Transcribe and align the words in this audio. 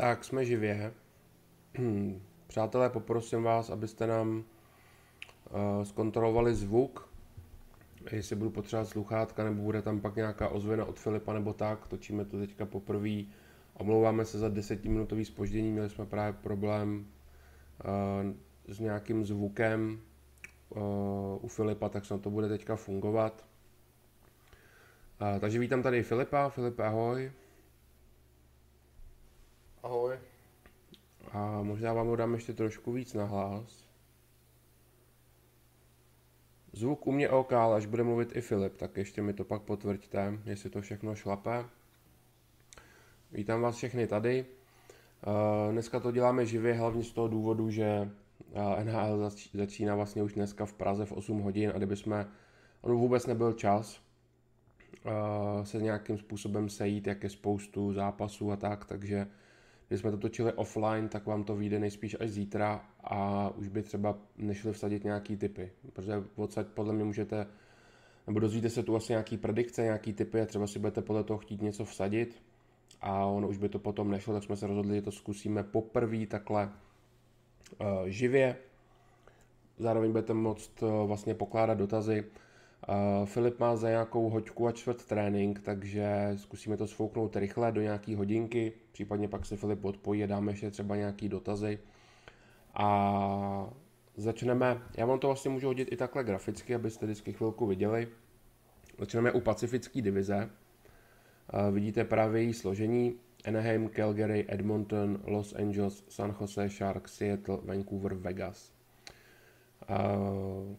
Tak, 0.00 0.24
jsme 0.24 0.44
živě. 0.44 0.92
Přátelé, 2.46 2.90
poprosím 2.90 3.42
vás, 3.42 3.70
abyste 3.70 4.06
nám 4.06 4.38
uh, 4.38 5.84
zkontrolovali 5.84 6.54
zvuk, 6.54 7.08
jestli 8.12 8.36
budu 8.36 8.50
potřebovat 8.50 8.88
sluchátka, 8.88 9.44
nebo 9.44 9.62
bude 9.62 9.82
tam 9.82 10.00
pak 10.00 10.16
nějaká 10.16 10.48
ozvěna 10.48 10.84
od 10.84 10.98
Filipa, 10.98 11.32
nebo 11.32 11.52
tak. 11.52 11.86
Točíme 11.86 12.24
to 12.24 12.38
teďka 12.38 12.66
poprvé. 12.66 13.22
Omlouváme 13.74 14.24
se 14.24 14.38
za 14.38 14.48
desetiminutový 14.48 15.24
spoždění, 15.24 15.72
měli 15.72 15.90
jsme 15.90 16.06
právě 16.06 16.32
problém 16.32 17.06
uh, 17.84 18.32
s 18.74 18.80
nějakým 18.80 19.24
zvukem 19.24 20.00
uh, 20.68 20.80
u 21.44 21.48
Filipa, 21.48 21.88
tak 21.88 22.04
snad 22.04 22.20
to 22.20 22.30
bude 22.30 22.48
teďka 22.48 22.76
fungovat. 22.76 23.44
Takže 25.40 25.58
vítám 25.58 25.82
tady 25.82 26.02
Filipa. 26.02 26.48
Filip. 26.48 26.80
Ahoj. 26.80 27.32
A 31.32 31.62
možná 31.62 31.92
vám 31.92 32.06
ho 32.06 32.16
dám 32.16 32.34
ještě 32.34 32.52
trošku 32.52 32.92
víc 32.92 33.14
na 33.14 33.24
hlas. 33.24 33.90
Zvuk 36.72 37.06
u 37.06 37.12
mě 37.12 37.28
OK, 37.28 37.52
až 37.52 37.86
bude 37.86 38.02
mluvit 38.02 38.36
i 38.36 38.40
Filip, 38.40 38.76
tak 38.76 38.96
ještě 38.96 39.22
mi 39.22 39.32
to 39.32 39.44
pak 39.44 39.62
potvrďte, 39.62 40.38
jestli 40.44 40.70
to 40.70 40.80
všechno 40.80 41.14
šlape. 41.14 41.64
Vítám 43.32 43.60
vás 43.60 43.76
všechny 43.76 44.06
tady. 44.06 44.46
Uh, 45.26 45.72
dneska 45.72 46.00
to 46.00 46.10
děláme 46.12 46.46
živě, 46.46 46.74
hlavně 46.74 47.04
z 47.04 47.12
toho 47.12 47.28
důvodu, 47.28 47.70
že 47.70 48.10
uh, 48.52 48.84
NHL 48.84 49.30
začíná 49.54 49.94
vlastně 49.94 50.22
už 50.22 50.34
dneska 50.34 50.66
v 50.66 50.72
Praze 50.72 51.06
v 51.06 51.12
8 51.12 51.40
hodin 51.40 51.72
a 51.74 51.76
kdyby 51.76 51.96
jsme, 51.96 52.28
ono 52.80 52.94
vůbec 52.94 53.26
nebyl 53.26 53.52
čas 53.52 54.00
uh, 55.04 55.64
se 55.64 55.78
nějakým 55.82 56.18
způsobem 56.18 56.68
sejít, 56.68 57.06
jak 57.06 57.22
je 57.22 57.30
spoustu 57.30 57.92
zápasů 57.92 58.52
a 58.52 58.56
tak, 58.56 58.84
takže 58.84 59.26
když 59.90 60.00
jsme 60.00 60.10
to 60.10 60.16
točili 60.16 60.52
offline, 60.52 61.08
tak 61.08 61.26
vám 61.26 61.44
to 61.44 61.56
vyjde 61.56 61.78
nejspíš 61.78 62.16
až 62.20 62.30
zítra 62.30 62.84
a 63.04 63.50
už 63.56 63.68
by 63.68 63.82
třeba 63.82 64.18
nešli 64.36 64.72
vsadit 64.72 65.04
nějaký 65.04 65.36
typy, 65.36 65.72
protože 65.82 66.12
odsaď 66.36 66.66
podle 66.66 66.92
mě 66.92 67.04
můžete, 67.04 67.46
nebo 68.26 68.40
dozvíte 68.40 68.70
se 68.70 68.82
tu 68.82 68.96
asi 68.96 69.12
nějaký 69.12 69.36
predikce, 69.36 69.82
nějaký 69.82 70.12
typy 70.12 70.40
a 70.40 70.46
třeba 70.46 70.66
si 70.66 70.78
budete 70.78 71.02
podle 71.02 71.24
toho 71.24 71.38
chtít 71.38 71.62
něco 71.62 71.84
vsadit 71.84 72.42
a 73.00 73.26
ono 73.26 73.48
už 73.48 73.56
by 73.56 73.68
to 73.68 73.78
potom 73.78 74.10
nešlo, 74.10 74.34
tak 74.34 74.44
jsme 74.44 74.56
se 74.56 74.66
rozhodli, 74.66 74.96
že 74.96 75.02
to 75.02 75.12
zkusíme 75.12 75.62
poprvé 75.62 76.26
takhle 76.26 76.70
uh, 77.80 78.06
živě. 78.06 78.56
Zároveň 79.78 80.10
budete 80.10 80.34
moct 80.34 80.82
uh, 80.82 81.06
vlastně 81.06 81.34
pokládat 81.34 81.78
dotazy. 81.78 82.24
Filip 83.24 83.58
má 83.58 83.76
za 83.76 83.88
nějakou 83.88 84.30
hoďku 84.30 84.66
a 84.66 84.72
čtvrt 84.72 85.04
trénink, 85.04 85.60
takže 85.60 86.32
zkusíme 86.36 86.76
to 86.76 86.86
sfouknout 86.86 87.36
rychle 87.36 87.72
do 87.72 87.80
nějaký 87.80 88.14
hodinky, 88.14 88.72
případně 88.92 89.28
pak 89.28 89.46
se 89.46 89.56
Filip 89.56 89.84
odpojí 89.84 90.24
a 90.24 90.26
dáme 90.26 90.52
ještě 90.52 90.70
třeba 90.70 90.96
nějaký 90.96 91.28
dotazy. 91.28 91.78
A 92.74 93.70
začneme, 94.16 94.82
já 94.96 95.06
vám 95.06 95.18
to 95.18 95.26
vlastně 95.26 95.50
můžu 95.50 95.66
hodit 95.66 95.92
i 95.92 95.96
takhle 95.96 96.24
graficky, 96.24 96.74
abyste 96.74 97.06
vždycky 97.06 97.32
chvilku 97.32 97.66
viděli. 97.66 98.08
Začneme 98.98 99.32
u 99.32 99.40
pacifické 99.40 100.02
divize. 100.02 100.50
Vidíte 101.70 102.04
právě 102.04 102.42
její 102.42 102.54
složení. 102.54 103.14
Anaheim, 103.44 103.88
Calgary, 103.88 104.46
Edmonton, 104.48 105.20
Los 105.26 105.54
Angeles, 105.54 106.04
San 106.08 106.36
Jose 106.40 106.68
Sharks, 106.68 107.14
Seattle, 107.14 107.58
Vancouver, 107.64 108.14
Vegas. 108.14 108.72
Uh, 109.90 110.76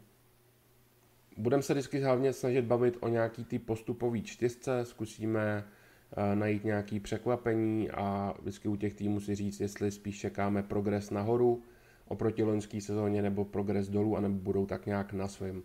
Budeme 1.37 1.63
se 1.63 1.73
vždycky 1.73 1.99
hlavně 1.99 2.33
snažit 2.33 2.65
bavit 2.65 2.97
o 2.99 3.07
nějaký 3.07 3.45
ty 3.45 3.59
postupový 3.59 4.23
čtyřce, 4.23 4.85
zkusíme 4.85 5.63
uh, 6.17 6.35
najít 6.35 6.63
nějaký 6.63 6.99
překvapení 6.99 7.91
a 7.91 8.33
vždycky 8.41 8.67
u 8.67 8.75
těch 8.75 8.93
týmů 8.93 9.19
si 9.19 9.35
říct, 9.35 9.59
jestli 9.59 9.91
spíš 9.91 10.19
čekáme 10.19 10.63
progres 10.63 11.09
nahoru 11.09 11.63
oproti 12.07 12.43
loňské 12.43 12.81
sezóně 12.81 13.21
nebo 13.21 13.45
progres 13.45 13.89
dolů, 13.89 14.17
anebo 14.17 14.35
budou 14.35 14.65
tak 14.65 14.85
nějak 14.85 15.13
na 15.13 15.27
svém. 15.27 15.63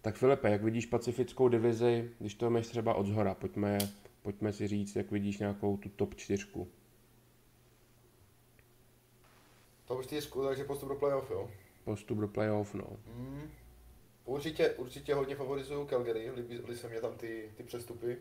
Tak 0.00 0.16
Filipe, 0.16 0.50
jak 0.50 0.62
vidíš 0.62 0.86
pacifickou 0.86 1.48
divizi, 1.48 2.10
když 2.18 2.34
to 2.34 2.50
máš 2.50 2.66
třeba 2.66 2.94
od 2.94 3.06
zhora, 3.06 3.34
pojďme, 3.34 3.78
pojďme 4.22 4.52
si 4.52 4.68
říct, 4.68 4.96
jak 4.96 5.10
vidíš 5.10 5.38
nějakou 5.38 5.76
tu 5.76 5.88
top 5.88 6.14
čtyřku. 6.14 6.68
Top 9.84 10.02
čtyřku, 10.02 10.44
takže 10.44 10.64
postup 10.64 10.88
do 10.88 10.94
playoff, 10.94 11.30
jo? 11.30 11.50
Postup 11.84 12.18
do 12.18 12.28
playoff, 12.28 12.74
no. 12.74 12.84
Mm. 13.16 13.42
Určitě, 14.28 14.70
určitě 14.70 15.14
hodně 15.14 15.36
favorizuju 15.36 15.86
Calgary, 15.86 16.30
líbí, 16.30 16.58
líbí 16.58 16.76
se 16.76 16.88
mě 16.88 17.00
tam 17.00 17.14
ty, 17.14 17.52
ty 17.56 17.62
přestupy. 17.62 18.16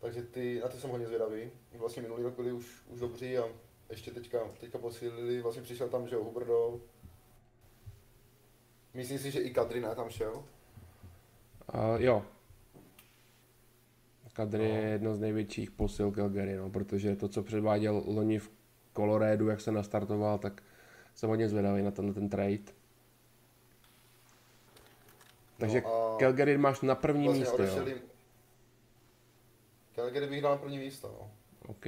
Takže 0.00 0.22
ty, 0.22 0.60
na 0.60 0.68
ty 0.68 0.78
jsem 0.78 0.90
hodně 0.90 1.06
zvědavý. 1.06 1.50
Vlastně 1.78 2.02
minulý 2.02 2.22
rok 2.22 2.34
byli 2.34 2.52
už, 2.52 2.82
už 2.88 3.00
dobří 3.00 3.38
a 3.38 3.44
ještě 3.90 4.10
teďka, 4.10 4.38
teďka 4.60 4.78
posílili, 4.78 5.42
vlastně 5.42 5.62
přišel 5.62 5.88
tam, 5.88 6.08
že 6.08 6.14
jo, 6.14 6.24
Huberdo. 6.24 6.80
Myslím 8.94 9.18
si, 9.18 9.30
že 9.30 9.40
i 9.40 9.50
Kadrina 9.50 9.94
tam 9.94 10.10
šel. 10.10 10.32
Uh, 10.32 12.02
jo. 12.02 12.24
Kadry 14.32 14.68
no. 14.68 14.74
je 14.74 14.82
jedno 14.82 15.14
z 15.14 15.20
největších 15.20 15.70
posil 15.70 16.12
Calgary, 16.12 16.56
no, 16.56 16.70
protože 16.70 17.16
to, 17.16 17.28
co 17.28 17.42
předváděl 17.42 18.02
loni 18.06 18.38
v 18.38 18.50
Colorédu, 18.96 19.48
jak 19.48 19.60
se 19.60 19.72
nastartoval, 19.72 20.38
tak 20.38 20.62
jsem 21.14 21.28
hodně 21.28 21.48
zvědavý 21.48 21.82
na 21.82 21.90
ten, 21.90 22.14
ten 22.14 22.28
trade. 22.28 22.75
Takže 25.58 25.82
no 25.84 26.16
Calgary 26.20 26.58
máš 26.58 26.80
na 26.80 26.94
první 26.94 27.24
vlastně 27.24 27.40
místo, 27.40 27.56
odešeli... 27.56 27.90
jo? 27.90 27.98
Calgary 29.94 30.26
bych 30.26 30.42
dal 30.42 30.52
na 30.52 30.58
první 30.58 30.78
místo, 30.78 31.16
no. 31.20 31.30
OK. 31.68 31.86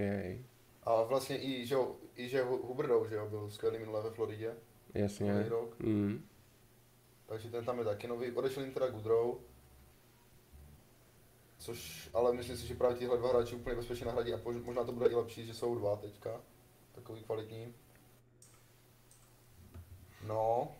A 0.82 1.02
vlastně 1.02 1.42
i, 1.42 1.66
že, 1.66 1.76
i 2.16 2.28
že 2.28 2.42
Huberdo, 2.42 3.06
že 3.08 3.14
jo, 3.14 3.26
byl 3.28 3.50
skvělý 3.50 3.78
minulé 3.78 4.02
ve 4.02 4.10
Floridě. 4.10 4.54
Jasně. 4.94 5.48
Rok. 5.48 5.80
Mm. 5.80 6.28
Takže 7.26 7.50
ten 7.50 7.64
tam 7.64 7.78
je 7.78 7.84
taky 7.84 8.08
nový. 8.08 8.32
Odešel 8.32 8.62
jim 8.62 8.72
teda 8.72 8.88
Goodrow. 8.88 9.38
Což, 11.58 12.10
ale 12.14 12.32
myslím 12.32 12.56
si, 12.56 12.66
že 12.66 12.74
právě 12.74 12.96
tihle 12.96 13.18
dva 13.18 13.28
hráči 13.28 13.56
úplně 13.56 13.76
bezpečně 13.76 14.06
nahradí 14.06 14.34
a 14.34 14.40
možná 14.62 14.84
to 14.84 14.92
bude 14.92 15.10
i 15.10 15.14
lepší, 15.14 15.46
že 15.46 15.54
jsou 15.54 15.74
dva 15.74 15.96
teďka. 15.96 16.40
Takový 16.92 17.22
kvalitní. 17.22 17.74
No, 20.26 20.72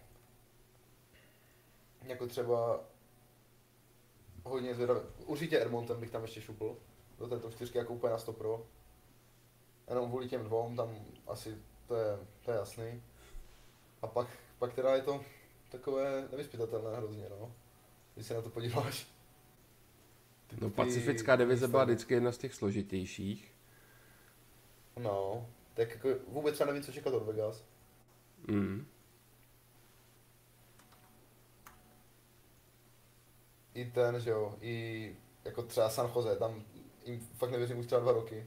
jako 2.05 2.27
třeba 2.27 2.81
hodně 4.45 4.75
zvědavý. 4.75 5.01
Určitě 5.27 5.63
Edmonton 5.63 6.01
bych 6.01 6.11
tam 6.11 6.23
ještě 6.23 6.41
šupl 6.41 6.77
do 7.19 7.29
této 7.29 7.51
čtyřky 7.51 7.79
jako 7.79 7.95
úplně 7.95 8.11
na 8.11 8.19
100 8.19 8.33
pro. 8.33 8.67
Jenom 9.89 10.09
kvůli 10.09 10.29
těm 10.29 10.45
dvou, 10.45 10.77
tam 10.77 10.97
asi 11.27 11.59
to 11.87 11.97
je, 11.97 12.19
to 12.45 12.51
je 12.51 12.57
jasný. 12.57 13.03
A 14.03 14.07
pak, 14.07 14.29
pak 14.59 14.75
teda 14.75 14.95
je 14.95 15.03
to 15.03 15.21
takové 15.71 16.29
nevyspytatelné 16.31 16.97
hrozně, 16.97 17.27
no. 17.31 17.53
Když 18.15 18.27
se 18.27 18.35
na 18.35 18.43
to 18.43 18.51
podíváš. 18.51 19.07
Ty, 20.47 20.57
no, 20.61 20.71
pacifická 20.71 21.37
divize 21.37 21.69
byla 21.69 21.85
vždycky 21.85 22.15
jedna 22.15 22.33
z 22.33 22.39
těch 22.39 22.55
složitějších. 22.55 23.55
No, 24.99 25.47
tak 25.75 25.91
jako 25.91 26.09
vůbec 26.29 26.55
třeba 26.55 26.67
nevím, 26.67 26.83
co 26.83 26.93
čekat 26.93 27.15
od 27.15 27.23
Vegas. 27.23 27.65
Mm. 28.47 28.87
I 33.79 33.85
ten, 33.85 34.21
že 34.21 34.31
jo, 34.31 34.55
i 34.61 35.17
jako 35.45 35.63
třeba 35.63 35.91
San 35.91 36.11
Jose, 36.17 36.37
tam 36.37 36.63
jim 37.05 37.21
fakt 37.21 37.51
nevěřím 37.51 37.79
už 37.79 37.87
třeba 37.87 38.01
dva 38.01 38.13
roky. 38.13 38.47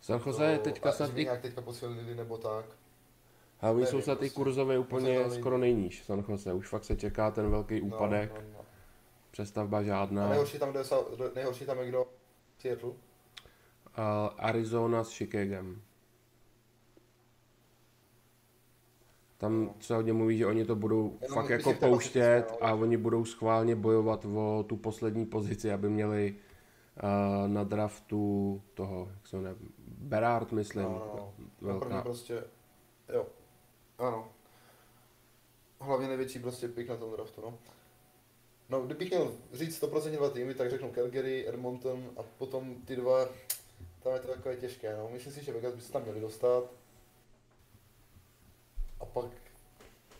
San 0.00 0.20
Jose 0.26 0.44
je 0.44 0.58
teďka 0.58 0.92
snad 0.92 1.18
i... 1.18 1.24
nějak 1.24 1.40
teďka 1.40 1.60
posílili 1.60 2.14
nebo 2.14 2.38
tak. 2.38 2.64
A 3.60 3.70
oni 3.70 3.86
jsou 3.86 4.00
snad 4.00 4.22
i 4.22 4.30
kurzově 4.30 4.78
úplně 4.78 5.18
nejde. 5.18 5.30
skoro 5.30 5.58
nejníž 5.58 6.04
San 6.04 6.24
Jose, 6.28 6.52
už 6.52 6.68
fakt 6.68 6.84
se 6.84 6.96
čeká 6.96 7.30
ten 7.30 7.50
velký 7.50 7.80
no, 7.80 7.86
úpadek. 7.86 8.34
No, 8.34 8.40
no, 8.40 8.48
no. 8.52 8.64
Přestavba 9.30 9.82
žádná. 9.82 10.26
A 10.26 10.28
nejhorší 10.28 10.58
tam, 10.58 10.72
jde, 10.72 10.82
nejhorší 11.34 11.66
tam 11.66 11.78
je 11.78 11.88
kdo? 11.88 12.06
Seattle? 12.58 12.90
Uh, 12.90 12.96
Arizona 14.38 15.04
s 15.04 15.12
Chicagem. 15.12 15.82
Tam 19.38 19.74
se 19.80 19.94
hodně 19.94 20.12
mluví, 20.12 20.38
že 20.38 20.46
oni 20.46 20.64
to 20.64 20.76
budou 20.76 21.18
Jenom 21.20 21.34
fakt 21.34 21.50
jako 21.50 21.74
pouštět 21.74 22.44
a 22.60 22.74
oni 22.74 22.96
budou 22.96 23.24
schválně 23.24 23.76
bojovat 23.76 24.24
o 24.24 24.64
tu 24.68 24.76
poslední 24.76 25.26
pozici, 25.26 25.72
aby 25.72 25.88
měli 25.88 26.34
uh, 26.34 27.48
na 27.48 27.64
draftu 27.64 28.62
toho, 28.74 29.08
jak 29.14 29.26
se 29.26 29.36
jmenuje, 29.36 29.54
Berard, 29.98 30.52
myslím. 30.52 30.84
No, 30.84 31.12
no, 31.16 31.34
no. 31.60 31.68
Velká. 31.68 32.02
prostě, 32.02 32.44
jo, 33.14 33.26
ano. 33.98 34.28
Hlavně 35.80 36.08
největší 36.08 36.38
prostě 36.38 36.68
pik 36.68 36.88
na 36.88 36.96
tom 36.96 37.12
draftu, 37.12 37.40
no. 37.40 37.58
No, 38.68 38.80
kdybych 38.80 39.10
měl 39.10 39.32
říct 39.52 39.82
100% 39.82 40.10
dva 40.10 40.30
týmy, 40.30 40.54
tak 40.54 40.70
řeknu 40.70 40.92
Calgary, 40.92 41.48
Edmonton 41.48 42.10
a 42.16 42.22
potom 42.22 42.74
ty 42.74 42.96
dva, 42.96 43.24
tam 44.02 44.12
je 44.14 44.20
to 44.20 44.28
takové 44.28 44.56
těžké, 44.56 44.96
no. 44.96 45.10
Myslím 45.12 45.32
si, 45.32 45.44
že 45.44 45.52
Vegas 45.52 45.74
by 45.74 45.80
se 45.80 45.92
tam 45.92 46.02
měli 46.02 46.20
dostat 46.20 46.77
a 49.00 49.04
pak, 49.04 49.30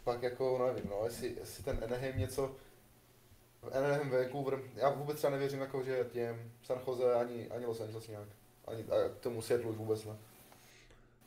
pak 0.04 0.22
jako, 0.22 0.72
nevím, 0.74 0.90
no, 0.90 1.04
jestli, 1.04 1.34
jestli 1.38 1.64
ten 1.64 1.78
Anaheim 1.84 2.18
něco, 2.18 2.54
Anaheim, 3.72 4.10
Vancouver, 4.10 4.58
já 4.74 4.90
vůbec 4.90 5.16
třeba 5.16 5.30
nevěřím, 5.30 5.60
jako, 5.60 5.82
že 5.82 6.06
těm 6.12 6.36
San 6.62 6.78
Jose 6.86 7.14
ani, 7.14 7.48
ani 7.48 7.66
Los 7.66 7.80
Angeles 7.80 8.08
nějak. 8.08 8.28
Ani, 8.66 8.84
a 8.84 9.08
k 9.08 9.20
tomu 9.20 9.42
světlu 9.42 9.72
vůbec 9.72 10.04
ne. 10.04 10.12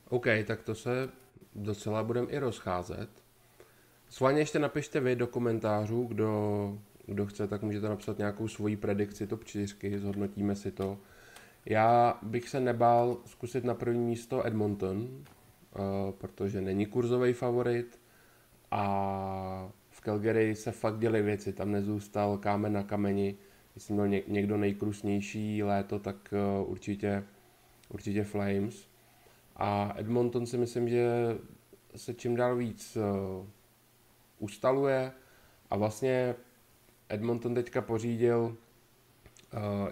OK, 0.10 0.26
tak 0.48 0.64
to 0.64 0.76
se 0.76 1.10
docela 1.56 2.04
budeme 2.04 2.28
i 2.28 2.40
rozcházet. 2.40 3.10
Sválně 4.10 4.40
ještě 4.40 4.60
napište 4.60 5.00
vy 5.00 5.16
do 5.16 5.28
komentářů, 5.28 6.04
kdo, 6.04 6.78
kdo 7.06 7.26
chce, 7.26 7.48
tak 7.48 7.62
můžete 7.62 7.90
napsat 7.90 8.18
nějakou 8.18 8.48
svoji 8.48 8.78
predikci 8.78 9.28
top 9.28 9.44
4, 9.44 10.00
zhodnotíme 10.00 10.56
si 10.56 10.72
to. 10.72 10.98
Já 11.66 12.20
bych 12.22 12.50
se 12.50 12.60
nebál 12.60 13.18
zkusit 13.26 13.64
na 13.64 13.74
první 13.74 14.06
místo 14.06 14.48
Edmonton, 14.48 15.26
protože 16.12 16.62
není 16.62 16.86
kurzový 16.86 17.34
favorit 17.34 18.02
a 18.72 19.72
v 19.90 20.02
Calgary 20.02 20.56
se 20.56 20.72
fakt 20.72 21.00
děly 21.00 21.22
věci, 21.22 21.54
tam 21.54 21.72
nezůstal 21.72 22.38
kámen 22.38 22.74
na 22.74 22.84
kameni. 22.84 23.36
Jestli 23.76 23.94
měl 23.94 24.08
někdo 24.28 24.58
nejkrusnější 24.58 25.64
léto, 25.64 26.00
tak 26.00 26.34
uh, 26.62 26.72
určitě, 26.72 27.24
určitě 27.90 28.24
Flames. 28.24 28.88
A 29.56 29.94
Edmonton 29.98 30.46
si 30.46 30.58
myslím, 30.58 30.90
že 30.90 31.38
se 31.96 32.14
čím 32.14 32.36
dál 32.36 32.56
víc 32.56 32.98
uh, 32.98 33.46
ustaluje 34.40 35.12
a 35.70 35.76
vlastně 35.76 36.36
Edmonton 37.10 37.56
teďka 37.56 37.82
pořídil 37.82 38.58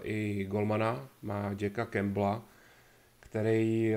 i 0.02 0.44
Golmana, 0.44 1.08
má 1.22 1.54
Jacka 1.60 1.86
Campbella, 1.86 2.42
který 3.20 3.94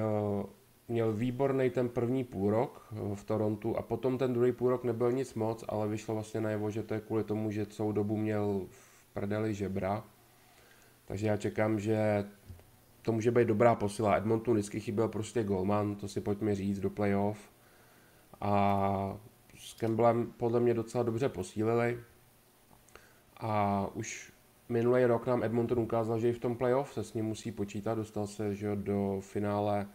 měl 0.87 1.13
výborný 1.13 1.69
ten 1.69 1.89
první 1.89 2.23
půrok 2.23 2.87
v 3.15 3.23
Torontu 3.23 3.77
a 3.77 3.81
potom 3.81 4.17
ten 4.17 4.33
druhý 4.33 4.51
půrok 4.51 4.83
nebyl 4.83 5.11
nic 5.11 5.33
moc, 5.33 5.65
ale 5.67 5.87
vyšlo 5.87 6.13
vlastně 6.13 6.41
najevo, 6.41 6.69
že 6.69 6.83
to 6.83 6.93
je 6.93 6.99
kvůli 6.99 7.23
tomu, 7.23 7.51
že 7.51 7.65
celou 7.65 7.91
dobu 7.91 8.17
měl 8.17 8.65
v 8.69 9.07
prdeli 9.13 9.53
žebra. 9.53 10.03
Takže 11.05 11.27
já 11.27 11.37
čekám, 11.37 11.79
že 11.79 12.25
to 13.01 13.11
může 13.11 13.31
být 13.31 13.47
dobrá 13.47 13.75
posila. 13.75 14.15
Edmonton 14.15 14.53
vždycky 14.53 14.79
chyběl 14.79 15.07
prostě 15.07 15.43
golman, 15.43 15.95
to 15.95 16.07
si 16.07 16.21
pojďme 16.21 16.55
říct, 16.55 16.79
do 16.79 16.89
playoff. 16.89 17.39
A 18.41 19.17
s 19.57 19.73
Campbellem 19.73 20.33
podle 20.37 20.59
mě 20.59 20.73
docela 20.73 21.03
dobře 21.03 21.29
posílili. 21.29 21.99
A 23.37 23.87
už 23.93 24.33
minulý 24.69 25.05
rok 25.05 25.27
nám 25.27 25.43
Edmonton 25.43 25.79
ukázal, 25.79 26.19
že 26.19 26.29
i 26.29 26.33
v 26.33 26.39
tom 26.39 26.55
playoff 26.55 26.93
se 26.93 27.03
s 27.03 27.13
ním 27.13 27.25
musí 27.25 27.51
počítat. 27.51 27.95
Dostal 27.95 28.27
se 28.27 28.55
že 28.55 28.75
do 28.75 29.17
finále 29.21 29.87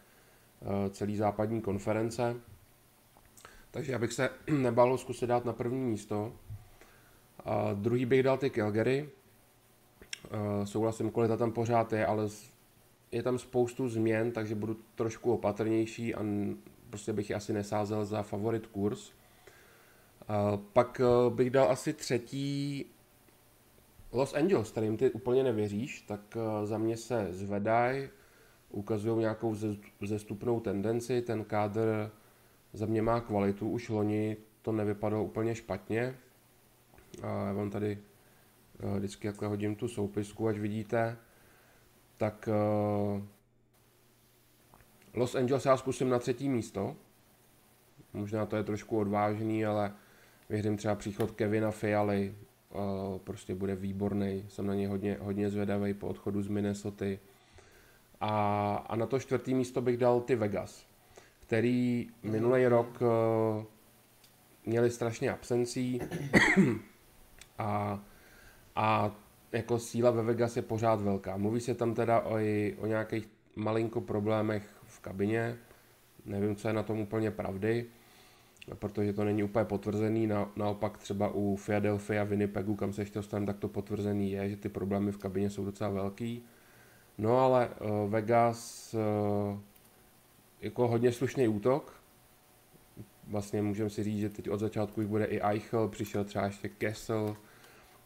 celý 0.91 1.17
západní 1.17 1.61
konference. 1.61 2.37
Takže 3.71 3.93
já 3.93 3.99
bych 3.99 4.13
se 4.13 4.31
nebál 4.51 4.99
zkusit 4.99 5.27
dát 5.27 5.45
na 5.45 5.53
první 5.53 5.81
místo. 5.81 6.33
A 7.45 7.75
druhý 7.75 8.07
bych 8.07 8.23
dal 8.23 8.39
ty 8.39 8.51
Calgary. 8.51 9.09
Uh, 10.33 10.65
souhlasím, 10.65 11.11
kvalita 11.11 11.37
tam 11.37 11.53
pořád 11.53 11.93
je, 11.93 12.07
ale 12.07 12.29
je 13.13 13.23
tam 13.23 13.39
spoustu 13.39 13.89
změn, 13.89 14.33
takže 14.33 14.55
budu 14.55 14.77
trošku 14.95 15.33
opatrnější 15.33 16.15
a 16.15 16.25
prostě 16.91 17.13
bych 17.13 17.31
asi 17.31 17.53
nesázel 17.53 18.05
za 18.05 18.23
favorit 18.23 18.67
kurz. 18.67 19.13
Pak 20.73 21.01
eh, 21.01 21.31
bych 21.31 21.51
dal 21.51 21.71
asi 21.71 21.93
třetí 21.93 22.87
Los 24.13 24.35
Angeles, 24.35 24.71
kterým 24.71 24.97
ty 24.97 25.11
úplně 25.11 25.43
nevěříš, 25.43 26.01
tak 26.01 26.21
eh, 26.37 26.67
za 26.67 26.79
mě 26.79 26.97
se 26.97 27.27
zvedají, 27.31 28.09
ukazují 28.71 29.21
nějakou 29.21 29.57
zestupnou 30.01 30.61
tendenci, 30.61 31.23
ten 31.23 31.45
kádr 31.45 32.11
za 32.73 32.87
mě 32.87 33.03
má 33.03 33.21
kvalitu, 33.21 33.71
už 33.71 33.89
loni 33.89 34.37
to 34.63 34.73
nevypadalo 34.73 35.25
úplně 35.25 35.55
špatně. 35.55 36.15
A 37.23 37.47
já 37.47 37.53
vám 37.53 37.71
tady 37.71 37.99
eh, 38.81 38.99
vždycky 38.99 39.29
takhle 39.29 39.49
hodím 39.49 39.77
tu 39.77 39.89
soupisku, 39.89 40.49
ať 40.49 40.57
vidíte. 40.57 41.17
Tak 42.17 42.49
Los 45.15 45.35
Angeles 45.35 45.65
já 45.65 45.77
zkusím 45.77 46.09
na 46.09 46.19
třetí 46.19 46.49
místo. 46.49 46.97
Možná 48.13 48.47
to 48.47 48.57
je 48.57 48.63
trošku 48.63 48.99
odvážný, 48.99 49.67
ale 49.67 49.95
Věřím 50.49 50.77
třeba 50.77 50.95
příchod 50.95 51.31
Kevina 51.31 51.71
Fialy, 51.71 52.35
prostě 53.25 53.55
bude 53.55 53.75
výborný, 53.75 54.45
jsem 54.49 54.67
na 54.67 54.75
něj 54.75 54.87
hodně, 54.87 55.17
hodně 55.21 55.51
zvědavý 55.51 55.95
po 55.95 56.09
odchodu 56.09 56.43
z 56.43 56.49
Minnesota. 56.49 57.05
A, 58.21 58.75
a 58.89 58.97
na 58.97 59.07
to 59.07 59.21
čtvrtý 59.21 59.55
místo 59.55 59.81
bych 59.81 59.97
dal 59.97 60.21
ty 60.21 60.37
Vegas, 60.37 60.87
který 61.41 62.07
minulý 62.23 62.67
rok 62.67 63.01
uh, 63.01 63.65
měli 64.67 64.91
strašně 64.91 65.31
absencí 65.31 66.01
a, 67.59 68.01
a 68.77 69.17
jako 69.53 69.79
síla 69.79 70.11
ve 70.11 70.23
Vegas 70.23 70.57
je 70.57 70.63
pořád 70.63 71.01
velká. 71.01 71.37
Mluví 71.37 71.61
se 71.61 71.75
tam 71.75 71.95
teda 71.95 72.21
o, 72.21 72.35
o 72.79 72.87
nějakých 72.87 73.29
malinko 73.57 74.01
problémech 74.01 74.69
v 74.83 75.01
kabině, 75.01 75.57
nevím, 76.25 76.57
co 76.57 76.69
je 76.69 76.75
na 76.75 76.83
tom 76.83 77.01
úplně 77.01 77.31
pravdy, 77.31 77.87
protože 78.75 79.13
to 79.13 79.25
není 79.25 79.43
úplně 79.43 79.65
potvrzený, 79.65 80.27
na, 80.27 80.51
naopak 80.57 80.99
třeba 80.99 81.31
u 81.35 81.57
Philadelphia 81.57 82.23
a 82.23 82.25
Winnipegu, 82.25 82.77
kam 82.77 82.93
se 82.93 83.03
ještě 83.03 83.19
dostanu, 83.19 83.47
tak 83.47 83.59
to 83.59 83.69
potvrzený 83.69 84.31
je, 84.31 84.51
že 84.51 84.57
ty 84.57 84.69
problémy 84.69 85.13
v 85.13 85.19
kabině 85.19 85.51
jsou 85.51 85.65
docela 85.65 85.91
velký. 85.91 86.45
No 87.19 87.39
ale 87.39 87.69
uh, 87.69 88.11
Vegas 88.11 88.95
uh, 88.95 89.59
jako 90.61 90.89
hodně 90.89 91.13
slušný 91.13 91.49
útok, 91.49 92.01
vlastně 93.27 93.63
můžeme 93.63 93.91
si 93.91 94.03
říct, 94.03 94.21
že 94.21 94.29
teď 94.29 94.51
od 94.51 94.61
začátku 94.61 95.01
už 95.01 95.07
bude 95.07 95.25
i 95.25 95.41
Eichel, 95.41 95.89
přišel 95.89 96.25
třeba 96.25 96.45
ještě 96.45 96.69
Kessel, 96.69 97.37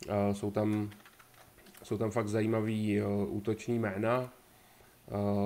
uh, 0.09 0.33
jsou 0.33 0.51
tam, 0.51 0.91
jsou 1.83 1.99
tam 1.99 2.11
fakt 2.11 2.29
zajímavý 2.29 3.03
útoční 3.29 3.79
jména, 3.79 4.33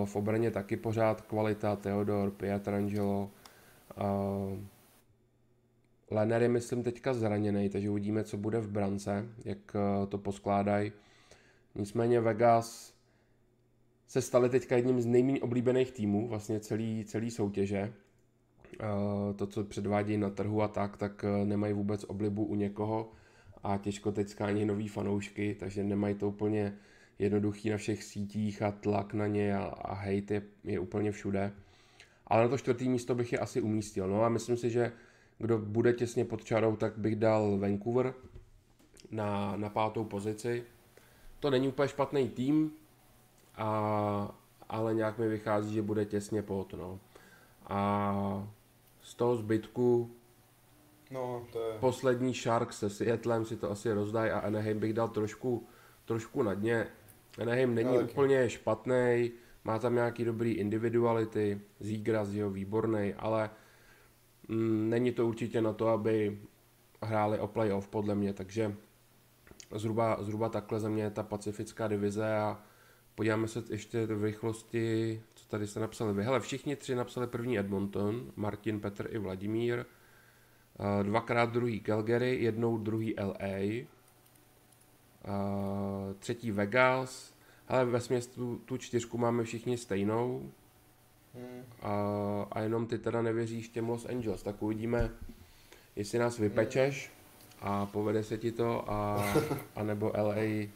v 0.04 0.16
obraně 0.16 0.50
taky 0.50 0.76
pořád 0.76 1.20
kvalita, 1.20 1.76
Theodor, 1.76 2.30
Pietrangelo, 2.30 3.30
Lenner 6.10 6.42
je, 6.42 6.48
myslím, 6.48 6.82
teďka 6.82 7.14
zraněný, 7.14 7.68
takže 7.68 7.90
uvidíme, 7.90 8.24
co 8.24 8.36
bude 8.36 8.60
v 8.60 8.68
brance, 8.68 9.28
jak 9.44 9.58
eh, 9.74 10.06
to 10.06 10.18
poskládají. 10.18 10.92
Nicméně 11.74 12.20
Vegas 12.20 12.94
se 14.06 14.22
stali 14.22 14.48
teďka 14.48 14.76
jedním 14.76 15.00
z 15.00 15.06
nejméně 15.06 15.40
oblíbených 15.40 15.92
týmů, 15.92 16.28
vlastně 16.28 16.60
celý, 16.60 17.04
celý 17.04 17.30
soutěže. 17.30 17.92
To, 19.36 19.46
co 19.46 19.64
předvádějí 19.64 20.18
na 20.18 20.30
trhu 20.30 20.62
a 20.62 20.68
tak, 20.68 20.96
tak 20.96 21.24
eh, 21.24 21.44
nemají 21.44 21.72
vůbec 21.72 22.04
oblibu 22.04 22.44
u 22.44 22.54
někoho 22.54 23.12
a 23.62 23.76
těžko 23.76 24.12
teď 24.12 24.28
skání 24.28 24.64
nový 24.64 24.88
fanoušky, 24.88 25.56
takže 25.60 25.84
nemají 25.84 26.14
to 26.14 26.28
úplně 26.28 26.76
jednoduchý 27.18 27.70
na 27.70 27.76
všech 27.76 28.04
sítích 28.04 28.62
a 28.62 28.70
tlak 28.70 29.14
na 29.14 29.26
ně 29.26 29.56
a, 29.56 29.64
a 29.64 29.94
hate 29.94 30.34
je, 30.34 30.42
je 30.64 30.80
úplně 30.80 31.12
všude. 31.12 31.52
Ale 32.26 32.42
na 32.42 32.48
to 32.48 32.58
čtvrtý 32.58 32.88
místo 32.88 33.14
bych 33.14 33.32
je 33.32 33.38
asi 33.38 33.60
umístil. 33.60 34.08
No 34.08 34.24
a 34.24 34.28
myslím 34.28 34.56
si, 34.56 34.70
že 34.70 34.92
kdo 35.38 35.58
bude 35.58 35.92
těsně 35.92 36.24
pod 36.24 36.44
čarou, 36.44 36.76
tak 36.76 36.98
bych 36.98 37.16
dal 37.16 37.58
Vancouver 37.58 38.14
na, 39.10 39.56
na 39.56 39.68
pátou 39.68 40.04
pozici. 40.04 40.64
To 41.40 41.50
není 41.50 41.68
úplně 41.68 41.88
špatný 41.88 42.28
tým, 42.28 42.72
a, 43.56 44.34
ale 44.68 44.94
nějak 44.94 45.18
mi 45.18 45.28
vychází, 45.28 45.74
že 45.74 45.82
bude 45.82 46.04
těsně 46.04 46.42
pod. 46.42 46.74
No. 46.74 47.00
A 47.66 48.48
z 49.02 49.14
toho 49.14 49.36
zbytku 49.36 50.10
no, 51.10 51.46
to 51.52 51.62
je... 51.62 51.78
poslední 51.78 52.34
Sharks 52.34 52.78
se 52.78 52.90
Seattlem 52.90 53.44
si 53.44 53.56
to 53.56 53.70
asi 53.70 53.92
rozdají 53.92 54.30
a 54.30 54.38
Anaheim 54.38 54.78
bych 54.78 54.92
dal 54.92 55.08
trošku, 55.08 55.66
trošku 56.04 56.42
na 56.42 56.54
dně. 56.54 56.86
Anaheim 57.42 57.74
není 57.74 57.96
no, 57.96 58.00
úplně 58.00 58.50
špatný, 58.50 59.30
má 59.64 59.78
tam 59.78 59.94
nějaký 59.94 60.24
dobrý 60.24 60.52
individuality, 60.52 61.60
Zígras 61.80 62.28
je 62.28 62.48
výborný, 62.48 63.14
ale 63.14 63.50
Mm, 64.48 64.90
není 64.90 65.12
to 65.12 65.26
určitě 65.26 65.60
na 65.60 65.72
to, 65.72 65.88
aby 65.88 66.38
hráli 67.02 67.38
o 67.38 67.46
playoff, 67.46 67.88
podle 67.88 68.14
mě, 68.14 68.32
takže 68.32 68.76
zhruba, 69.74 70.22
zhruba 70.22 70.48
takhle 70.48 70.80
za 70.80 70.88
mě 70.88 71.02
je 71.02 71.10
ta 71.10 71.22
pacifická 71.22 71.88
divize 71.88 72.36
a 72.36 72.60
podíváme 73.16 73.48
se 73.48 73.62
ještě 73.70 74.06
v 74.06 74.24
rychlosti, 74.24 75.22
co 75.34 75.48
tady 75.48 75.66
se 75.66 75.80
napsali 75.80 76.14
vy. 76.14 76.24
Hele, 76.24 76.40
všichni 76.40 76.76
tři 76.76 76.94
napsali 76.94 77.26
první 77.26 77.58
Edmonton, 77.58 78.32
Martin, 78.36 78.80
Petr 78.80 79.08
i 79.10 79.18
Vladimír, 79.18 79.78
eh, 79.78 81.04
dvakrát 81.04 81.52
druhý 81.52 81.80
Calgary, 81.80 82.36
jednou 82.42 82.78
druhý 82.78 83.14
LA, 83.18 83.46
eh, 83.48 83.86
třetí 86.18 86.50
Vegas, 86.50 87.34
ale 87.68 87.84
ve 87.84 88.00
tu, 88.34 88.60
tu 88.64 88.76
čtyřku 88.76 89.18
máme 89.18 89.44
všichni 89.44 89.78
stejnou, 89.78 90.52
Hmm. 91.36 91.64
A, 91.82 91.92
a 92.52 92.60
jenom 92.60 92.86
ty 92.86 92.98
teda 92.98 93.22
nevěříš 93.22 93.68
těm 93.68 93.88
Los 93.88 94.06
Angeles, 94.06 94.42
tak 94.42 94.62
uvidíme, 94.62 95.10
jestli 95.96 96.18
nás 96.18 96.38
vypečeš 96.38 97.10
a 97.60 97.86
povede 97.86 98.24
se 98.24 98.38
ti 98.38 98.52
to, 98.52 98.90
a, 98.90 99.24
a 99.76 99.82
nebo 99.82 100.12
LA 100.16 100.68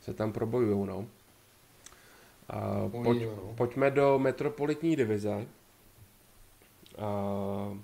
se 0.00 0.14
tam 0.14 0.32
probojujou, 0.32 0.84
no. 0.84 1.06
A 2.48 2.88
pojď, 2.88 3.22
no. 3.22 3.54
Pojďme 3.56 3.90
do 3.90 4.18
metropolitní 4.18 4.96
divize. 4.96 5.46
A, 6.98 7.78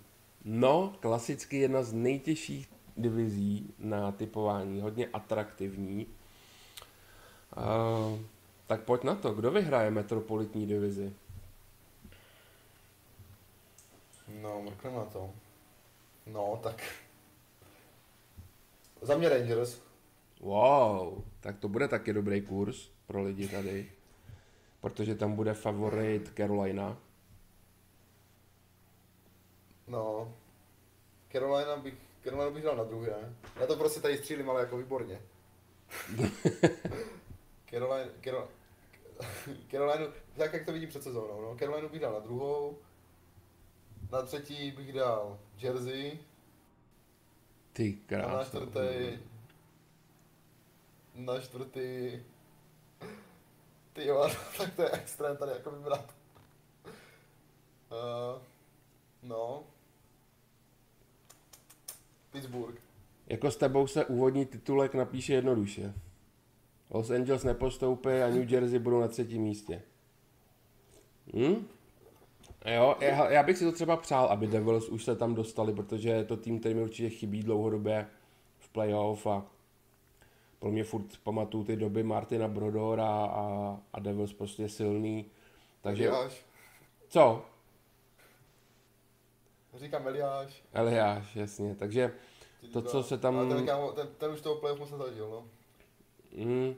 no, 0.44 0.96
klasicky 1.00 1.56
jedna 1.56 1.82
z 1.82 1.92
nejtěžších 1.92 2.68
divizí 2.96 3.74
na 3.78 4.12
typování, 4.12 4.80
hodně 4.80 5.06
atraktivní. 5.12 6.06
A, 7.56 7.66
Tak 8.66 8.80
pojď 8.80 9.04
na 9.04 9.14
to, 9.14 9.34
kdo 9.34 9.50
vyhraje 9.50 9.90
metropolitní 9.90 10.66
divizi? 10.66 11.12
No, 14.42 14.62
mrkneme 14.62 14.96
na 14.96 15.04
to. 15.04 15.30
No, 16.26 16.60
tak... 16.62 16.82
Za 19.02 19.16
mě 19.16 19.28
Rangers. 19.28 19.80
Wow, 20.40 21.22
tak 21.40 21.58
to 21.58 21.68
bude 21.68 21.88
taky 21.88 22.12
dobrý 22.12 22.42
kurz 22.42 22.88
pro 23.06 23.22
lidi 23.22 23.48
tady. 23.48 23.90
Protože 24.84 25.14
tam 25.14 25.32
bude 25.36 25.54
favorit 25.54 26.32
Carolina. 26.36 26.98
No. 29.88 30.34
Carolina 31.32 31.76
bych, 31.76 31.94
Carolina 32.24 32.50
bych 32.50 32.64
dal 32.64 32.76
na 32.76 32.84
druhé. 32.84 33.34
Já 33.60 33.66
to 33.66 33.76
prostě 33.76 34.00
tady 34.00 34.18
střílím, 34.18 34.50
ale 34.50 34.60
jako 34.60 34.76
výborně. 34.76 35.20
Caroline, 37.70 38.10
Carol, 38.24 38.48
Carolina, 39.70 40.06
tak 40.36 40.52
jak 40.52 40.64
to 40.64 40.72
vidím 40.72 40.88
před 40.88 41.02
sezónou, 41.02 41.42
no. 41.42 41.56
Carolina 41.58 41.88
bych 41.88 42.00
dal 42.00 42.12
na 42.12 42.20
druhou. 42.20 42.78
Na 44.12 44.22
třetí 44.22 44.70
bych 44.70 44.92
dal 44.92 45.38
Jersey. 45.58 46.18
Ty 47.72 47.98
A 48.08 48.16
na 48.16 48.22
krásno. 48.22 48.60
čtvrtý... 48.60 49.18
Na 51.14 51.40
čtvrtý... 51.40 52.20
Ty 53.94 54.06
jo, 54.06 54.28
tak 54.58 54.74
to 54.74 54.82
je 54.82 54.90
extrém 54.90 55.36
tady 55.36 55.52
jako 55.52 55.70
vybrat. 55.70 56.14
Uh, 57.90 58.42
no. 59.22 59.62
Pittsburgh. 62.32 62.80
Jako 63.26 63.50
s 63.50 63.56
tebou 63.56 63.86
se 63.86 64.04
úvodní 64.04 64.46
titulek 64.46 64.94
napíše 64.94 65.34
jednoduše. 65.34 65.94
Los 66.90 67.10
Angeles 67.10 67.44
nepostoupí 67.44 68.08
a 68.08 68.30
New 68.30 68.52
Jersey 68.52 68.78
budou 68.78 69.00
na 69.00 69.08
třetím 69.08 69.42
místě. 69.42 69.82
Hm? 71.36 71.66
Jo, 72.74 72.96
já, 73.00 73.30
já 73.30 73.42
bych 73.42 73.58
si 73.58 73.64
to 73.64 73.72
třeba 73.72 73.96
přál, 73.96 74.26
aby 74.26 74.46
Devils 74.46 74.88
už 74.88 75.04
se 75.04 75.16
tam 75.16 75.34
dostali, 75.34 75.74
protože 75.74 76.08
je 76.08 76.24
to 76.24 76.36
tým, 76.36 76.60
který 76.60 76.74
mi 76.74 76.82
určitě 76.82 77.10
chybí 77.10 77.42
dlouhodobě 77.42 78.06
v 78.58 78.68
playoff 78.68 79.26
a 79.26 79.46
pro 80.64 80.70
mě 80.70 80.84
furt 80.84 81.04
pamatuju 81.22 81.64
ty 81.64 81.76
doby 81.76 82.02
Martina 82.02 82.48
Brodora 82.48 83.06
a, 83.08 83.76
a 83.92 84.00
Devils 84.00 84.32
prostě 84.32 84.68
silný. 84.68 85.26
Takže, 85.80 86.08
Eliáš. 86.08 86.44
co? 87.08 87.44
Říkám 89.76 90.08
Eliáš. 90.08 90.62
Eliáš, 90.72 91.36
jasně. 91.36 91.74
Takže 91.74 92.12
To, 92.72 92.82
co 92.82 93.02
se 93.02 93.18
tam- 93.18 93.38
Ale 93.38 93.54
ten, 93.54 93.66
kámo, 93.66 93.92
ten, 93.92 94.08
ten 94.18 94.30
už 94.32 94.40
toho 94.40 94.56
playoff 94.56 94.80
moc 94.80 94.90
nezažil, 94.90 95.28
no. 95.30 95.44
hm, 96.44 96.74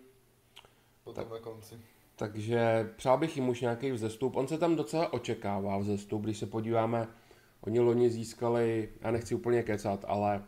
Potom 1.05 1.31
na 1.31 1.38
konci. 1.38 1.81
Takže 2.16 2.90
přál 2.97 3.19
bych 3.19 3.37
jim 3.37 3.49
už 3.49 3.61
nějaký 3.61 3.90
vzestup. 3.93 4.37
On 4.37 4.49
se 4.49 4.59
tam 4.59 4.76
docela 4.76 5.12
očekává 5.12 5.78
vzestup, 5.78 6.23
když 6.23 6.38
se 6.38 6.47
podíváme, 6.47 7.09
oni 7.61 7.81
loni 7.81 8.11
získali, 8.11 8.88
já 9.00 9.11
nechci 9.11 9.35
úplně 9.35 9.62
kecat, 9.62 10.05
ale 10.09 10.45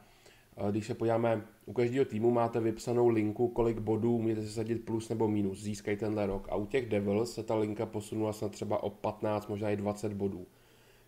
když 0.70 0.86
se 0.86 0.94
podíváme, 0.94 1.42
u 1.66 1.72
každého 1.72 2.04
týmu 2.04 2.30
máte 2.30 2.60
vypsanou 2.60 3.08
linku, 3.08 3.48
kolik 3.48 3.78
bodů 3.78 4.18
můžete 4.18 4.46
sadit 4.46 4.84
plus 4.84 5.08
nebo 5.08 5.28
minus, 5.28 5.62
získají 5.62 5.96
tenhle 5.96 6.26
rok. 6.26 6.48
A 6.50 6.56
u 6.56 6.66
těch 6.66 6.88
Devils 6.88 7.34
se 7.34 7.42
ta 7.42 7.54
linka 7.54 7.86
posunula 7.86 8.32
snad 8.32 8.52
třeba 8.52 8.82
o 8.82 8.90
15, 8.90 9.46
možná 9.46 9.70
i 9.70 9.76
20 9.76 10.12
bodů. 10.12 10.46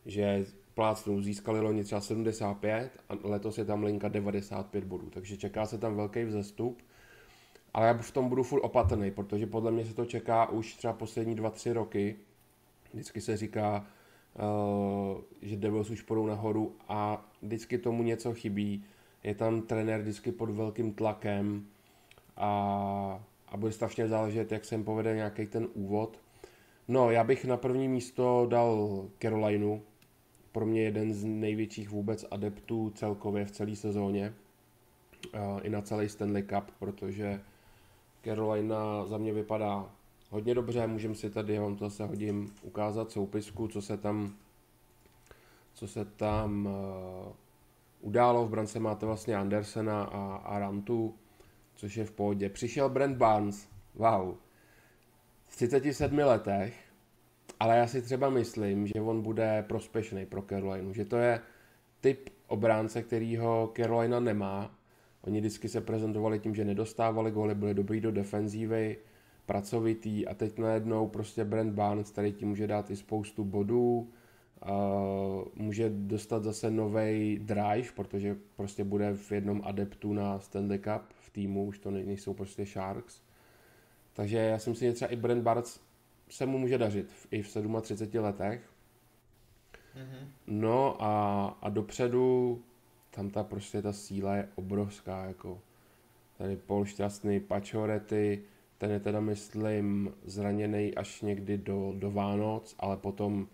Že 0.07 0.45
plácnou 0.75 1.21
získali 1.21 1.61
loni 1.61 1.85
třeba 1.85 2.01
75 2.01 2.91
a 3.09 3.15
letos 3.23 3.59
je 3.59 3.65
tam 3.65 3.85
linka 3.85 4.09
95 4.09 4.85
bodů, 4.85 5.11
takže 5.11 5.37
čeká 5.37 5.67
se 5.67 5.79
tam 5.79 5.97
velký 5.97 6.25
vzestup. 6.25 6.83
Ale 7.75 7.87
já 7.87 7.95
v 7.95 8.11
tom 8.11 8.29
budu 8.29 8.43
furt 8.43 8.61
opatrný, 8.61 9.11
protože 9.11 9.47
podle 9.47 9.71
mě 9.71 9.87
se 9.87 9.95
to 9.95 10.05
čeká 10.05 10.49
už 10.49 10.75
třeba 10.75 10.93
poslední 10.93 11.35
dva, 11.35 11.51
tři 11.51 11.73
roky. 11.73 12.17
Vždycky 12.93 13.21
se 13.21 13.37
říká, 13.37 13.87
uh, 15.15 15.21
že 15.43 15.57
Devils 15.57 15.91
už 15.91 16.03
půjdou 16.03 16.27
nahoru 16.27 16.77
a 16.89 17.31
vždycky 17.43 17.79
tomu 17.79 18.03
něco 18.03 18.35
chybí. 18.35 18.85
Je 19.23 19.35
tam 19.35 19.63
trenér 19.63 20.01
vždycky 20.01 20.33
pod 20.33 20.51
velkým 20.51 20.95
tlakem 20.95 21.67
a, 22.37 23.25
a 23.49 23.57
bude 23.57 23.73
strašně 23.73 24.09
záležet, 24.09 24.53
jak 24.53 24.65
se 24.65 24.75
jim 24.75 24.85
povede 24.85 25.15
nějaký 25.15 25.47
ten 25.47 25.69
úvod. 25.75 26.21
No, 26.89 27.11
já 27.11 27.25
bych 27.25 27.45
na 27.45 27.57
první 27.57 27.89
místo 27.89 28.47
dal 28.51 29.05
Carolinu. 29.23 29.83
Pro 30.53 30.67
mě 30.67 30.83
jeden 30.83 31.15
z 31.15 31.25
největších 31.25 31.91
vůbec 31.91 32.25
adeptů 32.31 32.91
celkově 32.95 33.45
v 33.45 33.51
celé 33.51 33.77
sezóně. 33.77 34.35
I 35.63 35.71
na 35.71 35.83
celý 35.83 36.09
Stanley 36.09 36.43
Cup, 36.43 36.71
protože 36.79 37.41
Carolina 38.25 39.07
za 39.07 39.19
mě 39.19 39.33
vypadá 39.33 39.91
hodně 40.31 40.55
dobře, 40.55 40.87
můžeme 40.87 41.15
si 41.15 41.31
tady, 41.31 41.55
já 41.55 41.63
vám 41.63 41.77
to 41.77 41.85
zase 41.85 42.07
hodím, 42.07 42.55
ukázat 42.63 43.11
soupisku, 43.11 43.69
co 43.69 43.83
se 43.83 43.97
tam, 43.97 44.35
co 45.75 45.89
se 45.89 46.05
tam 46.05 46.67
uh, 46.67 47.33
událo. 48.01 48.47
V 48.47 48.51
brance 48.51 48.81
máte 48.81 49.07
vlastně 49.07 49.37
Andersena 49.37 50.03
a, 50.03 50.37
a 50.37 50.59
Rantu, 50.59 51.15
což 51.75 51.97
je 51.97 52.05
v 52.05 52.13
pohodě. 52.13 52.49
Přišel 52.49 52.89
Brent 52.89 53.17
Barnes, 53.17 53.69
wow, 53.95 54.35
v 55.47 55.57
37 55.57 56.19
letech, 56.19 56.75
ale 57.61 57.77
já 57.77 57.87
si 57.87 58.03
třeba 58.03 58.31
myslím, 58.31 58.87
že 58.87 59.01
on 59.01 59.23
bude 59.23 59.65
prospěšný 59.69 60.27
pro 60.27 60.43
Carolinu, 60.43 60.93
že 60.93 61.05
to 61.05 61.17
je 61.17 61.41
typ 62.01 62.31
obránce, 62.47 63.03
kterýho 63.03 63.73
Carolina 63.77 64.21
nemá, 64.21 64.81
Oni 65.23 65.41
vždycky 65.41 65.69
se 65.69 65.81
prezentovali 65.81 66.39
tím, 66.39 66.55
že 66.55 66.65
nedostávali 66.65 67.31
góly, 67.31 67.55
byli 67.55 67.75
dobrý 67.75 68.01
do 68.01 68.11
defenzívy, 68.11 68.97
pracovitý 69.47 70.27
a 70.27 70.35
teď 70.35 70.59
najednou 70.59 71.09
prostě 71.09 71.45
Brent 71.45 71.75
Barnes, 71.75 72.11
který 72.11 72.33
ti 72.33 72.45
může 72.45 72.67
dát 72.67 72.91
i 72.91 72.97
spoustu 72.97 73.45
bodů, 73.45 73.99
uh, 73.99 75.45
může 75.71 75.91
dostat 75.91 76.45
zase 76.45 76.71
nový 76.71 77.39
drive, 77.39 77.93
protože 77.95 78.37
prostě 78.57 78.85
bude 78.85 79.15
v 79.15 79.33
jednom 79.33 79.63
adeptu 79.65 80.13
na 80.13 80.41
Stanley 80.41 80.79
Cup 80.79 81.03
v 81.21 81.31
týmu, 81.31 81.65
už 81.65 81.79
to 81.79 81.91
nejsou 81.91 82.35
prostě 82.35 82.67
Sharks. 82.67 83.23
Takže 84.13 84.37
já 84.37 84.59
si 84.59 84.71
myslím, 84.71 84.89
že 84.89 84.95
třeba 84.95 85.11
i 85.11 85.17
Brent 85.17 85.43
Barnes 85.43 85.81
se 86.31 86.47
mu 86.47 86.59
může 86.59 86.79
dařit 86.79 87.11
i 87.31 87.43
v 87.43 87.57
37 87.81 88.25
letech. 88.25 88.71
Mhm. 89.97 90.29
No 90.47 91.03
a, 91.03 91.47
a 91.63 91.69
dopředu 91.69 92.63
tam 93.11 93.31
ta 93.31 93.45
prostě 93.45 93.83
ta 93.83 93.93
síla 93.93 94.37
je 94.37 94.49
obrovská, 94.55 95.25
jako 95.25 95.61
tady 96.39 96.57
Paul 96.57 96.85
Šťastný, 96.85 97.41
Pačorety, 97.41 98.43
ten 98.79 98.91
je 98.91 99.01
teda 99.01 99.21
myslím 99.21 100.13
zraněný 100.25 100.95
až 100.95 101.23
někdy 101.23 101.59
do, 101.59 101.93
do 101.97 102.11
Vánoc, 102.11 102.77
ale 102.79 102.97
potom 102.97 103.49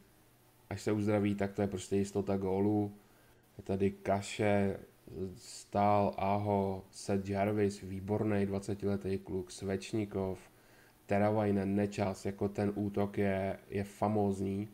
až 0.71 0.83
se 0.83 0.93
uzdraví, 0.93 1.35
tak 1.35 1.53
to 1.53 1.63
je 1.63 1.69
prostě 1.69 1.97
jistota 1.97 2.37
gólu. 2.37 2.93
Je 3.59 3.65
tady 3.65 3.91
Kaše, 3.91 4.77
Stál, 5.37 6.15
Aho, 6.19 6.85
Seth 6.91 7.29
Jarvis, 7.29 7.81
výborný 7.81 8.47
20-letý 8.47 9.19
kluk, 9.19 9.51
Svečníkov, 9.51 10.39
Teravajnen, 11.07 11.75
Nečas, 11.75 12.27
jako 12.27 12.49
ten 12.49 12.73
útok 12.75 13.19
je, 13.19 13.59
je 13.71 13.85
famózní, 13.85 14.69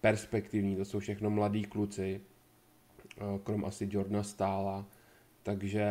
perspektivní, 0.00 0.76
to 0.76 0.84
jsou 0.84 0.98
všechno 0.98 1.30
mladí 1.30 1.64
kluci, 1.64 2.20
eh, 3.18 3.38
krom 3.44 3.64
asi 3.64 3.88
Jordana 3.90 4.22
Stála, 4.22 4.86
takže 5.42 5.86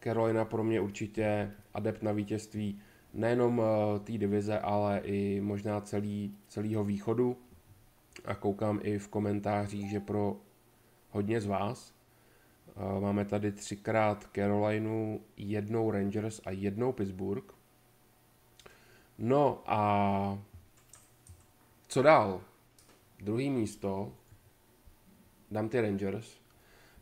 Carolina 0.00 0.44
pro 0.44 0.64
mě 0.64 0.80
určitě 0.80 1.50
adept 1.74 2.02
na 2.02 2.12
vítězství 2.12 2.80
nejenom 3.14 3.62
eh, 3.62 3.98
té 3.98 4.12
divize, 4.12 4.58
ale 4.58 4.98
i 5.04 5.40
možná 5.40 5.80
celý, 5.80 6.34
celého 6.48 6.84
východu. 6.84 7.36
A 8.24 8.34
koukám 8.34 8.80
i 8.82 8.98
v 8.98 9.08
komentářích, 9.08 9.90
že 9.90 10.00
pro 10.00 10.36
hodně 11.10 11.40
z 11.40 11.46
vás 11.46 11.94
eh, 12.68 13.00
máme 13.00 13.24
tady 13.24 13.52
třikrát 13.52 14.28
Carolinu, 14.34 15.20
jednou 15.36 15.90
Rangers 15.90 16.40
a 16.44 16.50
jednou 16.50 16.92
Pittsburgh. 16.92 17.54
No 19.18 19.62
a 19.66 20.38
co 21.88 22.02
dál? 22.02 22.40
Druhý 23.20 23.50
místo 23.50 24.12
dám 25.50 25.68
ty 25.68 25.80
Rangers. 25.80 26.38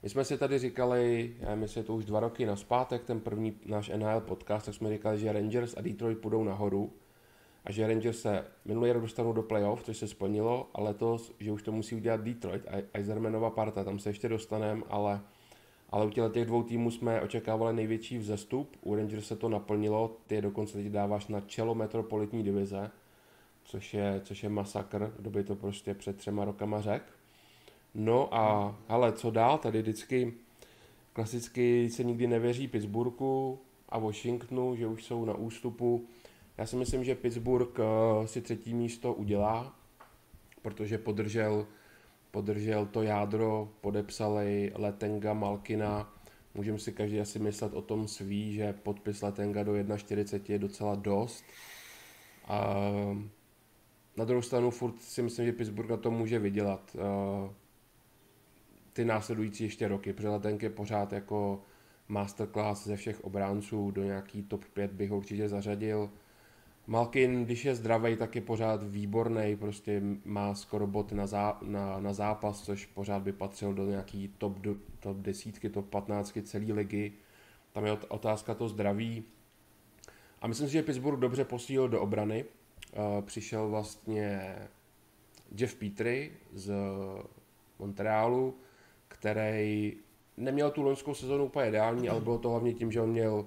My 0.02 0.08
jsme 0.08 0.24
si 0.24 0.38
tady 0.38 0.58
říkali, 0.58 1.36
já 1.38 1.54
myslím, 1.54 1.84
to 1.84 1.94
už 1.94 2.04
dva 2.04 2.20
roky 2.20 2.46
naspátek, 2.46 3.04
ten 3.04 3.20
první 3.20 3.60
náš 3.66 3.88
NHL 3.88 4.20
podcast, 4.20 4.66
tak 4.66 4.74
jsme 4.74 4.90
říkali, 4.90 5.18
že 5.18 5.32
Rangers 5.32 5.74
a 5.76 5.80
Detroit 5.80 6.18
půjdou 6.18 6.44
nahoru 6.44 6.92
a 7.64 7.72
že 7.72 7.86
Rangers 7.86 8.20
se 8.20 8.44
minulý 8.64 8.92
rok 8.92 9.02
dostanou 9.02 9.32
do 9.32 9.42
playoff, 9.42 9.82
což 9.82 9.96
se 9.96 10.08
splnilo, 10.08 10.70
a 10.74 10.80
letos, 10.80 11.32
že 11.40 11.52
už 11.52 11.62
to 11.62 11.72
musí 11.72 11.94
udělat 11.94 12.20
Detroit, 12.20 12.62
a 12.68 12.82
Eisermanova 12.94 13.50
parta, 13.50 13.84
tam 13.84 13.98
se 13.98 14.10
ještě 14.10 14.28
dostaneme, 14.28 14.82
ale, 14.88 15.20
ale 15.90 16.06
u 16.06 16.10
těch 16.10 16.46
dvou 16.46 16.62
týmů 16.62 16.90
jsme 16.90 17.20
očekávali 17.20 17.74
největší 17.74 18.18
vzestup, 18.18 18.76
u 18.82 18.94
Rangers 18.94 19.26
se 19.26 19.36
to 19.36 19.48
naplnilo, 19.48 20.16
ty 20.26 20.34
je 20.34 20.42
dokonce 20.42 20.78
teď 20.78 20.86
dáváš 20.86 21.26
na 21.26 21.40
čelo 21.40 21.74
metropolitní 21.74 22.42
divize, 22.42 22.90
což 23.64 23.94
je, 23.94 24.20
což 24.24 24.42
je 24.42 24.48
masakr, 24.48 25.14
kdo 25.18 25.30
by 25.30 25.44
to 25.44 25.56
prostě 25.56 25.94
před 25.94 26.16
třema 26.16 26.44
rokama 26.44 26.80
řekl. 26.80 27.04
No 27.94 28.34
a 28.34 28.76
ale 28.88 29.12
co 29.12 29.30
dál, 29.30 29.58
tady 29.58 29.82
vždycky 29.82 30.34
klasicky 31.12 31.90
se 31.90 32.04
nikdy 32.04 32.26
nevěří 32.26 32.68
Pittsburghu 32.68 33.58
a 33.88 33.98
Washingtonu, 33.98 34.76
že 34.76 34.86
už 34.86 35.04
jsou 35.04 35.24
na 35.24 35.34
ústupu. 35.34 36.08
Já 36.58 36.66
si 36.66 36.76
myslím, 36.76 37.04
že 37.04 37.14
Pittsburgh 37.14 37.78
uh, 37.78 38.26
si 38.26 38.40
třetí 38.40 38.74
místo 38.74 39.14
udělá, 39.14 39.78
protože 40.62 40.98
podržel, 40.98 41.66
podržel 42.30 42.86
to 42.86 43.02
jádro, 43.02 43.68
podepsali 43.80 44.72
Letenga, 44.74 45.34
Malkina, 45.34 46.12
můžeme 46.54 46.78
si 46.78 46.92
každý 46.92 47.20
asi 47.20 47.38
myslet 47.38 47.74
o 47.74 47.82
tom 47.82 48.08
svý, 48.08 48.54
že 48.54 48.72
podpis 48.72 49.22
Letenga 49.22 49.62
do 49.62 49.72
1,40 49.72 50.40
je 50.48 50.58
docela 50.58 50.94
dost. 50.94 51.44
A 52.44 52.76
na 54.16 54.24
druhou 54.24 54.42
stranu 54.42 54.70
furt 54.70 55.02
si 55.02 55.22
myslím, 55.22 55.46
že 55.46 55.52
Pittsburgh 55.52 55.90
na 55.90 55.96
to 55.96 56.10
může 56.10 56.38
vydělat 56.38 56.96
uh, 56.96 57.50
ty 58.92 59.04
následující 59.04 59.64
ještě 59.64 59.88
roky, 59.88 60.12
protože 60.12 60.28
Letenk 60.28 60.62
je 60.62 60.70
pořád 60.70 61.12
jako 61.12 61.62
masterclass 62.08 62.86
ze 62.86 62.96
všech 62.96 63.24
obránců, 63.24 63.90
do 63.90 64.04
nějaký 64.04 64.42
top 64.42 64.64
5 64.64 64.92
bych 64.92 65.10
ho 65.10 65.16
určitě 65.16 65.48
zařadil. 65.48 66.10
Malkin, 66.86 67.44
když 67.44 67.64
je 67.64 67.74
zdravý, 67.74 68.16
tak 68.16 68.34
je 68.34 68.40
pořád 68.40 68.82
výborný, 68.82 69.56
prostě 69.56 70.02
má 70.24 70.54
skoro 70.54 70.86
bot 70.86 71.12
na, 71.12 71.26
zá, 71.26 71.58
na, 71.62 72.00
na 72.00 72.12
zápas, 72.12 72.62
což 72.62 72.86
pořád 72.86 73.22
by 73.22 73.32
patřil 73.32 73.74
do 73.74 73.84
nějaký 73.84 74.34
top, 74.38 74.58
do, 74.58 74.76
top 75.00 75.16
desítky, 75.16 75.70
top 75.70 75.88
15 75.88 76.38
celé 76.42 76.72
ligy. 76.72 77.12
Tam 77.72 77.86
je 77.86 77.92
otázka 77.92 78.54
to 78.54 78.68
zdraví. 78.68 79.24
A 80.40 80.46
myslím 80.46 80.66
si, 80.68 80.72
že 80.72 80.82
Pittsburgh 80.82 81.20
dobře 81.20 81.44
posílil 81.44 81.88
do 81.88 82.00
obrany. 82.00 82.44
Uh, 82.44 83.24
přišel 83.24 83.68
vlastně 83.68 84.56
Jeff 85.56 85.74
Petry 85.74 86.32
z 86.52 86.72
Montrealu, 87.78 88.54
který 89.08 89.96
neměl 90.36 90.70
tu 90.70 90.82
loňskou 90.82 91.14
sezonu 91.14 91.44
úplně 91.44 91.68
ideální, 91.68 92.08
ale 92.08 92.20
bylo 92.20 92.38
to 92.38 92.50
hlavně 92.50 92.74
tím, 92.74 92.92
že 92.92 93.00
on 93.00 93.10
měl 93.10 93.46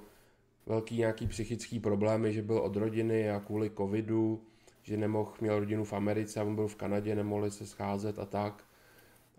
velký 0.65 0.97
nějaký 0.97 1.27
psychický 1.27 1.79
problémy, 1.79 2.33
že 2.33 2.41
byl 2.41 2.57
od 2.57 2.75
rodiny 2.75 3.29
a 3.29 3.39
kvůli 3.39 3.69
covidu, 3.69 4.41
že 4.83 4.97
nemohl, 4.97 5.33
měl 5.41 5.59
rodinu 5.59 5.83
v 5.83 5.93
Americe 5.93 6.39
a 6.39 6.43
on 6.43 6.55
byl 6.55 6.67
v 6.67 6.75
Kanadě, 6.75 7.15
nemohli 7.15 7.51
se 7.51 7.65
scházet 7.65 8.19
a 8.19 8.25
tak. 8.25 8.63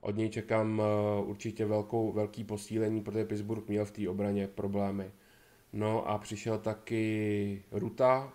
Od 0.00 0.16
něj 0.16 0.28
čekám 0.28 0.78
uh, 0.78 1.30
určitě 1.30 1.66
velkou, 1.66 2.12
velký 2.12 2.45
posílení, 2.45 3.00
protože 3.00 3.25
Pittsburgh 3.25 3.68
měl 3.68 3.85
v 3.85 3.90
té 3.90 4.09
obraně 4.09 4.49
problémy. 4.49 5.11
No 5.73 6.09
a 6.09 6.18
přišel 6.18 6.59
taky 6.59 7.62
Ruta 7.73 8.33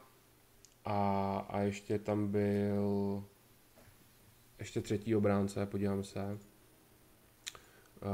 a, 0.86 1.38
a 1.50 1.60
ještě 1.60 2.00
tam 2.00 2.27
byl 2.27 3.24
ještě 4.60 4.81
třetí 4.81 5.15
obránce, 5.15 5.65
podívám 5.65 6.03
se. 6.03 6.38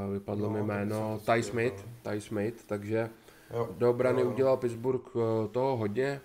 Uh, 0.06 0.12
vypadlo 0.12 0.48
no, 0.48 0.54
mi 0.54 0.62
jméno 0.62 1.20
Ty 1.34 1.42
Smith, 1.42 1.86
Ty 2.02 2.20
Smith, 2.20 2.64
takže 2.66 3.10
Jo, 3.54 3.68
Do 3.78 3.90
obrany 3.90 4.20
jo, 4.20 4.30
udělal 4.30 4.56
Pittsburgh 4.56 5.02
eh, 5.16 5.48
toho 5.48 5.76
hodně 5.76 6.20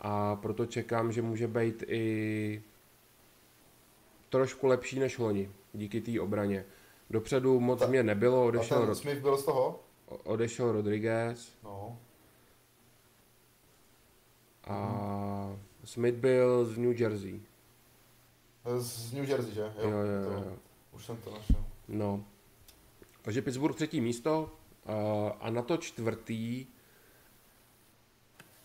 a 0.00 0.36
proto 0.36 0.66
čekám, 0.66 1.12
že 1.12 1.22
může 1.22 1.48
být 1.48 1.84
i 1.86 2.62
trošku 4.28 4.66
lepší 4.66 4.98
než 5.00 5.18
loni, 5.18 5.50
díky 5.72 6.00
té 6.00 6.20
obraně. 6.20 6.64
Dopředu 7.10 7.60
moc 7.60 7.78
Ta, 7.78 7.86
mě 7.86 8.02
nebylo, 8.02 8.46
odešel... 8.46 8.82
A 8.82 8.86
ten 8.86 8.94
Smith 8.94 9.20
byl 9.20 9.36
z 9.36 9.44
toho? 9.44 9.80
Odešel 10.24 10.72
Rodriguez. 10.72 11.52
No. 11.64 11.98
A. 14.64 15.56
Smith 15.84 16.16
byl 16.16 16.64
z 16.64 16.78
New 16.78 17.00
Jersey. 17.00 17.40
Z 18.78 19.12
New 19.12 19.28
Jersey, 19.28 19.54
že? 19.54 19.60
Jo, 19.60 19.90
jo, 19.90 19.90
jo, 19.90 20.32
jo. 20.32 20.44
To, 20.44 20.56
už 20.96 21.04
jsem 21.06 21.16
to 21.16 21.30
našel. 21.30 21.64
No. 21.88 22.24
Takže 23.22 23.42
Pittsburgh 23.42 23.76
třetí 23.76 24.00
místo, 24.00 24.50
a 25.40 25.50
na 25.50 25.62
to 25.62 25.76
čtvrtý, 25.76 26.66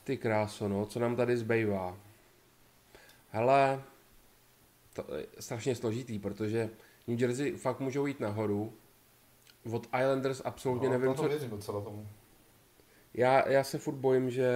ty 0.03 0.17
kráso, 0.17 0.67
no, 0.67 0.85
co 0.85 0.99
nám 0.99 1.15
tady 1.15 1.37
zbývá? 1.37 1.97
Hele, 3.29 3.83
to 4.93 5.15
je 5.15 5.27
strašně 5.39 5.75
složitý, 5.75 6.19
protože 6.19 6.69
New 7.07 7.21
Jersey 7.21 7.51
fakt 7.51 7.79
můžou 7.79 8.05
jít 8.05 8.19
nahoru. 8.19 8.73
Od 9.71 9.85
Islanders 9.85 10.41
absolutně 10.45 10.89
no, 10.89 10.93
nevím, 10.97 11.15
co... 11.15 11.27
Věřím 11.27 11.49
docela 11.49 11.81
tomu. 11.81 12.07
Já, 13.13 13.49
já 13.49 13.63
se 13.63 13.77
furt 13.77 13.95
bojím, 13.95 14.29
že, 14.29 14.51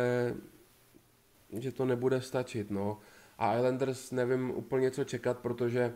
že 1.59 1.71
to 1.71 1.85
nebude 1.85 2.21
stačit, 2.21 2.71
no. 2.71 2.99
A 3.37 3.55
Islanders 3.55 4.11
nevím 4.11 4.51
úplně, 4.51 4.91
co 4.91 5.03
čekat, 5.03 5.39
protože 5.39 5.93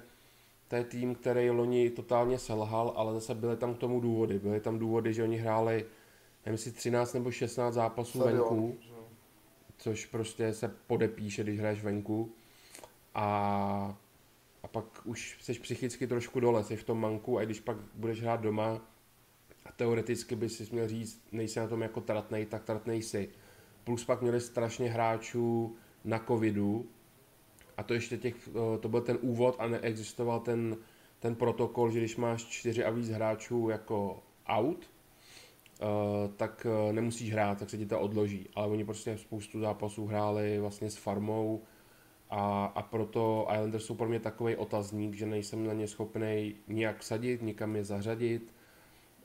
to 0.71 0.75
je 0.75 0.83
tým, 0.83 1.15
který 1.15 1.49
loni 1.49 1.89
totálně 1.89 2.39
selhal, 2.39 2.93
ale 2.95 3.13
zase 3.13 3.35
byly 3.35 3.57
tam 3.57 3.73
k 3.73 3.77
tomu 3.77 3.99
důvody. 3.99 4.39
Byly 4.39 4.59
tam 4.59 4.79
důvody, 4.79 5.13
že 5.13 5.23
oni 5.23 5.37
hráli, 5.37 5.85
nevím 6.45 6.57
si 6.57 6.71
13 6.71 7.13
nebo 7.13 7.31
16 7.31 7.73
zápasů 7.73 8.19
Stadion, 8.19 8.39
venku, 8.39 8.77
že? 8.81 8.91
což 9.77 10.05
prostě 10.05 10.53
se 10.53 10.75
podepíše, 10.87 11.43
když 11.43 11.59
hraješ 11.59 11.83
venku. 11.83 12.31
A, 13.15 13.97
a 14.63 14.67
pak 14.67 14.85
už 15.05 15.37
jsi 15.41 15.53
psychicky 15.53 16.07
trošku 16.07 16.39
dole, 16.39 16.63
jsi 16.63 16.75
v 16.75 16.83
tom 16.83 16.99
manku 16.99 17.37
a 17.37 17.45
když 17.45 17.59
pak 17.59 17.77
budeš 17.93 18.21
hrát 18.21 18.41
doma, 18.41 18.81
a 19.65 19.71
teoreticky 19.71 20.35
by 20.35 20.49
si 20.49 20.67
měl 20.71 20.87
říct, 20.87 21.21
nejsi 21.31 21.59
na 21.59 21.67
tom 21.67 21.81
jako 21.81 22.01
tratnej, 22.01 22.45
tak 22.45 22.63
tratnej 22.63 23.01
si. 23.01 23.29
Plus 23.83 24.05
pak 24.05 24.21
měli 24.21 24.41
strašně 24.41 24.89
hráčů 24.89 25.75
na 26.03 26.19
covidu, 26.19 26.89
a 27.81 27.83
to 27.83 27.93
ještě 27.93 28.17
těch, 28.17 28.35
eh, 28.47 28.77
to 28.77 28.89
byl 28.89 29.01
ten 29.01 29.17
úvod 29.21 29.55
a 29.59 29.67
neexistoval 29.67 30.39
ten, 30.39 30.77
ten 31.19 31.35
protokol, 31.35 31.91
že 31.91 31.99
když 31.99 32.17
máš 32.17 32.45
čtyři 32.45 32.83
a 32.83 32.89
víc 32.89 33.09
hráčů 33.09 33.69
jako 33.69 34.23
out, 34.47 34.89
uh, 35.81 35.87
tak 36.37 36.67
uh, 36.69 36.93
nemusíš 36.93 37.33
hrát, 37.33 37.59
tak 37.59 37.69
se 37.69 37.77
ti 37.77 37.85
to 37.85 37.99
odloží. 37.99 38.49
Ale 38.55 38.67
oni 38.67 38.85
prostě 38.85 39.17
spoustu 39.17 39.59
zápasů 39.59 40.05
hráli 40.05 40.59
vlastně 40.59 40.89
s 40.89 40.95
farmou 40.95 41.61
a, 42.29 42.65
a 42.65 42.81
proto 42.81 43.47
Islanders 43.53 43.85
jsou 43.85 43.95
pro 43.95 44.07
mě 44.07 44.19
takový 44.19 44.55
otazník, 44.55 45.15
že 45.15 45.25
nejsem 45.25 45.67
na 45.67 45.73
ně 45.73 45.87
schopný 45.87 46.55
nijak 46.67 47.03
sadit, 47.03 47.41
nikam 47.41 47.75
je 47.75 47.83
zařadit 47.83 48.53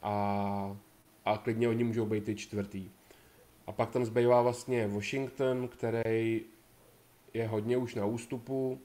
a, 0.02 0.76
a 1.24 1.38
klidně 1.38 1.68
oni 1.68 1.84
můžou 1.84 2.06
být 2.06 2.24
ty 2.24 2.34
čtvrtý. 2.34 2.90
A 3.66 3.72
pak 3.72 3.90
tam 3.90 4.04
zbývá 4.04 4.42
vlastně 4.42 4.88
Washington, 4.88 5.68
který 5.68 6.55
je 7.36 7.48
hodně 7.48 7.76
už 7.76 7.94
na 7.94 8.04
ústupu 8.04 8.80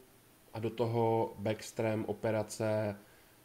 a 0.53 0.59
do 0.59 0.69
toho 0.69 1.33
backstream 1.37 2.05
operace, 2.05 2.95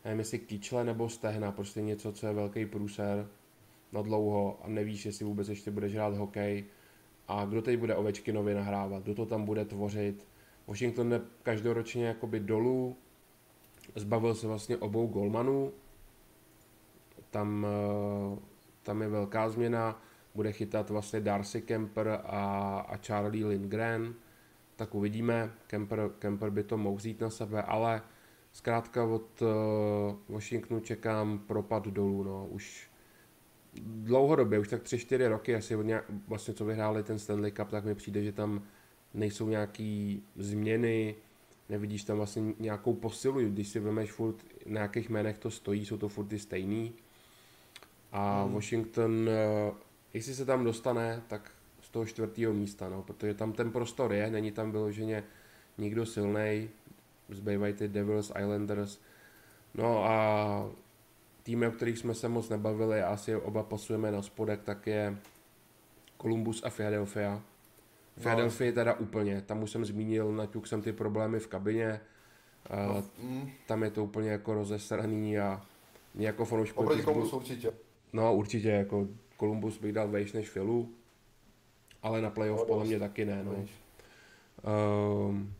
nevím 0.04 0.18
jestli 0.18 0.38
kýčle 0.38 0.84
nebo 0.84 1.08
stehna, 1.08 1.52
prostě 1.52 1.82
něco, 1.82 2.12
co 2.12 2.26
je 2.26 2.32
velký 2.32 2.66
průser 2.66 3.28
na 3.92 4.02
dlouho 4.02 4.58
a 4.62 4.68
nevíš, 4.68 5.06
jestli 5.06 5.24
vůbec 5.24 5.48
ještě 5.48 5.70
budeš 5.70 5.94
hrát 5.94 6.14
hokej. 6.14 6.64
A 7.28 7.44
kdo 7.44 7.62
teď 7.62 7.78
bude 7.78 7.94
Ovečkinovi 7.94 8.54
nahrávat, 8.54 9.02
kdo 9.02 9.14
to 9.14 9.26
tam 9.26 9.44
bude 9.44 9.64
tvořit. 9.64 10.28
Washington 10.66 11.10
jde 11.10 11.20
každoročně 11.42 12.06
jakoby 12.06 12.40
dolů, 12.40 12.96
zbavil 13.94 14.34
se 14.34 14.46
vlastně 14.46 14.76
obou 14.76 15.06
golmanů, 15.06 15.72
tam, 17.30 17.66
eh, 17.66 18.38
tam 18.82 19.02
je 19.02 19.08
velká 19.08 19.48
změna, 19.48 20.02
bude 20.34 20.52
chytat 20.52 20.90
vlastně 20.90 21.20
Darcy 21.20 21.62
Kemper 21.62 22.08
a, 22.24 22.78
a 22.88 22.96
Charlie 22.96 23.46
Lindgren, 23.46 24.14
tak 24.76 24.94
uvidíme. 24.94 25.52
Kemper, 25.66 26.10
Kemper 26.18 26.50
by 26.50 26.62
to 26.62 26.76
mohl 26.76 26.96
vzít 26.96 27.20
na 27.20 27.30
sebe, 27.30 27.62
ale 27.62 28.02
zkrátka 28.52 29.04
od 29.04 29.42
uh, 29.42 29.48
Washingtonu 30.28 30.80
čekám 30.80 31.38
propad 31.38 31.88
dolů. 31.88 32.22
No. 32.22 32.46
Už 32.46 32.90
dlouhodobě, 33.82 34.58
už 34.58 34.68
tak 34.68 34.82
3-4 34.82 35.28
roky, 35.28 35.54
asi 35.54 35.76
od 35.76 35.82
nějak, 35.82 36.04
vlastně 36.28 36.54
co 36.54 36.64
vyhráli 36.64 37.02
ten 37.02 37.18
Stanley 37.18 37.52
Cup, 37.52 37.70
tak 37.70 37.84
mi 37.84 37.94
přijde, 37.94 38.24
že 38.24 38.32
tam 38.32 38.62
nejsou 39.14 39.48
nějaké 39.48 40.16
změny, 40.36 41.14
nevidíš 41.68 42.04
tam 42.04 42.16
vlastně 42.16 42.54
nějakou 42.58 42.94
posilu, 42.94 43.40
když 43.40 43.68
si 43.68 43.80
vemeš 43.80 44.12
furt, 44.12 44.36
na 44.66 44.80
jakých 44.80 45.10
jménech 45.10 45.38
to 45.38 45.50
stojí, 45.50 45.86
jsou 45.86 45.96
to 45.96 46.08
furt 46.08 46.26
ty 46.26 46.38
stejný. 46.38 46.92
A 48.12 48.42
hmm. 48.42 48.54
Washington, 48.54 49.12
uh, 49.12 49.76
jestli 50.14 50.34
se 50.34 50.44
tam 50.44 50.64
dostane, 50.64 51.22
tak 51.26 51.52
toho 51.96 52.06
čtvrtého 52.06 52.52
místa, 52.52 52.88
no, 52.88 53.02
protože 53.02 53.35
tam 53.35 53.52
ten 53.52 53.72
prostor 53.72 54.12
je, 54.12 54.30
není 54.30 54.52
tam 54.52 54.72
vyloženě 54.72 55.24
nikdo 55.78 56.06
silný, 56.06 56.68
zbývají 57.28 57.72
ty 57.72 57.88
Devils, 57.88 58.32
Islanders, 58.40 59.00
no 59.74 60.04
a 60.04 60.68
týmy, 61.42 61.66
o 61.66 61.70
kterých 61.70 61.98
jsme 61.98 62.14
se 62.14 62.28
moc 62.28 62.48
nebavili, 62.48 63.02
asi 63.02 63.37
oba 63.37 63.62
pasujeme 63.62 64.12
na 64.12 64.22
spodek, 64.22 64.62
tak 64.62 64.87
je 64.87 65.16
Columbus 66.22 66.62
a 66.64 66.70
Philadelphia. 66.70 67.30
No. 68.16 68.22
Philadelphia 68.22 68.72
teda 68.72 68.94
úplně, 68.94 69.40
tam 69.40 69.62
už 69.62 69.70
jsem 69.70 69.85
zmínil, 69.85 70.32
naťuk 70.32 70.66
jsem 70.66 70.82
ty 70.82 70.92
problémy 70.92 71.40
v 71.40 71.46
kabině, 71.46 72.00
no, 72.88 73.04
mm. 73.22 73.50
tam 73.66 73.82
je 73.82 73.90
to 73.90 74.04
úplně 74.04 74.30
jako 74.30 74.54
rozesraný 74.54 75.38
a 75.38 75.62
jako 76.14 76.44
fanoušku... 76.44 76.80
Oproti 76.80 77.02
Columbus 77.02 77.32
určitě. 77.32 77.72
No 78.12 78.35
určitě, 78.35 78.68
jako 78.68 79.09
Columbus 79.40 79.78
bych 79.78 79.92
dal 79.92 80.09
vejš 80.09 80.32
než 80.32 80.50
Philu 80.50 80.92
ale 82.06 82.20
na 82.20 82.30
playoff 82.30 82.60
no, 82.60 82.66
podle 82.66 82.84
mě 82.84 82.98
taky 82.98 83.24
ne, 83.24 83.44
no. 83.44 83.52
Um, 85.26 85.54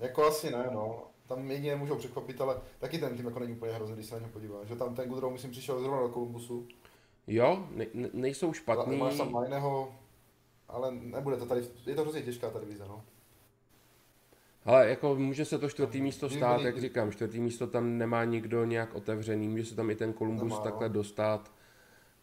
jako 0.00 0.24
asi 0.24 0.50
ne, 0.50 0.68
no. 0.72 1.02
Tam 1.26 1.50
jedině 1.50 1.76
můžou 1.76 1.96
překvapit, 1.96 2.40
ale 2.40 2.56
taky 2.78 2.98
ten 2.98 3.16
tým 3.16 3.26
jako 3.26 3.38
není 3.38 3.52
úplně 3.52 3.72
hrozný, 3.72 3.94
když 3.94 4.06
se 4.06 4.14
na 4.14 4.20
něj 4.20 4.30
podíváš. 4.30 4.68
Že 4.68 4.76
tam 4.76 4.94
ten 4.94 5.08
Goodrow, 5.08 5.32
myslím, 5.32 5.50
přišel 5.50 5.80
zrovna 5.80 6.00
do 6.00 6.08
Columbusu. 6.08 6.66
Jo, 7.26 7.66
ne, 7.70 7.86
nejsou 8.12 8.52
špatný. 8.52 8.96
Máš 8.96 9.16
tam 9.16 9.32
Majného, 9.32 9.94
ale 10.68 10.94
nebude 10.94 11.36
to 11.36 11.46
tady, 11.46 11.62
je 11.86 11.94
to 11.94 12.02
hrozně 12.02 12.22
těžká 12.22 12.50
ta 12.50 12.60
divize, 12.60 12.84
no. 12.88 13.02
Ale 14.64 14.88
jako 14.88 15.14
může 15.14 15.44
se 15.44 15.58
to 15.58 15.68
čtvrtý 15.70 16.00
místo 16.00 16.30
stát, 16.30 16.60
jak 16.60 16.80
říkám, 16.80 17.12
čtvrtý 17.12 17.40
místo 17.40 17.66
tam 17.66 17.98
nemá 17.98 18.24
nikdo 18.24 18.64
nějak 18.64 18.94
otevřený, 18.94 19.48
může 19.48 19.64
se 19.64 19.76
tam 19.76 19.90
i 19.90 19.96
ten 19.96 20.14
Columbus 20.14 20.42
Nemá, 20.42 20.56
no. 20.56 20.62
takhle 20.62 20.88
dostat, 20.88 21.52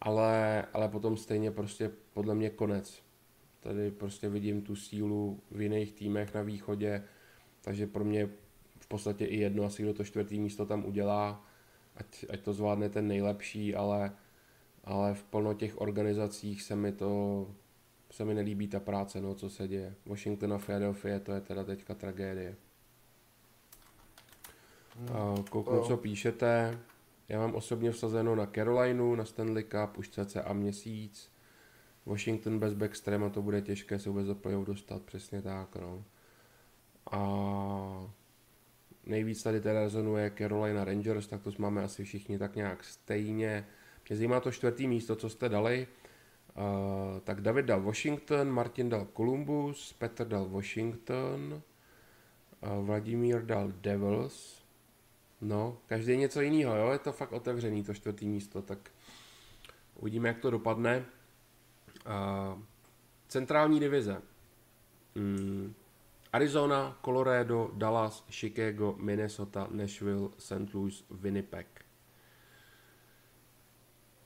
ale, 0.00 0.64
ale 0.72 0.88
potom 0.88 1.16
stejně 1.16 1.50
prostě 1.50 1.90
podle 2.12 2.34
mě 2.34 2.50
konec. 2.50 3.05
Tady 3.66 3.90
prostě 3.90 4.28
vidím 4.28 4.62
tu 4.62 4.76
sílu 4.76 5.40
v 5.50 5.60
jiných 5.60 5.92
týmech 5.92 6.34
na 6.34 6.42
východě, 6.42 7.04
takže 7.60 7.86
pro 7.86 8.04
mě 8.04 8.28
v 8.80 8.86
podstatě 8.88 9.24
i 9.24 9.36
jedno 9.36 9.64
asi, 9.64 9.82
kdo 9.82 9.94
to 9.94 10.04
čtvrtý 10.04 10.40
místo 10.40 10.66
tam 10.66 10.84
udělá, 10.84 11.44
ať, 11.96 12.24
ať 12.30 12.40
to 12.40 12.52
zvládne 12.52 12.88
ten 12.88 13.08
nejlepší, 13.08 13.74
ale, 13.74 14.12
ale 14.84 15.14
v 15.14 15.22
plno 15.22 15.54
těch 15.54 15.80
organizacích 15.80 16.62
se 16.62 16.76
mi 16.76 16.92
to 16.92 17.46
se 18.10 18.24
mi 18.24 18.34
nelíbí 18.34 18.68
ta 18.68 18.80
práce, 18.80 19.20
no, 19.20 19.34
co 19.34 19.50
se 19.50 19.68
děje. 19.68 19.94
Washington 20.06 20.52
a 20.52 20.58
Philadelphia, 20.58 21.20
to 21.20 21.32
je 21.32 21.40
teda 21.40 21.64
teďka 21.64 21.94
tragédie. 21.94 22.56
A 25.12 25.34
kouknu, 25.50 25.82
co 25.82 25.96
píšete. 25.96 26.78
Já 27.28 27.38
mám 27.38 27.54
osobně 27.54 27.90
vsazeno 27.90 28.34
na 28.34 28.46
Carolinu, 28.46 29.14
na 29.14 29.24
Stanley 29.24 29.64
Cup, 29.64 29.98
už 29.98 30.08
cca 30.08 30.52
měsíc. 30.52 31.35
Washington 32.06 32.58
bez 32.58 32.74
Backstrema 32.74 33.28
to 33.28 33.42
bude 33.42 33.62
těžké 33.62 33.98
se 33.98 34.08
vůbec 34.08 34.26
do 34.26 34.34
playoff 34.34 34.66
dostat, 34.66 35.02
přesně 35.02 35.42
tak, 35.42 35.76
no. 35.76 36.04
A 37.10 38.10
nejvíc 39.06 39.42
tady 39.42 39.60
teda 39.60 39.80
rezonuje 39.80 40.32
Carolina 40.38 40.84
Rangers, 40.84 41.26
tak 41.26 41.42
to 41.42 41.50
máme 41.58 41.82
asi 41.82 42.04
všichni 42.04 42.38
tak 42.38 42.56
nějak 42.56 42.84
stejně. 42.84 43.66
Mě 44.08 44.16
zajímá 44.16 44.40
to 44.40 44.52
čtvrtý 44.52 44.88
místo, 44.88 45.16
co 45.16 45.28
jste 45.28 45.48
dali. 45.48 45.86
Uh, 46.56 47.20
tak 47.20 47.40
David 47.40 47.66
dal 47.66 47.82
Washington, 47.82 48.50
Martin 48.50 48.88
dal 48.88 49.06
Columbus, 49.16 49.92
Petr 49.92 50.26
dal 50.28 50.48
Washington, 50.48 51.62
uh, 52.60 52.86
Vladimír 52.86 53.42
dal 53.42 53.72
Devils. 53.80 54.62
No, 55.40 55.78
každý 55.86 56.16
něco 56.16 56.40
jiného, 56.40 56.76
jo, 56.76 56.92
je 56.92 56.98
to 56.98 57.12
fakt 57.12 57.32
otevřený, 57.32 57.84
to 57.84 57.94
čtvrtý 57.94 58.28
místo, 58.28 58.62
tak 58.62 58.90
uvidíme, 59.94 60.28
jak 60.28 60.38
to 60.38 60.50
dopadne. 60.50 61.04
Uh, 62.06 62.62
centrální 63.28 63.80
divize. 63.80 64.22
Mm, 65.14 65.74
Arizona, 66.32 66.98
Colorado, 67.04 67.70
Dallas, 67.74 68.24
Chicago, 68.30 68.94
Minnesota, 68.98 69.68
Nashville, 69.70 70.28
St. 70.38 70.74
Louis, 70.74 71.04
Winnipeg. 71.10 71.84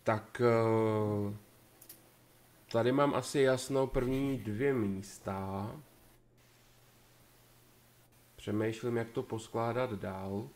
Tak 0.03 0.43
uh, 0.45 1.35
tady 2.73 2.93
mám 2.93 3.15
asi 3.15 3.41
jasno 3.41 3.87
první 3.87 4.39
dvě 4.39 4.75
místa. 4.75 5.71
Přemýšlím, 8.37 8.97
jak 8.97 9.11
to 9.11 9.23
poskládat 9.23 9.93
dál. 9.93 10.49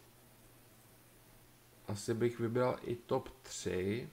Asi 1.88 2.14
bych 2.14 2.40
vybral 2.40 2.76
i 2.82 2.96
top 2.96 3.28
3. 3.42 4.08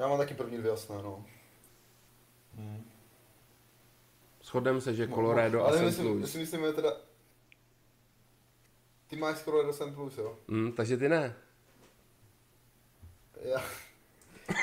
Já 0.00 0.08
mám 0.08 0.18
taky 0.18 0.34
první 0.34 0.58
dvě 0.58 0.70
jasné, 0.70 1.02
no. 1.02 1.24
Hmm. 2.54 2.84
Shodem 4.42 4.80
se, 4.80 4.94
že 4.94 5.06
Mo- 5.06 5.14
Colorado 5.14 5.58
mo- 5.58 5.62
a 5.62 5.66
Ale 5.66 5.78
St. 5.78 5.84
myslím, 5.84 6.06
Louis. 6.06 6.32
si 6.32 6.38
myslíme 6.38 6.72
teda... 6.72 6.92
Ty 9.06 9.16
máš 9.16 9.42
Colorado 9.44 9.72
St. 9.72 9.96
Louis, 9.96 10.18
jo? 10.18 10.38
Mm, 10.48 10.72
takže 10.72 10.96
ty 10.96 11.08
ne. 11.08 11.34
Já, 13.42 13.62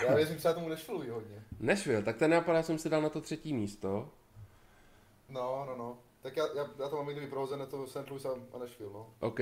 já 0.08 0.16
věřím 0.16 0.38
třeba 0.38 0.54
tomu 0.54 0.70
Nashville 0.70 1.12
hodně. 1.12 1.44
Nashville, 1.60 2.04
tak 2.04 2.18
ten 2.18 2.32
napadá 2.32 2.64
jsem 2.64 2.78
si 2.78 2.90
dal 2.90 3.02
na 3.02 3.10
to 3.10 3.22
třetí 3.22 3.54
místo. 3.54 4.10
No, 5.30 5.66
no, 5.68 5.76
no. 5.78 5.98
Tak 6.22 6.38
já, 6.38 6.48
já, 6.56 6.70
já 6.80 6.90
to 6.90 6.96
mám 6.96 7.08
někdy 7.08 7.22
vyprohozené, 7.22 7.66
to 7.68 7.88
St. 7.88 8.10
Louis 8.10 8.26
a, 8.26 8.30
a 8.54 8.58
Nashville, 8.58 8.94
no. 8.94 9.14
OK, 9.20 9.40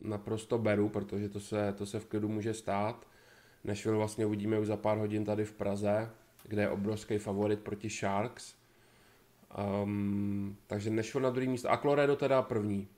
naprosto 0.00 0.58
beru, 0.58 0.88
protože 0.88 1.28
to 1.28 1.40
se, 1.40 1.72
to 1.72 1.86
se 1.86 2.00
v 2.00 2.06
klidu 2.06 2.28
může 2.28 2.54
stát. 2.54 3.06
Nashville 3.64 3.98
vlastně 3.98 4.26
uvidíme 4.26 4.58
už 4.58 4.66
za 4.66 4.76
pár 4.76 4.98
hodin 4.98 5.24
tady 5.24 5.44
v 5.44 5.52
Praze, 5.52 6.10
kde 6.44 6.62
je 6.62 6.70
obrovský 6.70 7.18
favorit 7.18 7.60
proti 7.60 7.90
Sharks. 7.90 8.54
Um, 9.82 10.56
takže 10.66 10.90
Nashville 10.90 11.24
na 11.24 11.30
druhý 11.30 11.48
místo. 11.48 11.70
A 11.70 11.76
Colorado 11.76 12.16
teda 12.16 12.42
první. 12.42 12.88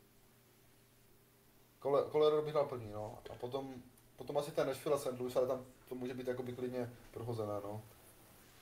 Colorado 2.13 2.43
bych 2.43 2.55
dal 2.55 2.65
první, 2.65 2.91
no. 2.93 3.19
A 3.31 3.35
potom, 3.35 3.75
potom 4.17 4.39
asi 4.39 4.51
ten 4.51 4.67
Nashville 4.67 4.97
a 4.97 4.99
St. 4.99 5.21
Louis, 5.21 5.37
ale 5.37 5.47
tam 5.47 5.65
to 5.89 5.95
může 5.95 6.15
být 6.15 6.29
jakoby 6.29 6.53
klidně 6.53 6.91
prohozené, 7.11 7.55
no. 7.65 7.83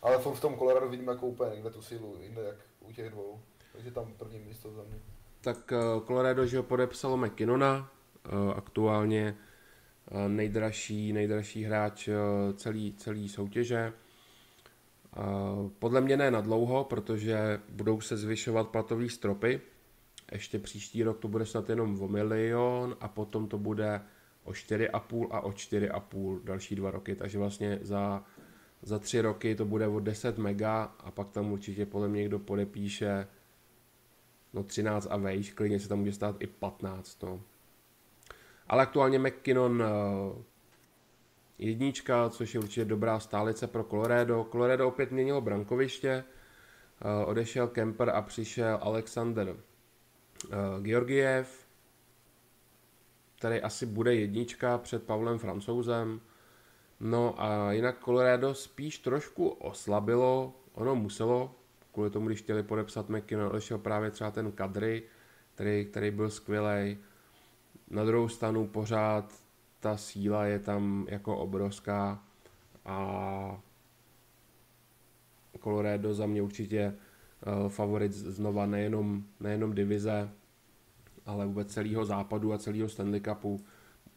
Ale 0.03 0.19
v 0.19 0.41
tom 0.41 0.59
Colorado 0.59 0.89
vidím 0.89 1.09
jako 1.09 1.27
úplně 1.27 1.55
někde 1.55 1.71
tu 1.71 1.83
sílu, 1.83 2.17
jinde 2.21 2.43
jak 2.43 2.57
u 2.81 2.93
těch 2.93 3.11
dvou. 3.11 3.41
Takže 3.73 3.91
tam 3.91 4.13
první 4.13 4.39
místo 4.39 4.73
za 4.73 4.83
mě. 4.83 5.01
Tak 5.41 5.73
eh, 5.73 6.01
Colorado, 6.07 6.47
že 6.47 6.57
ho 6.57 6.63
podepsalo 6.63 7.17
McKinnona, 7.17 7.91
eh, 8.25 8.55
aktuálně 8.55 9.37
nejdražší, 10.29 11.13
nejdražší 11.13 11.65
hráč 11.65 12.09
eh, 12.09 12.15
celý, 12.55 12.95
celý 12.95 13.29
soutěže. 13.29 13.93
Eh, 15.17 15.21
Podle 15.79 16.01
mě 16.01 16.17
ne 16.17 16.31
na 16.31 16.41
dlouho, 16.41 16.85
protože 16.85 17.61
budou 17.69 18.01
se 18.01 18.17
zvyšovat 18.17 18.69
platové 18.69 19.09
stropy. 19.09 19.61
Ještě 20.33 20.59
příští 20.59 21.03
rok 21.03 21.19
to 21.19 21.29
bude 21.29 21.47
snad 21.47 21.71
jenom 21.71 22.03
o 22.03 22.09
milion 22.09 22.97
a 23.01 23.09
potom 23.09 23.49
to 23.49 23.59
bude 23.59 24.01
o 24.45 24.51
4,5 24.51 25.29
a 25.31 25.41
o 25.41 25.51
4,5 25.51 26.41
další 26.45 26.75
dva 26.75 26.91
roky. 26.91 27.15
Takže 27.15 27.39
vlastně 27.39 27.79
za, 27.83 28.25
za 28.83 28.99
tři 28.99 29.21
roky 29.21 29.55
to 29.55 29.65
bude 29.65 29.89
o 29.89 30.01
10 30.01 30.39
mega 30.39 30.83
a 30.83 31.11
pak 31.11 31.31
tam 31.31 31.53
určitě 31.53 31.87
podle 31.87 32.09
mě 32.09 32.21
někdo 32.21 32.39
podepíše 32.39 33.27
no 34.53 34.63
13 34.63 35.07
a 35.11 35.17
vejš, 35.17 35.53
klidně 35.53 35.81
se 35.81 35.89
tam 35.89 35.99
může 35.99 36.13
stát 36.13 36.37
i 36.39 36.47
15, 36.47 37.23
no. 37.23 37.41
Ale 38.71 38.83
aktuálně 38.83 39.19
McKinnon 39.19 39.83
eh, 39.83 40.43
jednička, 41.59 42.31
což 42.31 42.55
je 42.55 42.61
určitě 42.61 42.85
dobrá 42.85 43.21
stálice 43.21 43.67
pro 43.67 43.85
Colorado. 43.85 44.47
Colorado 44.53 44.89
opět 44.89 45.11
měnilo 45.11 45.41
brankoviště, 45.41 46.11
eh, 46.11 47.25
odešel 47.25 47.69
Kemper 47.69 48.11
a 48.11 48.23
přišel 48.23 48.79
Alexander 48.83 49.57
eh, 49.57 50.57
Georgiev, 50.83 51.67
který 53.39 53.61
asi 53.61 53.87
bude 53.87 54.15
jednička 54.15 54.79
před 54.79 55.03
Pavlem 55.03 55.39
Francouzem. 55.39 56.21
No 57.01 57.35
a 57.43 57.73
jinak 57.73 58.05
Colorado 58.05 58.55
spíš 58.55 58.99
trošku 58.99 59.49
oslabilo, 59.49 60.55
ono 60.73 60.95
muselo, 60.95 61.55
kvůli 61.93 62.11
tomu, 62.11 62.27
když 62.27 62.43
chtěli 62.43 62.63
podepsat 62.63 63.09
McKinnon, 63.09 63.47
odešel 63.47 63.79
právě 63.79 64.11
třeba 64.11 64.31
ten 64.31 64.53
Kadry, 64.53 65.03
který, 65.55 65.85
který 65.85 66.11
byl 66.11 66.31
skvělý. 66.31 66.99
Na 67.91 68.05
druhou 68.05 68.29
stranu 68.29 68.67
pořád 68.67 69.35
ta 69.81 69.97
síla 69.97 70.45
je 70.45 70.59
tam 70.59 71.07
jako 71.09 71.37
obrovská 71.37 72.23
a 72.85 73.61
Colorado 75.63 76.15
za 76.15 76.27
mě 76.27 76.43
určitě 76.43 76.95
uh, 77.63 77.69
favorit 77.69 78.13
znova 78.13 78.67
nejenom, 78.67 79.25
nejenom 79.41 79.75
divize, 79.75 80.31
ale 81.27 81.47
vůbec 81.47 81.73
celého 81.73 82.05
západu 82.05 82.53
a 82.53 82.59
celého 82.59 82.89
Stanley 82.89 83.21
Cupu. 83.21 83.61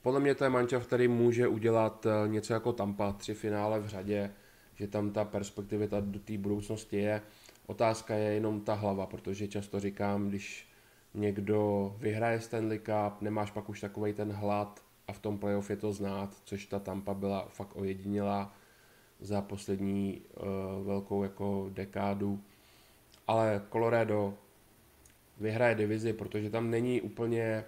Podle 0.01 0.19
mě 0.19 0.35
to 0.35 0.43
je 0.43 0.49
mančav, 0.49 0.87
který 0.87 1.07
může 1.07 1.47
udělat 1.47 2.05
eh, 2.05 2.27
něco 2.27 2.53
jako 2.53 2.73
Tampa, 2.73 3.11
tři 3.11 3.33
finále 3.33 3.79
v 3.79 3.87
řadě, 3.87 4.31
že 4.75 4.87
tam 4.87 5.11
ta 5.11 5.25
perspektivita 5.25 5.99
do 5.99 6.19
té 6.19 6.37
budoucnosti 6.37 6.97
je. 6.97 7.21
Otázka 7.65 8.15
je 8.15 8.33
jenom 8.33 8.61
ta 8.61 8.73
hlava, 8.73 9.05
protože 9.05 9.47
často 9.47 9.79
říkám, 9.79 10.29
když 10.29 10.67
někdo 11.13 11.95
vyhraje 11.99 12.41
Stanley 12.41 12.79
Cup, 12.79 13.21
nemáš 13.21 13.51
pak 13.51 13.69
už 13.69 13.81
takový 13.81 14.13
ten 14.13 14.31
hlad 14.31 14.83
a 15.07 15.13
v 15.13 15.19
tom 15.19 15.37
playoff 15.37 15.69
je 15.69 15.77
to 15.77 15.93
znát, 15.93 16.35
což 16.43 16.65
ta 16.65 16.79
Tampa 16.79 17.13
byla 17.13 17.47
fakt 17.49 17.75
ojedinělá 17.75 18.53
za 19.19 19.41
poslední 19.41 20.21
uh, 20.21 20.85
velkou 20.85 21.23
jako 21.23 21.69
dekádu. 21.73 22.39
Ale 23.27 23.61
Colorado 23.71 24.33
vyhraje 25.39 25.75
divizi, 25.75 26.13
protože 26.13 26.49
tam 26.49 26.69
není 26.69 27.01
úplně 27.01 27.65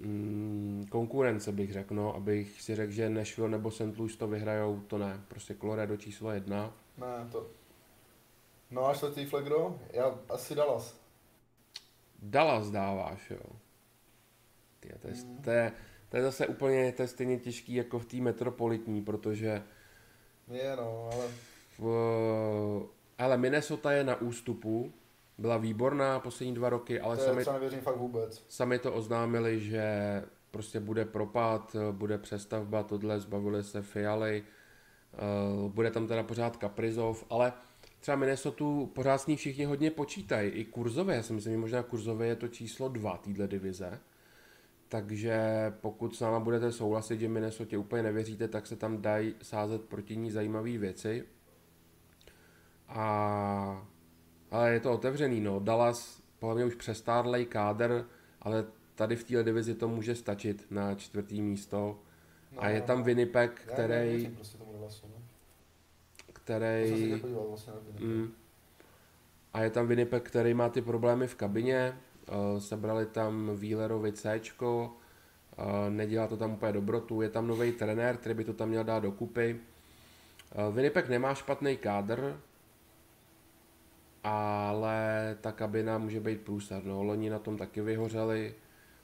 mm, 0.00 0.86
konkurence, 0.90 1.52
bych 1.52 1.72
řekl, 1.72 1.94
no, 1.94 2.14
abych 2.14 2.60
si 2.62 2.74
řekl, 2.74 2.92
že 2.92 3.10
Nashville 3.10 3.50
nebo 3.50 3.70
St. 3.70 3.98
Louis 3.98 4.16
to 4.16 4.28
vyhrajou, 4.28 4.80
to 4.80 4.98
ne. 4.98 5.20
Prostě 5.28 5.54
Colorado 5.54 5.96
číslo 5.96 6.30
jedna. 6.30 6.72
Ne, 6.98 7.28
to... 7.32 7.46
No 8.70 8.86
a 8.86 8.94
čtvrtý 8.94 9.24
flag, 9.24 9.44
kdo? 9.44 9.78
Já 9.92 10.18
asi 10.28 10.54
Dallas. 10.54 11.03
Dallas 12.24 12.70
dáváš, 12.70 13.30
jo. 13.30 13.56
Ty, 14.80 14.88
to, 14.98 15.08
je, 15.08 15.14
to, 15.44 15.50
je, 15.50 15.72
to 16.08 16.16
je 16.16 16.22
zase 16.22 16.46
úplně, 16.46 16.92
to 16.92 17.02
je 17.02 17.08
stejně 17.08 17.38
těžký 17.38 17.74
jako 17.74 17.98
v 17.98 18.04
té 18.04 18.16
metropolitní, 18.16 19.02
protože 19.02 19.62
Je 20.50 20.76
no, 20.76 21.10
ale... 21.12 21.26
v, 21.78 22.88
ale 23.18 23.36
Minnesota 23.36 23.92
je 23.92 24.04
na 24.04 24.20
ústupu, 24.20 24.92
byla 25.38 25.56
výborná 25.56 26.20
poslední 26.20 26.54
dva 26.54 26.68
roky, 26.68 27.00
ale 27.00 27.16
To 27.16 27.22
sami, 27.22 27.44
nevěřím 27.52 27.80
fakt 27.80 27.96
vůbec. 27.96 28.44
sami 28.48 28.78
to 28.78 28.92
oznámili, 28.92 29.60
že 29.60 29.84
prostě 30.50 30.80
bude 30.80 31.04
propad, 31.04 31.76
bude 31.92 32.18
přestavba, 32.18 32.82
tohle 32.82 33.20
zbavili 33.20 33.64
se 33.64 33.82
Fialy, 33.82 34.44
eh, 34.44 35.18
bude 35.68 35.90
tam 35.90 36.06
teda 36.06 36.22
pořád 36.22 36.56
Kaprizov, 36.56 37.24
ale 37.30 37.52
třeba 38.04 38.16
Minnesota 38.16 38.64
pořád 38.92 39.18
s 39.18 39.26
ní 39.26 39.36
všichni 39.36 39.64
hodně 39.64 39.90
počítají. 39.90 40.50
I 40.50 40.64
kurzové, 40.64 41.16
já 41.16 41.22
si 41.22 41.32
myslím, 41.32 41.52
že 41.52 41.58
možná 41.58 41.82
kurzové 41.82 42.26
je 42.26 42.36
to 42.36 42.48
číslo 42.48 42.88
dva 42.88 43.16
téhle 43.16 43.48
divize. 43.48 44.00
Takže 44.88 45.38
pokud 45.80 46.16
s 46.16 46.20
náma 46.20 46.40
budete 46.40 46.72
souhlasit, 46.72 47.20
že 47.20 47.28
Minnesota 47.28 47.78
úplně 47.78 48.02
nevěříte, 48.02 48.48
tak 48.48 48.66
se 48.66 48.76
tam 48.76 49.02
dají 49.02 49.34
sázet 49.42 49.84
proti 49.84 50.16
ní 50.16 50.30
zajímavé 50.30 50.78
věci. 50.78 51.24
A 52.88 53.86
ale 54.50 54.72
je 54.72 54.80
to 54.80 54.92
otevřený, 54.92 55.40
no. 55.40 55.60
Dallas 55.60 56.22
podle 56.38 56.54
mě 56.54 56.64
už 56.64 56.74
přestárlej 56.74 57.46
kádr, 57.46 58.06
ale 58.42 58.66
tady 58.94 59.16
v 59.16 59.24
téhle 59.24 59.44
divizi 59.44 59.74
to 59.74 59.88
může 59.88 60.14
stačit 60.14 60.66
na 60.70 60.94
čtvrtý 60.94 61.42
místo. 61.42 61.98
No, 62.52 62.62
a 62.62 62.68
je 62.68 62.80
tam 62.80 63.02
Winnipeg, 63.02 63.60
který... 63.72 64.28
prostě 64.28 64.58
tomu 64.58 64.72
Dallasu, 64.72 65.06
no. 65.08 65.13
Který... 66.44 67.22
Vlastně 67.48 67.72
mm, 68.00 68.32
a 69.54 69.62
je 69.62 69.70
tam 69.70 69.86
Winnipeg, 69.86 70.22
který 70.22 70.54
má 70.54 70.68
ty 70.68 70.82
problémy 70.82 71.26
v 71.26 71.34
kabině. 71.34 71.98
Uh, 72.28 72.60
sebrali 72.60 73.06
tam 73.06 73.50
Wheelerovi 73.54 74.12
C, 74.12 74.40
uh, 74.60 74.90
nedělá 75.88 76.26
to 76.26 76.36
tam 76.36 76.52
úplně 76.52 76.72
dobrotu. 76.72 77.22
Je 77.22 77.30
tam 77.30 77.46
nový 77.46 77.72
trenér, 77.72 78.16
který 78.16 78.34
by 78.34 78.44
to 78.44 78.52
tam 78.52 78.68
měl 78.68 78.84
dát 78.84 79.00
dokupy. 79.00 79.60
Uh, 80.68 80.74
Winnipeg 80.74 81.08
nemá 81.08 81.34
špatný 81.34 81.76
kádr, 81.76 82.40
ale 84.24 85.36
ta 85.40 85.52
kabina 85.52 85.98
může 85.98 86.20
být 86.20 86.40
průsad. 86.40 86.84
No. 86.84 87.02
Loni 87.02 87.30
na 87.30 87.38
tom 87.38 87.56
taky 87.56 87.80
vyhořeli, 87.80 88.54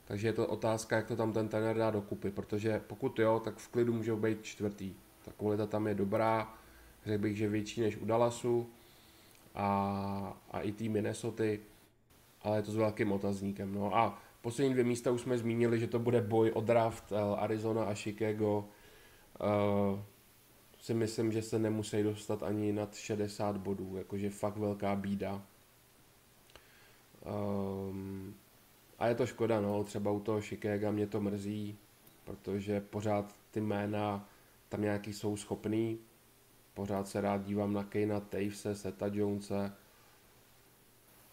takže 0.04 0.28
je 0.28 0.32
to 0.32 0.46
otázka, 0.46 0.96
jak 0.96 1.06
to 1.06 1.16
tam 1.16 1.32
ten 1.32 1.48
trenér 1.48 1.76
dá 1.76 1.90
dokupy, 1.90 2.30
protože 2.30 2.80
pokud 2.86 3.18
jo, 3.18 3.40
tak 3.44 3.56
v 3.56 3.68
klidu 3.68 3.92
můžou 3.92 4.16
být 4.16 4.44
čtvrtý. 4.44 4.94
Ta 5.24 5.32
kvalita 5.36 5.66
tam 5.66 5.86
je 5.86 5.94
dobrá, 5.94 6.54
řekl 7.06 7.22
bych, 7.22 7.36
že 7.36 7.48
větší 7.48 7.80
než 7.80 7.96
u 7.96 8.04
Dallasu 8.04 8.70
a, 9.54 10.38
a 10.50 10.60
i 10.60 10.72
tým 10.72 10.92
Minnesota, 10.92 11.44
ale 12.42 12.58
je 12.58 12.62
to 12.62 12.72
s 12.72 12.76
velkým 12.76 13.12
otazníkem. 13.12 13.74
No. 13.74 13.96
A 13.96 14.18
poslední 14.42 14.72
dvě 14.72 14.84
místa 14.84 15.10
už 15.10 15.20
jsme 15.20 15.38
zmínili, 15.38 15.80
že 15.80 15.86
to 15.86 15.98
bude 15.98 16.20
boj 16.20 16.50
o 16.54 16.60
draft 16.60 17.12
Arizona 17.36 17.84
a 17.84 17.94
Chicago. 17.94 18.68
Uh, 19.40 19.98
si 20.80 20.94
myslím, 20.94 21.32
že 21.32 21.42
se 21.42 21.58
nemusí 21.58 22.02
dostat 22.02 22.42
ani 22.42 22.72
nad 22.72 22.94
60 22.94 23.56
bodů, 23.56 23.96
jakože 23.96 24.30
fakt 24.30 24.56
velká 24.56 24.96
bída. 24.96 25.42
Um, 27.90 28.34
a 28.98 29.06
je 29.06 29.14
to 29.14 29.26
škoda, 29.26 29.60
no, 29.60 29.84
třeba 29.84 30.10
u 30.10 30.20
toho 30.20 30.40
Chicago 30.40 30.92
mě 30.92 31.06
to 31.06 31.20
mrzí, 31.20 31.78
protože 32.24 32.80
pořád 32.80 33.34
ty 33.50 33.60
jména 33.60 34.28
tam 34.68 34.82
nějaký 34.82 35.12
jsou 35.12 35.36
schopný. 35.36 35.98
Pořád 36.80 37.08
se 37.08 37.20
rád 37.20 37.44
dívám 37.44 37.72
na 37.72 37.84
Kejna 37.84 38.20
Tavese, 38.20 38.74
Seta 38.74 39.06
Jonese. 39.12 39.72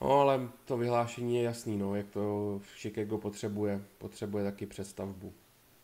No, 0.01 0.11
ale 0.11 0.49
to 0.65 0.77
vyhlášení 0.77 1.35
je 1.35 1.43
jasný, 1.43 1.77
no, 1.77 1.95
jak 1.95 2.07
to 2.09 2.59
Chicago 2.75 3.17
potřebuje. 3.17 3.81
Potřebuje 3.97 4.43
taky 4.43 4.65
přestavbu. 4.65 5.33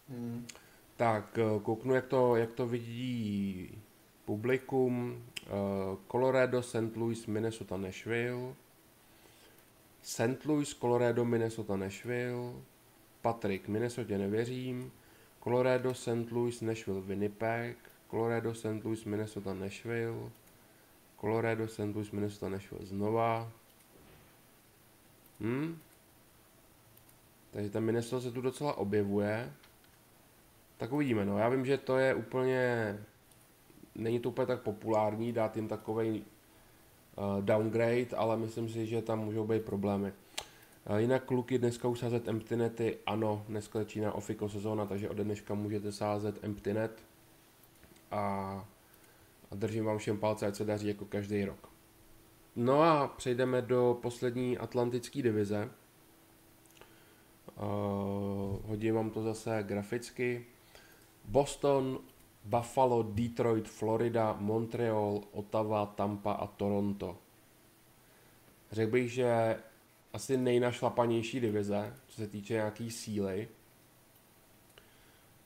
Hmm. 0.09 0.47
Tak, 0.95 1.39
eh, 1.39 1.59
kouknu, 1.59 1.93
jak 1.93 2.05
to, 2.05 2.35
jak 2.35 2.51
to 2.51 2.67
vidí 2.67 3.81
publikum. 4.25 5.23
Eh, 5.43 5.49
Colorado, 6.11 6.63
St. 6.63 6.95
Louis, 6.95 7.25
Minnesota, 7.27 7.77
Nashville. 7.77 8.53
St. 10.01 10.45
Louis, 10.45 10.73
Colorado, 10.73 11.25
Minnesota, 11.25 11.75
Nashville. 11.75 12.53
Patrick, 13.21 13.67
Minnesota 13.67 14.17
nevěřím. 14.17 14.91
Colorado, 15.43 15.93
St. 15.93 16.31
Louis, 16.31 16.61
Nashville, 16.61 17.01
Winnipeg. 17.01 17.92
Colorado, 18.13 18.53
St. 18.53 18.85
Louis, 18.85 19.05
Minnesota, 19.05 19.53
Nashville. 19.53 20.29
Colorado, 21.21 21.67
St. 21.67 21.95
Louis, 21.95 22.11
Minnesota, 22.11 22.49
Nashville 22.49 22.85
znova. 22.85 23.51
Hm? 25.39 25.77
Takže 27.51 27.69
ta 27.69 27.79
Minnesota 27.79 28.21
se 28.21 28.31
tu 28.31 28.41
docela 28.41 28.77
objevuje. 28.77 29.51
Tak 30.77 30.91
uvidíme, 30.91 31.25
no. 31.25 31.37
Já 31.37 31.49
vím, 31.49 31.65
že 31.65 31.77
to 31.77 31.97
je 31.97 32.15
úplně, 32.15 32.97
není 33.95 34.19
to 34.19 34.29
úplně 34.29 34.47
tak 34.47 34.61
populární 34.61 35.33
dát 35.33 35.55
jim 35.55 35.67
takový 35.67 36.23
uh, 37.15 37.41
downgrade, 37.41 38.15
ale 38.17 38.37
myslím 38.37 38.69
si, 38.69 38.85
že 38.85 39.01
tam 39.01 39.19
můžou 39.19 39.47
být 39.47 39.65
problémy. 39.65 40.13
Uh, 40.89 40.97
jinak 40.97 41.23
kluky 41.23 41.57
dneska 41.57 41.87
už 41.87 41.99
sázet 41.99 42.27
emptynety, 42.27 42.97
ano, 43.05 43.45
dneska 43.47 43.79
začíná 43.79 44.11
ofiko 44.11 44.49
sezóna, 44.49 44.85
takže 44.85 45.09
ode 45.09 45.23
dneška 45.23 45.53
můžete 45.53 45.91
sázet 45.91 46.43
emptynet 46.43 47.12
a, 48.13 48.65
a 49.51 49.55
držím 49.55 49.85
vám 49.85 49.97
všem 49.97 50.17
palce, 50.17 50.47
ať 50.47 50.55
se 50.55 50.65
daří 50.65 50.87
jako 50.87 51.05
každý 51.05 51.45
rok. 51.45 51.69
No 52.55 52.81
a 52.81 53.07
přejdeme 53.07 53.61
do 53.61 53.99
poslední 54.01 54.57
atlantické 54.57 55.21
divize. 55.21 55.69
Uh, 57.55 58.59
hodím 58.65 58.95
vám 58.95 59.09
to 59.09 59.23
zase 59.23 59.63
graficky. 59.63 60.45
Boston, 61.25 61.99
Buffalo, 62.45 63.03
Detroit, 63.03 63.69
Florida, 63.69 64.35
Montreal, 64.39 65.21
Ottawa, 65.31 65.85
Tampa 65.85 66.31
a 66.31 66.47
Toronto. 66.47 67.17
Řekl 68.71 68.91
bych, 68.91 69.11
že 69.11 69.57
asi 70.13 70.37
nejnašlapanější 70.37 71.39
divize, 71.39 71.93
co 72.07 72.21
se 72.21 72.27
týče 72.27 72.53
nějaký 72.53 72.91
síly 72.91 73.47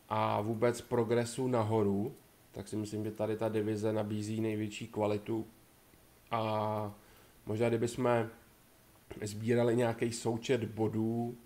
a 0.09 0.41
vůbec 0.41 0.81
progresu 0.81 1.47
nahoru, 1.47 2.15
tak 2.57 2.67
si 2.67 2.75
myslím, 2.75 3.03
že 3.03 3.11
tady 3.11 3.37
ta 3.37 3.49
divize 3.49 3.93
nabízí 3.93 4.41
největší 4.41 4.87
kvalitu 4.87 5.47
a 6.31 6.95
možná 7.45 7.69
kdybychom 7.69 8.29
sbírali 9.21 9.75
nějaký 9.75 10.11
součet 10.11 10.63
bodů 10.63 11.37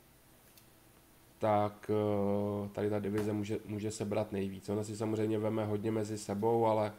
tak 1.39 1.91
eh, 1.93 2.69
tady 2.69 2.89
ta 2.89 2.99
divize 2.99 3.33
může, 3.33 3.59
může 3.65 3.91
sebrat 3.91 4.31
nejvíc. 4.31 4.69
Ona 4.69 4.83
si 4.83 4.97
samozřejmě 4.97 5.39
veme 5.39 5.65
hodně 5.65 5.91
mezi 5.91 6.17
sebou, 6.17 6.65
ale 6.65 6.93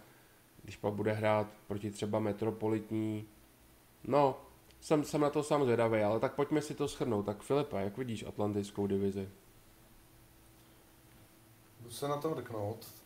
když 0.62 0.77
pak 0.77 0.94
bude 0.94 1.12
hrát 1.12 1.46
proti 1.66 1.90
třeba 1.90 2.18
Metropolitní, 2.18 3.29
no, 4.05 4.40
jsem, 4.81 5.05
jsem 5.05 5.20
na 5.20 5.31
to 5.31 5.42
sám 5.42 5.64
zvědavý, 5.64 6.01
ale 6.01 6.20
tak 6.20 6.35
pojďme 6.35 6.62
si 6.62 6.75
to 6.75 6.88
schrnout. 6.88 7.27
Tak 7.27 7.42
Filipa, 7.42 7.81
jak 7.81 7.98
vidíš 7.98 8.25
Atlantickou 8.27 8.87
divizi? 8.87 9.29
Jdu 11.81 11.90
se 11.90 12.09
na 12.09 12.16
to 12.16 12.31
mrknout. 12.31 13.02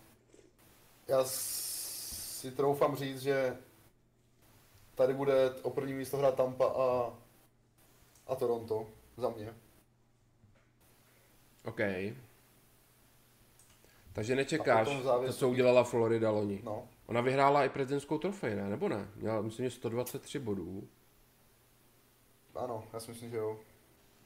Já 1.09 1.25
si 1.25 2.51
troufám 2.51 2.97
říct, 2.97 3.21
že 3.21 3.57
tady 4.95 5.14
bude 5.14 5.51
o 5.62 5.71
první 5.71 5.95
místo 5.95 6.16
hrát 6.16 6.35
Tampa 6.35 6.66
a, 6.66 7.12
a 8.27 8.35
Toronto 8.35 8.87
za 9.16 9.29
mě. 9.29 9.55
OK. 11.64 11.81
Takže 14.12 14.37
nečekáš 14.37 14.88
to, 15.27 15.33
co 15.33 15.49
udělala 15.49 15.85
Florida 15.85 16.31
loni. 16.31 16.61
No. 16.64 16.88
Ona 17.07 17.21
vyhrála 17.21 17.64
i 17.64 17.69
prezidentskou 17.69 18.19
trofej, 18.19 18.57
ne? 18.57 18.69
Nebo 18.69 18.88
ne? 18.88 19.09
Měla, 19.16 19.42
myslím, 19.42 19.66
že 19.66 19.71
123 19.71 20.38
bodů. 20.38 20.88
Ano, 22.55 22.85
já 22.92 23.01
si 23.01 23.11
myslím, 23.11 23.31
že 23.31 23.37
jo. 23.37 23.59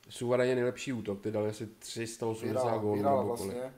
Suverénně 0.08 0.54
nejlepší 0.54 0.92
útok, 0.92 1.20
ty 1.20 1.30
dali 1.30 1.50
asi 1.50 1.66
380 1.66 2.78
gólů. 2.78 2.94
Vyhrála 2.94 3.22
vlastně. 3.22 3.74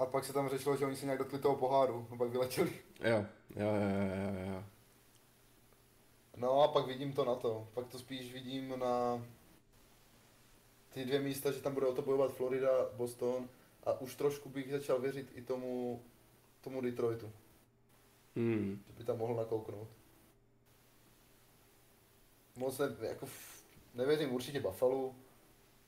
A 0.00 0.06
pak 0.06 0.24
se 0.24 0.32
tam 0.32 0.48
řešilo, 0.48 0.76
že 0.76 0.86
oni 0.86 0.96
si 0.96 1.04
nějak 1.04 1.18
dotkli 1.18 1.38
toho 1.38 1.56
poháru, 1.56 2.08
a 2.10 2.16
pak 2.16 2.30
vyletěli. 2.30 2.72
Jo, 3.04 3.26
jo, 3.56 3.66
jo, 3.66 4.34
jo, 4.34 4.52
jo. 4.52 4.64
No 6.36 6.62
a 6.62 6.68
pak 6.68 6.86
vidím 6.86 7.12
to 7.12 7.24
na 7.24 7.34
to. 7.34 7.68
Pak 7.74 7.88
to 7.88 7.98
spíš 7.98 8.32
vidím 8.32 8.78
na 8.78 9.24
ty 10.92 11.04
dvě 11.04 11.20
místa, 11.20 11.52
že 11.52 11.60
tam 11.60 11.74
bude 11.74 11.86
o 11.86 11.94
to 11.94 12.02
bojovat 12.02 12.32
Florida, 12.32 12.70
Boston 12.96 13.48
a 13.84 14.00
už 14.00 14.14
trošku 14.14 14.48
bych 14.48 14.70
začal 14.70 15.00
věřit 15.00 15.32
i 15.34 15.42
tomu, 15.42 16.02
tomu 16.60 16.80
Detroitu. 16.80 17.32
Hmm. 18.36 18.82
Že 18.86 18.92
by 18.92 19.04
tam 19.04 19.18
mohl 19.18 19.34
nakouknout. 19.34 19.88
Moc 22.56 22.78
ne, 22.78 22.96
jako 23.00 23.26
nevěřím 23.94 24.32
určitě 24.32 24.60
Buffalo, 24.60 25.14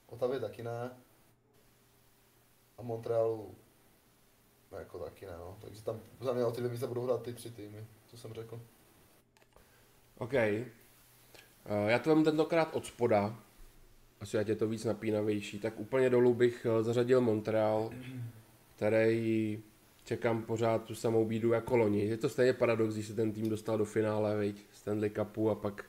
Otavě 0.07 0.40
taky 0.40 0.62
ne. 0.62 1.03
A 2.79 2.83
Montrealu 2.83 3.55
no 4.72 4.78
jako 4.78 4.98
taky 4.98 5.26
ne, 5.26 5.32
no. 5.38 5.56
Takže 5.61 5.82
tam 5.82 6.00
za 6.20 6.32
mě 6.32 6.44
o 6.44 6.52
ty 6.52 6.61
dvě 6.61 6.70
místa 6.70 6.87
budou 6.87 7.04
hrát 7.04 7.22
ty 7.22 7.32
tři 7.32 7.50
týmy, 7.50 7.87
co 8.06 8.16
jsem 8.16 8.32
řekl. 8.32 8.61
OK. 10.18 10.32
Uh, 10.32 11.88
já 11.88 11.98
to 11.98 12.14
mám 12.14 12.24
tentokrát 12.24 12.76
od 12.76 12.87
spoda, 12.87 13.37
asi 14.20 14.38
ať 14.38 14.48
je 14.48 14.56
to 14.56 14.68
víc 14.68 14.85
napínavější, 14.85 15.58
tak 15.58 15.80
úplně 15.80 16.11
dolů 16.11 16.35
bych 16.35 16.66
eh, 16.66 16.82
zařadil 16.82 17.20
Montreal, 17.20 17.90
který 18.76 19.62
čekám 20.04 20.42
pořád 20.42 20.85
tu 20.85 20.94
samou 20.94 21.24
bídu 21.24 21.52
jako 21.52 21.76
loni. 21.76 22.04
Je 22.04 22.16
to 22.16 22.28
stejně 22.28 22.52
paradox, 22.52 22.94
když 22.94 23.06
se 23.06 23.14
ten 23.14 23.32
tým 23.32 23.48
dostal 23.48 23.78
do 23.78 23.85
finále, 23.85 24.37
veď, 24.37 24.56
Stanley 24.72 25.11
Cupu 25.11 25.50
a 25.50 25.54
pak 25.54 25.85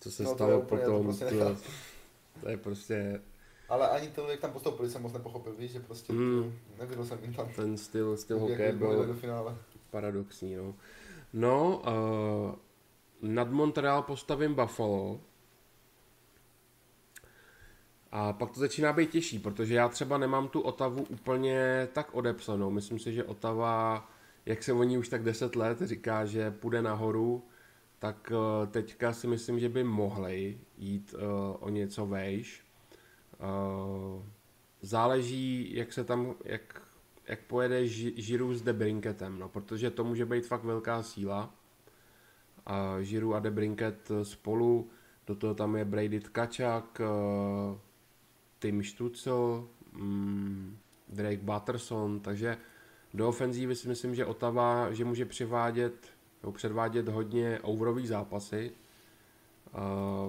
co 0.00 0.10
se 0.10 0.22
no, 0.22 0.34
stalo 0.34 0.60
úplně, 0.60 0.82
potom, 0.82 0.96
to, 0.96 1.02
prostě 1.04 1.24
to, 1.24 1.56
to 2.40 2.48
je 2.48 2.56
prostě... 2.56 3.20
Ale 3.68 3.88
ani 3.88 4.08
to, 4.08 4.30
jak 4.30 4.40
tam 4.40 4.52
postoupili, 4.52 4.90
jsem 4.90 5.02
moc 5.02 5.12
nepochopil, 5.12 5.54
víš, 5.54 5.70
že 5.70 5.80
prostě 5.80 6.12
mm. 6.12 6.52
neviděl 6.78 7.04
jsem 7.04 7.18
jim 7.22 7.34
tam. 7.34 7.48
Ten 7.56 7.76
styl, 7.76 8.16
styl 8.16 8.38
hokeje 8.38 8.72
byl 8.72 9.06
do 9.06 9.14
finále. 9.14 9.56
paradoxní, 9.90 10.56
no. 10.56 10.74
No, 11.32 11.82
uh, 11.86 12.54
nad 13.30 13.50
Montreal 13.50 14.02
postavím 14.02 14.54
Buffalo. 14.54 15.20
A 18.12 18.32
pak 18.32 18.50
to 18.50 18.60
začíná 18.60 18.92
být 18.92 19.10
těžší, 19.10 19.38
protože 19.38 19.74
já 19.74 19.88
třeba 19.88 20.18
nemám 20.18 20.48
tu 20.48 20.60
Otavu 20.60 21.02
úplně 21.02 21.88
tak 21.92 22.14
odepsanou. 22.14 22.70
Myslím 22.70 22.98
si, 22.98 23.12
že 23.12 23.24
Otava, 23.24 24.08
jak 24.46 24.62
se 24.62 24.72
o 24.72 24.82
ní 24.82 24.98
už 24.98 25.08
tak 25.08 25.22
10 25.22 25.56
let 25.56 25.78
říká, 25.82 26.24
že 26.24 26.50
půjde 26.50 26.82
nahoru, 26.82 27.44
tak 27.98 28.32
eh, 28.32 28.66
teďka 28.66 29.12
si 29.12 29.26
myslím, 29.26 29.60
že 29.60 29.68
by 29.68 29.84
mohli 29.84 30.58
jít 30.78 31.14
uh, 31.14 31.20
o 31.60 31.68
něco 31.68 32.06
vejš. 32.06 32.63
Uh, 33.38 34.22
záleží, 34.82 35.74
jak 35.76 35.92
se 35.92 36.04
tam, 36.04 36.34
jak, 36.44 36.82
jak 37.28 37.40
pojede 37.40 37.86
Žiru 37.86 38.54
s 38.54 38.62
Debrinketem, 38.62 39.38
no, 39.38 39.48
protože 39.48 39.90
to 39.90 40.04
může 40.04 40.26
být 40.26 40.46
fakt 40.46 40.64
velká 40.64 41.02
síla. 41.02 41.54
A 42.66 43.00
Žiru 43.00 43.34
a 43.34 43.40
Debrinket 43.40 44.10
spolu, 44.22 44.90
do 45.26 45.34
toho 45.34 45.54
tam 45.54 45.76
je 45.76 45.84
Brady 45.84 46.20
Tkačak, 46.20 47.00
uh, 47.00 47.78
Tim 48.58 48.84
Stutzel, 48.84 49.68
um, 49.96 50.78
Drake 51.08 51.42
Butterson, 51.42 52.20
takže 52.20 52.56
do 53.14 53.28
ofenzívy 53.28 53.76
si 53.76 53.88
myslím, 53.88 54.14
že 54.14 54.26
Otava, 54.26 54.92
že 54.92 55.04
může 55.04 55.24
přivádět 55.24 56.14
nebo 56.42 56.52
předvádět 56.52 57.08
hodně 57.08 57.58
overový 57.62 58.06
zápasy. 58.06 58.72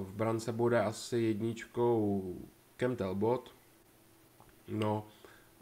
V 0.04 0.14
brance 0.14 0.52
bude 0.52 0.82
asi 0.82 1.18
jedničkou 1.18 2.36
Kem 2.78 2.96
Talbot. 2.96 3.56
No 4.68 5.08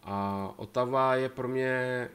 a 0.03 0.53
Otava 0.57 1.15
je 1.15 1.29
pro 1.29 1.47
mě 1.47 2.09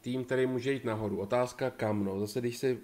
tým, 0.00 0.24
který 0.24 0.46
může 0.46 0.72
jít 0.72 0.84
nahoru. 0.84 1.20
Otázka 1.20 1.70
kam, 1.70 2.04
no. 2.04 2.20
Zase 2.20 2.40
když 2.40 2.58
se, 2.58 2.76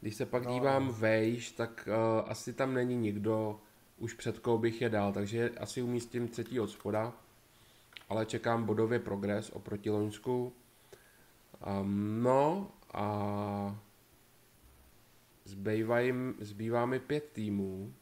když 0.00 0.14
se 0.14 0.26
pak 0.26 0.44
no. 0.44 0.54
dívám 0.54 0.88
vejš, 0.88 1.52
tak 1.52 1.88
uh, 1.88 2.30
asi 2.30 2.52
tam 2.52 2.74
není 2.74 2.96
nikdo, 2.96 3.60
už 3.98 4.14
před 4.14 4.38
koho 4.38 4.58
bych 4.58 4.82
je 4.82 4.88
dal, 4.88 5.12
takže 5.12 5.50
asi 5.50 5.82
umístím 5.82 6.28
třetí 6.28 6.60
od 6.60 6.70
spoda, 6.70 7.12
ale 8.08 8.26
čekám 8.26 8.64
bodově 8.64 8.98
progres 8.98 9.50
oproti 9.50 9.90
Loňsku. 9.90 10.52
Um, 11.80 12.22
no 12.22 12.70
a 12.92 13.78
zbývají, 15.44 16.12
zbývá 16.40 16.86
mi 16.86 17.00
pět 17.00 17.30
týmů. 17.32 17.94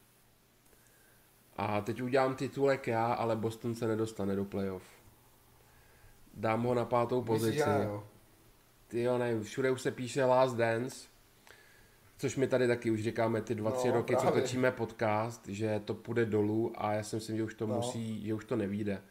A 1.57 1.81
teď 1.81 2.01
udělám 2.01 2.35
titulek 2.35 2.87
já, 2.87 3.13
ale 3.13 3.35
Boston 3.35 3.75
se 3.75 3.87
nedostane 3.87 4.35
do 4.35 4.45
playoff. 4.45 4.83
Dám 6.33 6.63
ho 6.63 6.73
na 6.73 6.85
pátou 6.85 7.21
pozici. 7.21 7.63
Ty 8.87 9.01
jo, 9.01 9.17
ne, 9.17 9.43
všude 9.43 9.71
už 9.71 9.81
se 9.81 9.91
píše 9.91 10.25
Last 10.25 10.55
Dance, 10.55 11.07
což 12.17 12.35
my 12.35 12.47
tady 12.47 12.67
taky 12.67 12.91
už 12.91 13.03
říkáme 13.03 13.41
ty 13.41 13.55
dva, 13.55 13.71
tři 13.71 13.87
no, 13.87 13.93
roky, 13.93 14.15
právě. 14.15 14.31
co 14.31 14.41
točíme 14.41 14.71
podcast, 14.71 15.47
že 15.47 15.81
to 15.85 15.93
půjde 15.93 16.25
dolů 16.25 16.73
a 16.77 16.93
já 16.93 17.03
si 17.03 17.15
myslím, 17.15 17.37
že 17.37 17.43
už 17.43 17.53
to 17.53 17.67
no. 17.67 17.75
musí, 17.75 18.25
že 18.25 18.33
už 18.33 18.45
to 18.45 18.55
nevíde. 18.55 19.01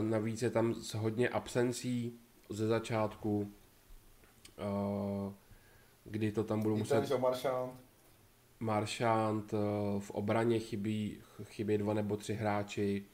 navíc 0.00 0.42
je 0.42 0.50
tam 0.50 0.74
hodně 0.96 1.28
absencí 1.28 2.18
ze 2.50 2.66
začátku, 2.66 3.52
Eh, 4.58 5.32
kdy 6.04 6.32
to 6.32 6.44
tam 6.44 6.62
budou 6.62 6.76
muset... 6.76 7.18
Maršant. 7.18 7.72
Maršant, 8.60 9.54
eh, 9.54 9.56
v 10.00 10.10
obraně 10.10 10.58
chybí, 10.58 11.20
chybí 11.44 11.78
dva 11.78 11.94
nebo 11.94 12.16
tři 12.16 12.34
hráči, 12.34 13.04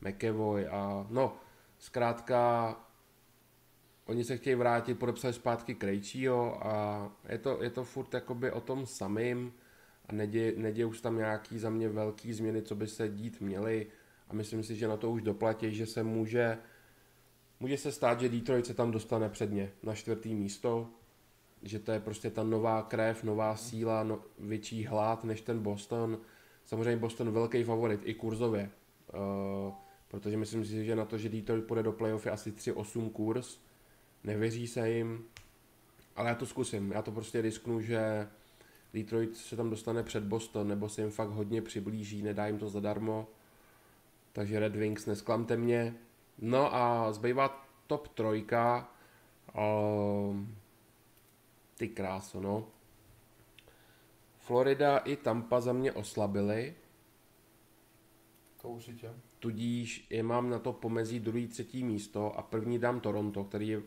McEvoy 0.00 0.66
a 0.66 1.06
no, 1.10 1.36
zkrátka 1.78 2.76
oni 4.06 4.24
se 4.24 4.36
chtějí 4.36 4.56
vrátit, 4.56 4.94
podepsat 4.94 5.32
zpátky 5.32 5.74
Krejčího 5.74 6.66
a 6.66 7.10
je 7.28 7.38
to, 7.38 7.62
je 7.62 7.70
to 7.70 7.84
furt 7.84 8.14
jakoby 8.14 8.50
o 8.50 8.60
tom 8.60 8.86
samým 8.86 9.52
a 10.06 10.12
neděje, 10.12 10.52
neděje 10.56 10.86
už 10.86 11.00
tam 11.00 11.16
nějaký 11.16 11.58
za 11.58 11.70
mě 11.70 11.88
velký 11.88 12.32
změny, 12.32 12.62
co 12.62 12.74
by 12.74 12.86
se 12.86 13.08
dít 13.08 13.40
měly 13.40 13.86
a 14.28 14.34
myslím 14.34 14.64
si, 14.64 14.76
že 14.76 14.88
na 14.88 14.96
to 14.96 15.10
už 15.10 15.22
doplatí, 15.22 15.74
že 15.74 15.86
se 15.86 16.02
může 16.02 16.58
Může 17.60 17.76
se 17.76 17.92
stát, 17.92 18.20
že 18.20 18.28
Detroit 18.28 18.66
se 18.66 18.74
tam 18.74 18.90
dostane 18.90 19.28
předně 19.28 19.72
na 19.82 19.94
čtvrtý 19.94 20.34
místo, 20.34 20.90
že 21.62 21.78
to 21.78 21.92
je 21.92 22.00
prostě 22.00 22.30
ta 22.30 22.42
nová 22.42 22.82
krev, 22.82 23.24
nová 23.24 23.56
síla, 23.56 24.02
no, 24.02 24.20
větší 24.38 24.84
hlad 24.84 25.24
než 25.24 25.40
ten 25.40 25.58
Boston. 25.58 26.18
Samozřejmě 26.64 26.96
Boston 26.96 27.30
velký 27.30 27.64
favorit 27.64 28.00
i 28.04 28.14
kurzově, 28.14 28.70
uh, 29.14 29.74
protože 30.08 30.36
myslím 30.36 30.64
si, 30.64 30.84
že 30.84 30.96
na 30.96 31.04
to, 31.04 31.18
že 31.18 31.28
Detroit 31.28 31.64
půjde 31.64 31.82
do 31.82 31.92
playoff 31.92 32.26
je 32.26 32.32
asi 32.32 32.52
3-8 32.52 33.10
kurz, 33.10 33.58
nevěří 34.24 34.66
se 34.66 34.90
jim, 34.90 35.24
ale 36.16 36.28
já 36.28 36.34
to 36.34 36.46
zkusím, 36.46 36.92
já 36.92 37.02
to 37.02 37.12
prostě 37.12 37.40
risknu, 37.40 37.80
že 37.80 38.28
Detroit 38.94 39.36
se 39.36 39.56
tam 39.56 39.70
dostane 39.70 40.02
před 40.02 40.24
Boston, 40.24 40.68
nebo 40.68 40.88
se 40.88 41.00
jim 41.00 41.10
fakt 41.10 41.30
hodně 41.30 41.62
přiblíží, 41.62 42.22
nedá 42.22 42.46
jim 42.46 42.58
to 42.58 42.68
zadarmo, 42.68 43.28
takže 44.32 44.60
Red 44.60 44.76
Wings, 44.76 45.06
nesklamte 45.06 45.56
mě, 45.56 45.94
No 46.38 46.74
a 46.74 47.12
zbývá 47.12 47.66
top 47.86 48.08
trojka. 48.08 48.88
Uh, 49.54 50.36
ty 51.78 51.88
kráso, 51.88 52.40
no. 52.40 52.68
Florida 54.38 54.98
i 54.98 55.16
Tampa 55.16 55.60
za 55.60 55.72
mě 55.72 55.92
oslabily. 55.92 56.74
To 58.62 58.68
určitě. 58.68 59.10
Tudíž 59.38 60.06
je 60.10 60.22
mám 60.22 60.50
na 60.50 60.58
to 60.58 60.72
pomezí 60.72 61.20
druhý, 61.20 61.46
třetí 61.46 61.84
místo 61.84 62.38
a 62.38 62.42
první 62.42 62.78
dám 62.78 63.00
Toronto, 63.00 63.44
který 63.44 63.68
je 63.68 63.82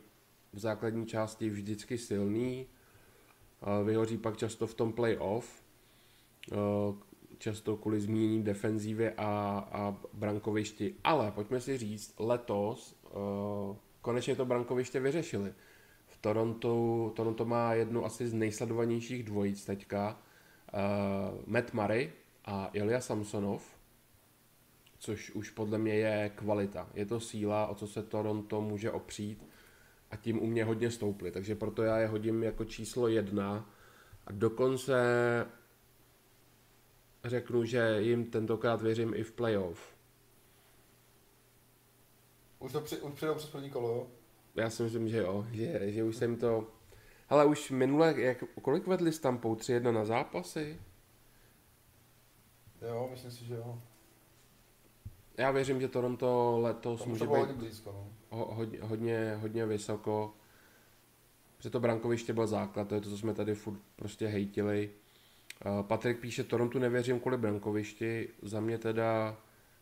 v 0.54 0.60
základní 0.60 1.06
části 1.06 1.50
vždycky 1.50 1.98
silný. 1.98 2.68
Vyhoří 3.84 4.18
pak 4.18 4.38
často 4.38 4.68
v 4.68 4.74
tom 4.74 4.94
playoff 4.94 5.64
často 7.38 7.78
kvůli 7.78 8.02
zmínění 8.02 8.44
defenzívy 8.44 9.12
a, 9.12 9.24
a 9.72 9.98
brankovišti. 10.14 10.96
Ale 11.04 11.32
pojďme 11.32 11.62
si 11.62 11.78
říct, 11.78 12.14
letos 12.20 12.96
konečně 14.02 14.36
to 14.36 14.46
brankoviště 14.46 15.00
vyřešili. 15.00 15.54
Toronto, 16.22 17.12
Toronto 17.16 17.46
má 17.46 17.74
jednu 17.74 18.06
asi 18.06 18.28
z 18.28 18.34
nejsledovanějších 18.34 19.24
dvojic 19.24 19.66
teďka. 19.66 20.20
Uh, 20.74 21.42
Matt 21.46 21.74
Murray 21.74 22.12
a 22.46 22.70
Ilya 22.74 23.02
Samsonov, 23.02 23.78
což 25.00 25.32
už 25.32 25.50
podle 25.50 25.78
mě 25.78 25.94
je 25.94 26.32
kvalita. 26.36 26.90
Je 26.94 27.06
to 27.06 27.20
síla, 27.20 27.68
o 27.68 27.76
co 27.76 27.88
se 27.88 28.04
Toronto 28.04 28.62
může 28.62 28.92
opřít 28.92 29.48
a 30.12 30.16
tím 30.16 30.44
u 30.44 30.48
mě 30.48 30.64
hodně 30.64 30.92
stouply. 30.92 31.32
Takže 31.32 31.56
proto 31.56 31.84
já 31.84 31.98
je 31.98 32.08
hodím 32.08 32.44
jako 32.44 32.66
číslo 32.66 33.08
jedna 33.08 33.70
a 34.28 34.32
dokonce 34.32 34.96
řeknu, 37.24 37.66
že 37.66 37.98
jim 38.00 38.26
tentokrát 38.26 38.82
věřím 38.82 39.14
i 39.14 39.24
v 39.24 39.32
playoff. 39.32 39.96
Už, 42.60 42.72
to 42.72 42.82
při, 42.82 42.98
už 42.98 43.14
přijdou 43.14 43.36
přes 43.36 43.50
první 43.50 43.70
kolo, 43.70 43.90
jo? 43.90 44.08
Já 44.56 44.70
si 44.70 44.84
myslím, 44.84 45.10
že 45.10 45.18
jo, 45.18 45.48
že, 45.52 45.92
že 45.92 46.04
už 46.04 46.16
jsem 46.16 46.36
to... 46.36 46.68
Ale 47.30 47.46
už 47.46 47.72
minule, 47.72 48.22
jak, 48.22 48.44
kolik 48.62 48.88
vedli 48.88 49.12
s 49.12 49.20
Tampou? 49.20 49.56
3-1 49.56 49.92
na 49.92 50.06
zápasy? 50.06 50.80
Jo, 52.82 53.08
myslím 53.12 53.32
si, 53.32 53.46
že 53.46 53.56
jo. 53.56 53.82
Já 55.38 55.52
věřím, 55.52 55.82
že 55.82 55.88
Toronto 55.88 56.60
letos 56.62 57.06
může 57.06 57.26
být 57.26 57.30
hodně 57.30 57.54
blízko, 57.54 57.92
no. 57.92 58.38
ho, 58.38 58.54
hodně, 58.56 58.80
hodně, 58.82 59.38
hodně 59.42 59.66
vysoko. 59.66 60.34
Protože 61.58 61.70
to 61.70 61.80
brankoviště 61.80 62.34
byl 62.34 62.48
základ, 62.48 62.88
to 62.88 62.96
je 62.96 63.02
to, 63.02 63.10
co 63.10 63.18
jsme 63.18 63.34
tady 63.34 63.56
furt 63.56 63.80
prostě 63.96 64.28
hejtili. 64.28 64.90
Eh, 65.66 65.84
Patrik 65.84 66.20
píše, 66.20 66.44
Torontu 66.44 66.80
nevěřím 66.80 67.20
kvůli 67.20 67.38
brankovišti, 67.38 68.30
za 68.42 68.60
mě 68.60 68.78
teda 68.78 69.38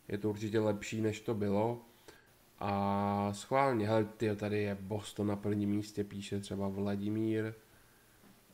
je 0.08 0.18
to 0.18 0.30
určitě 0.30 0.60
lepší, 0.60 1.00
než 1.00 1.20
to 1.20 1.34
bylo. 1.34 1.80
A 2.60 3.28
schválně, 3.32 3.88
hele, 3.88 4.04
ty 4.04 4.36
tady 4.36 4.62
je 4.62 4.78
Boston 4.80 5.26
na 5.26 5.36
prvním 5.36 5.70
místě, 5.70 6.04
píše 6.04 6.40
třeba 6.40 6.68
Vladimír. 6.68 7.54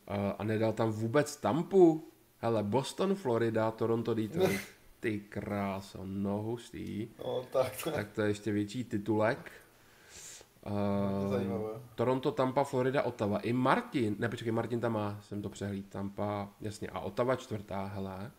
Eh, 0.09 0.33
a 0.39 0.45
nedal 0.45 0.73
tam 0.73 0.91
vůbec 0.91 1.37
Tampu. 1.37 2.09
Hele, 2.39 2.63
Boston, 2.63 3.15
Florida, 3.15 3.71
Toronto, 3.71 4.15
Detroit. 4.15 4.61
Ty 5.01 5.21
kráso, 5.21 6.01
no 6.05 6.43
hustý. 6.43 7.09
No, 7.19 7.43
tak, 7.53 7.73
to... 7.85 7.91
tak 7.91 8.13
to 8.13 8.23
je 8.23 8.29
ještě 8.29 8.53
větší 8.53 8.85
titulek. 8.85 9.53
Uh, 10.67 11.31
zajímavé. 11.31 11.71
Toronto, 11.95 12.33
Tampa, 12.33 12.65
Florida, 12.65 13.03
Ottawa. 13.03 13.39
I 13.39 13.53
Martin, 13.53 14.17
ne 14.19 14.29
počkej, 14.29 14.53
Martin 14.53 14.81
tam 14.81 14.93
má, 14.93 15.19
jsem 15.23 15.43
to 15.43 15.49
přehlíd, 15.49 15.89
Tampa, 15.89 16.49
jasně, 16.61 16.89
a 16.89 17.01
Ottawa 17.01 17.37
čtvrtá, 17.37 17.85
hele. 17.85 18.31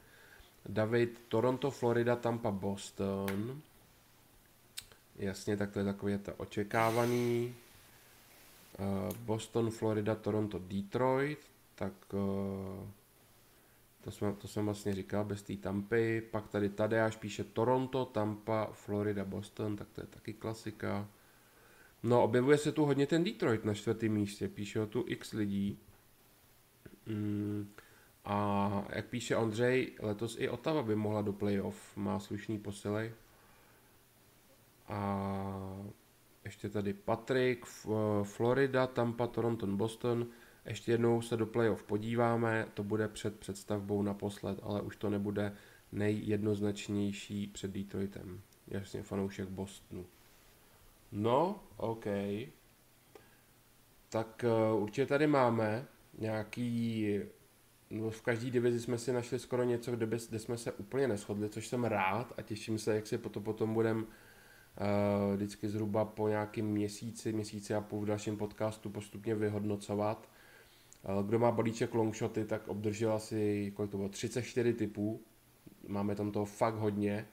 David, 0.66 1.22
Toronto, 1.28 1.72
Florida, 1.72 2.16
Tampa, 2.16 2.52
Boston. 2.52 3.62
Jasně, 5.18 5.58
tak 5.58 5.72
to 5.72 5.80
je 5.80 5.86
takové 5.86 6.18
to 6.18 6.34
očekávaný. 6.34 7.56
Uh, 8.80 9.16
Boston, 9.18 9.70
Florida, 9.70 10.16
Toronto, 10.16 10.60
Detroit. 10.60 11.40
Tak 11.76 11.94
uh, 12.14 12.20
to, 14.02 14.12
jsme, 14.12 14.34
to 14.34 14.48
jsem 14.48 14.66
vlastně 14.66 14.94
říkal 14.94 15.26
bez 15.26 15.42
té 15.44 15.56
Tampy. 15.56 16.22
Pak 16.22 16.48
tady 16.48 16.70
Tadeáš 16.70 17.16
píše 17.16 17.44
Toronto, 17.44 18.06
Tampa, 18.06 18.70
Florida, 18.72 19.26
Boston, 19.26 19.76
tak 19.76 19.88
to 19.94 20.02
je 20.02 20.08
taky 20.08 20.34
klasika. 20.34 21.08
No, 22.04 22.24
objevuje 22.24 22.58
se 22.58 22.72
tu 22.72 22.86
hodně 22.86 23.08
ten 23.08 23.24
Detroit 23.24 23.66
na 23.66 23.74
čtvrtém 23.74 24.12
místě, 24.12 24.48
píše 24.48 24.80
ho 24.80 24.88
tu 24.88 25.06
x 25.08 25.34
lidí. 25.34 25.80
Mm, 27.06 27.74
A 28.26 28.86
jak 28.90 29.06
píše 29.06 29.36
Ondřej, 29.36 29.92
letos 30.00 30.36
i 30.40 30.50
Otava 30.50 30.84
by 30.84 30.96
mohla 30.96 31.22
do 31.22 31.34
playoff, 31.34 31.98
má 31.98 32.20
slušný 32.20 32.60
posily. 32.60 33.14
A 34.88 35.86
ještě 36.44 36.70
tady 36.70 36.94
Patrik, 36.94 37.66
Florida, 38.24 38.88
Tampa, 38.88 39.28
Toronto, 39.28 39.68
Boston. 39.68 40.28
Ještě 40.66 40.92
jednou 40.92 41.22
se 41.22 41.38
do 41.38 41.46
playoff 41.46 41.84
podíváme, 41.84 42.68
to 42.74 42.84
bude 42.84 43.08
před 43.08 43.40
představbou 43.40 44.02
naposled, 44.02 44.60
ale 44.64 44.82
už 44.82 44.96
to 44.96 45.10
nebude 45.10 45.54
nejjednoznačnější 45.92 47.48
před 47.48 47.72
Detroitem. 47.72 48.42
Jasně, 48.68 49.04
fanoušek 49.04 49.50
Bostonu. 49.50 50.06
No, 51.12 51.64
OK. 51.78 52.06
Tak 54.10 54.46
uh, 54.74 54.84
určitě 54.84 55.06
tady 55.06 55.28
máme 55.28 55.86
nějaký... 56.18 57.20
No, 57.90 58.10
v 58.10 58.22
každé 58.22 58.50
divizi 58.50 58.80
jsme 58.80 58.98
si 58.98 59.14
našli 59.14 59.40
skoro 59.40 59.64
něco, 59.64 59.92
kde, 59.92 60.06
by, 60.06 60.18
kde 60.30 60.40
jsme 60.40 60.58
se 60.58 60.72
úplně 60.72 61.08
neschodli, 61.08 61.50
což 61.50 61.68
jsem 61.68 61.84
rád 61.84 62.34
a 62.38 62.42
těším 62.42 62.80
se, 62.80 62.96
jak 62.96 63.08
si 63.08 63.18
to 63.18 63.42
potom 63.42 63.74
budeme 63.74 64.04
vždycky 65.34 65.70
zhruba 65.70 66.06
po 66.06 66.28
nějakém 66.28 66.66
měsíci, 66.66 67.34
měsíci 67.34 67.74
a 67.74 67.82
půl 67.82 68.02
v 68.02 68.06
dalším 68.06 68.38
podcastu 68.38 68.90
postupně 68.90 69.36
vyhodnocovat. 69.36 70.30
Uh, 71.18 71.28
kdo 71.28 71.40
má 71.40 71.52
balíček 71.52 71.94
longshoty, 71.94 72.46
tak 72.46 72.68
obdržel 72.68 73.14
asi 73.14 73.72
kolik 73.76 73.92
to 73.92 73.98
bylo, 73.98 74.10
34 74.10 74.74
typů. 74.74 75.22
Máme 75.88 76.16
tam 76.16 76.32
toho 76.32 76.46
fakt 76.46 76.76
hodně. 76.76 77.28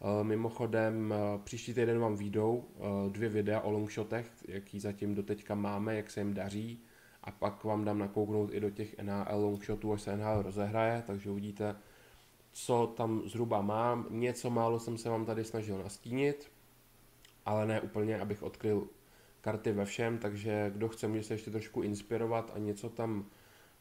Uh, 0.00 0.26
mimochodem, 0.26 1.14
příští 1.44 1.74
týden 1.74 1.98
vám 1.98 2.16
výjdou 2.16 2.64
dvě 3.08 3.28
videa 3.28 3.60
o 3.60 3.70
longshotech, 3.70 4.30
jaký 4.48 4.80
zatím 4.80 5.14
doteďka 5.14 5.54
máme, 5.54 5.96
jak 5.96 6.10
se 6.10 6.20
jim 6.20 6.34
daří. 6.34 6.80
A 7.24 7.30
pak 7.30 7.64
vám 7.64 7.84
dám 7.84 7.98
nakouknout 7.98 8.54
i 8.54 8.60
do 8.60 8.70
těch 8.70 8.98
NHL 8.98 9.36
longshotů, 9.36 9.92
až 9.92 10.02
se 10.02 10.16
NHL 10.16 10.42
rozehraje, 10.42 11.02
takže 11.06 11.30
uvidíte, 11.30 11.76
co 12.52 12.92
tam 12.96 13.22
zhruba 13.26 13.62
mám. 13.62 14.06
Něco 14.10 14.50
málo 14.50 14.80
jsem 14.80 14.98
se 14.98 15.10
vám 15.10 15.26
tady 15.26 15.44
snažil 15.44 15.78
nastínit 15.78 16.50
ale 17.50 17.66
ne 17.66 17.80
úplně, 17.80 18.20
abych 18.20 18.42
odkryl 18.42 18.88
karty 19.40 19.72
ve 19.72 19.84
všem, 19.84 20.18
takže 20.18 20.70
kdo 20.74 20.88
chce, 20.88 21.08
může 21.08 21.22
se 21.22 21.34
ještě 21.34 21.50
trošku 21.50 21.82
inspirovat 21.82 22.52
a 22.54 22.58
něco 22.58 22.88
tam 22.88 23.26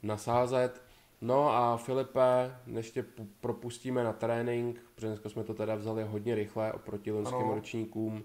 nasázet. 0.04 0.82
No 1.22 1.50
a 1.50 1.78
Filipe, 1.78 2.60
než 2.66 2.92
tě 2.92 3.06
propustíme 3.40 4.04
na 4.04 4.14
trénink, 4.14 4.82
protože 4.96 5.08
dneska 5.08 5.30
jsme 5.30 5.44
to 5.44 5.54
teda 5.54 5.76
vzali 5.76 6.04
hodně 6.04 6.36
rychle 6.36 6.74
oproti 6.74 7.12
loňským 7.12 7.50
ročníkům, 7.50 8.24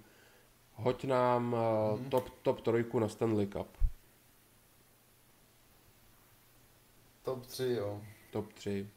hoď 0.72 1.04
nám 1.04 1.54
mm-hmm. 1.54 2.08
top, 2.08 2.30
top 2.42 2.60
trojku 2.60 2.98
na 2.98 3.08
Stanley 3.08 3.46
Cup. 3.46 3.68
Top 7.22 7.46
3, 7.46 7.64
jo. 7.64 8.02
Top 8.30 8.52
3. 8.52 8.88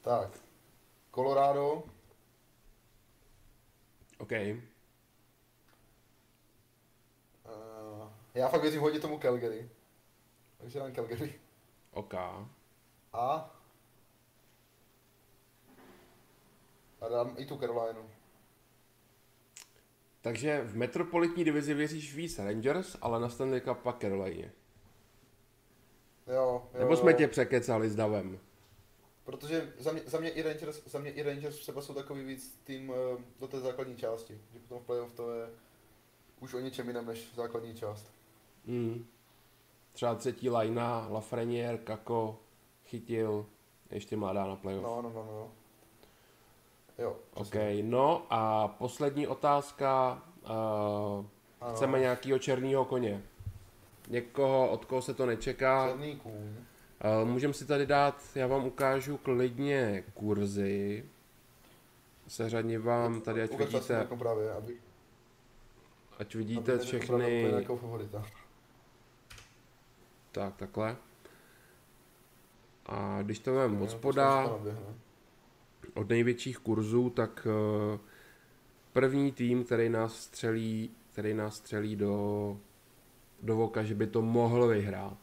Tak, 0.00 0.40
Colorado. 1.14 1.82
OK. 4.18 4.32
Já 8.34 8.48
fakt 8.48 8.62
věřím 8.62 8.80
hodně 8.80 9.00
tomu 9.00 9.18
Calgary. 9.18 9.70
Takže 10.58 10.78
dám 10.78 10.94
Calgary. 10.94 11.34
OK. 11.90 12.14
A? 13.12 13.56
A 17.00 17.08
dám 17.08 17.34
i 17.38 17.46
tu 17.46 17.58
Carolina. 17.58 18.00
Takže 20.20 20.62
v 20.64 20.76
metropolitní 20.76 21.44
divizi 21.44 21.74
věříš 21.74 22.14
víc 22.14 22.38
Rangers, 22.38 22.96
ale 23.00 23.20
na 23.20 23.28
Stanley 23.28 23.60
Cup 23.60 23.78
pak 23.78 24.00
Carolina. 24.00 24.48
Jo, 26.26 26.68
jo, 26.74 26.78
Nebo 26.78 26.96
jsme 26.96 27.14
tě 27.14 27.28
překecali 27.28 27.90
s 27.90 27.96
davem? 27.96 28.38
Protože 29.24 29.72
za 29.78 29.92
mě, 29.92 30.02
za 30.06 30.20
mě, 30.20 30.30
i 30.30 30.42
Rangers, 30.42 30.86
za 30.86 30.98
mě 30.98 31.10
i 31.10 31.22
Rangers 31.22 31.58
třeba 31.58 31.82
jsou 31.82 31.94
takový 31.94 32.24
víc 32.24 32.60
tým 32.64 32.90
uh, 32.90 32.96
do 33.40 33.48
té 33.48 33.60
základní 33.60 33.96
části. 33.96 34.40
Že 34.52 34.58
potom 34.58 34.78
v 34.78 34.86
playoff 34.86 35.12
to 35.12 35.34
je 35.34 35.48
už 36.40 36.54
o 36.54 36.60
něčem 36.60 36.88
jiném 36.88 37.06
než 37.06 37.34
základní 37.34 37.74
část. 37.74 38.12
Mm. 38.66 39.04
Třeba 39.92 40.14
třetí 40.14 40.50
lajna, 40.50 41.06
Lafreniere, 41.10 41.78
Kako, 41.78 42.38
chytil, 42.84 43.46
ještě 43.90 44.16
mladá 44.16 44.46
na 44.46 44.56
playoff. 44.56 44.84
No, 44.84 45.02
no, 45.02 45.12
no, 45.14 45.24
no. 45.24 45.50
Jo. 46.98 47.16
OK, 47.34 47.54
no 47.82 48.26
a 48.30 48.68
poslední 48.68 49.26
otázka. 49.26 50.22
Uh, 51.60 51.70
chceme 51.74 52.00
nějakého 52.00 52.38
černého 52.38 52.84
koně. 52.84 53.22
Někoho, 54.08 54.70
od 54.70 54.84
koho 54.84 55.02
se 55.02 55.14
to 55.14 55.26
nečeká. 55.26 55.88
Černý 55.88 56.16
kůň. 56.16 56.32
Uh, 57.22 57.28
Můžeme 57.28 57.54
si 57.54 57.66
tady 57.66 57.86
dát, 57.86 58.22
já 58.34 58.46
vám 58.46 58.64
ukážu 58.64 59.16
klidně 59.16 60.04
kurzy. 60.14 61.04
Seřadně 62.28 62.78
vám 62.78 63.20
tady, 63.20 63.42
ať 63.42 63.58
vidíte, 63.58 64.08
právě, 64.18 64.52
aby, 64.52 64.76
ať 66.18 66.34
vidíte 66.34 66.72
aby 66.72 66.84
všechny, 66.84 67.52
tak, 70.34 70.56
takhle. 70.56 70.96
A 72.86 73.22
když 73.22 73.38
to 73.38 73.54
mám 73.54 73.82
od 73.82 73.90
spoda, 73.90 74.50
od 75.94 76.08
největších 76.08 76.58
kurzů, 76.58 77.10
tak 77.10 77.46
eh, 77.50 77.98
první 78.92 79.32
tým, 79.32 79.64
který 79.64 79.88
nás 79.88 80.16
střelí, 80.16 80.90
který 81.12 81.34
nás 81.34 81.56
střelí 81.56 81.96
do, 81.96 82.56
do 83.42 83.56
voka, 83.56 83.82
že 83.82 83.94
by 83.94 84.06
to 84.06 84.22
mohl 84.22 84.66
vyhrát. 84.66 85.18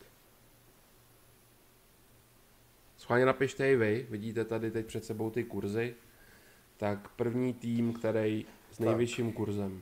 Schválně 2.98 3.26
napište 3.26 3.72
i 3.72 3.76
vy, 3.76 4.08
vidíte 4.10 4.46
tady 4.46 4.72
teď 4.72 4.86
před 4.86 5.06
sebou 5.06 5.30
ty 5.30 5.44
kurzy. 5.44 5.96
Tak 6.78 7.10
první 7.10 7.54
tým, 7.54 7.94
který 7.94 8.46
s 8.72 8.80
nejvyšším 8.80 9.26
tak. 9.28 9.36
kurzem. 9.36 9.82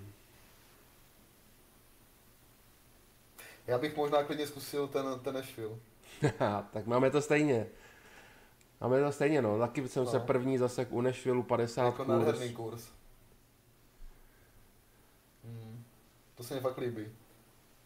Já 3.70 3.78
bych 3.78 3.98
možná 3.98 4.24
klidně 4.24 4.48
zkusil 4.48 4.88
ten, 4.88 5.20
ten 5.24 5.36
Nashville. 5.36 5.76
tak 6.72 6.86
máme 6.86 7.12
to 7.12 7.22
stejně. 7.22 7.68
Máme 8.82 9.02
to 9.04 9.12
stejně, 9.12 9.42
no. 9.42 9.60
Taky 9.60 9.88
jsem 9.88 10.04
no. 10.04 10.12
se 10.12 10.20
první 10.20 10.58
zase 10.58 10.86
u 10.86 11.02
Nashville 11.02 11.44
50 11.44 11.86
jako 11.86 12.06
kurz. 12.06 12.52
kurz. 12.52 12.92
Hmm. 15.44 15.84
To 16.36 16.44
se 16.44 16.54
mi 16.54 16.60
fakt 16.60 16.78
líbí. 16.78 17.08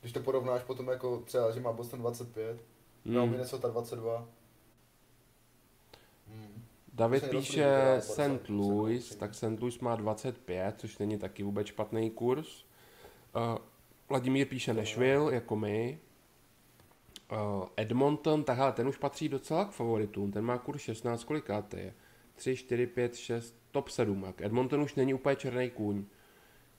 Když 0.02 0.14
to 0.14 0.20
porovnáš 0.20 0.64
potom 0.64 0.88
jako 0.88 1.18
třeba, 1.18 1.52
že 1.52 1.60
má 1.60 1.72
Boston 1.72 2.00
25, 2.00 2.66
hmm. 3.06 3.16
no 3.16 3.28
Minnesota 3.28 3.68
22. 3.68 4.28
Hmm. 6.28 6.66
David 6.94 7.30
píše 7.30 7.98
St. 8.00 8.50
Louis, 8.50 9.16
tak 9.16 9.36
St. 9.36 9.60
Louis 9.60 9.80
má 9.80 9.96
25, 9.96 10.76
což 10.78 10.98
není 10.98 11.18
taky 11.18 11.44
vůbec 11.44 11.68
špatný 11.68 12.12
kurz. 12.12 12.66
Uh, 13.36 13.58
Vladimír 14.14 14.48
píše 14.48 14.74
Nashville, 14.74 15.34
jako 15.34 15.56
my. 15.56 16.00
Uh, 17.32 17.68
Edmonton, 17.78 18.44
tak 18.44 18.76
ten 18.76 18.88
už 18.88 18.98
patří 18.98 19.30
docela 19.30 19.66
k 19.66 19.72
favoritům, 19.72 20.32
ten 20.32 20.46
má 20.46 20.58
kurz 20.58 20.82
16, 20.82 21.26
to 21.68 21.78
je? 21.78 21.94
3, 22.36 22.56
4, 22.56 22.88
5, 22.88 23.16
6, 23.16 23.56
top 23.72 23.90
7. 23.90 24.24
Jak 24.24 24.42
Edmonton 24.42 24.82
už 24.82 24.96
není 24.96 25.14
úplně 25.14 25.36
černý 25.36 25.70
kůň. 25.70 26.06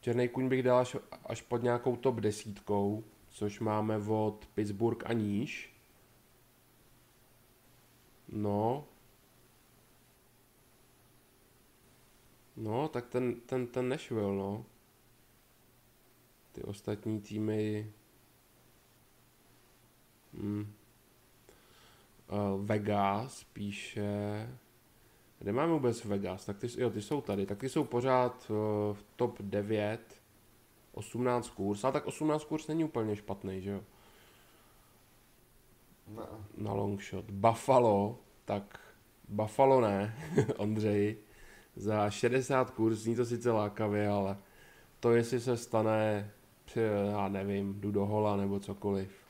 Černý 0.01 0.29
kůň 0.29 0.49
bych 0.49 0.63
dal 0.63 0.79
až, 0.79 0.97
až 1.27 1.43
pod 1.43 1.63
nějakou 1.63 1.97
top 1.97 2.21
desítkou, 2.21 3.05
což 3.29 3.61
máme 3.61 3.99
od 3.99 4.47
Pittsburgh 4.55 5.07
a 5.07 5.13
níž. 5.13 5.75
No. 8.29 8.85
No, 12.57 12.89
tak 12.89 13.07
ten, 13.07 13.41
ten, 13.41 13.67
ten 13.67 13.89
Nashville, 13.89 14.37
no. 14.37 14.65
Ty 16.55 16.63
ostatní 16.63 17.21
týmy... 17.21 17.93
Hmm. 20.35 20.73
Uh, 22.33 22.65
Vegas 22.65 23.45
píše... 23.45 24.49
Kde 25.39 25.53
máme 25.53 25.73
vůbec 25.73 26.05
Vegas? 26.05 26.45
Tak 26.45 26.59
ty, 26.59 26.67
jo, 26.79 26.91
ty 26.91 27.03
jsou 27.03 27.21
tady. 27.21 27.47
Tak 27.47 27.59
ty 27.59 27.69
jsou 27.69 27.85
pořád 27.85 28.51
uh, 28.51 28.57
v 28.97 29.05
top 29.17 29.43
9. 29.43 30.23
18 30.93 31.51
kurz. 31.51 31.85
Ale 31.85 31.93
tak 31.93 32.07
18 32.07 32.45
kurz 32.45 32.67
není 32.67 32.85
úplně 32.85 33.17
špatný, 33.17 33.63
že 33.63 33.71
jo? 33.71 33.81
No. 36.09 36.29
Na 36.59 36.73
long 36.73 37.03
shot. 37.03 37.31
Buffalo, 37.31 38.19
tak 38.45 38.81
Buffalo 39.29 39.81
ne, 39.81 40.17
Ondřej. 40.57 41.17
Za 41.77 42.11
60 42.11 42.71
kurz 42.71 42.99
zní 42.99 43.17
to 43.17 43.25
sice 43.25 43.51
lákavě, 43.51 44.09
ale 44.09 44.39
to 45.01 45.13
jestli 45.13 45.41
se 45.41 45.57
stane 45.57 46.31
já 47.11 47.29
nevím, 47.29 47.81
jdu 47.81 47.93
do 47.93 48.07
hola 48.07 48.37
nebo 48.37 48.61
cokoliv. 48.61 49.25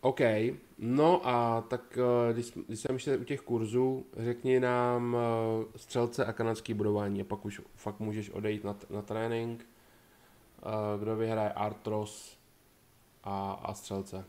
OK, 0.00 0.20
no 0.78 1.28
a 1.28 1.60
tak 1.60 1.98
eh, 1.98 2.32
když, 2.32 2.52
když 2.66 2.80
jsem 2.80 2.94
ještě 2.94 3.16
u 3.18 3.24
těch 3.24 3.40
kurzů, 3.40 4.06
řekni 4.16 4.60
nám 4.60 5.16
eh, 5.16 5.78
střelce 5.78 6.24
a 6.24 6.32
kanadský 6.32 6.74
budování 6.74 7.20
a 7.20 7.24
pak 7.24 7.44
už 7.44 7.60
fakt 7.76 8.00
můžeš 8.00 8.30
odejít 8.30 8.64
na, 8.64 8.76
na 8.90 9.02
trénink. 9.02 9.66
uh, 10.66 11.02
kdo 11.02 11.16
vyhraje 11.16 11.52
Artros 11.52 12.38
a, 13.24 13.52
a 13.52 13.74
Střelce. 13.74 14.24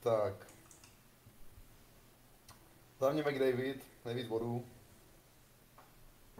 Tak. 0.00 0.51
Mě 3.10 3.22
McDavid, 3.22 3.86
nejvíc 4.04 4.26
bodů. 4.28 4.64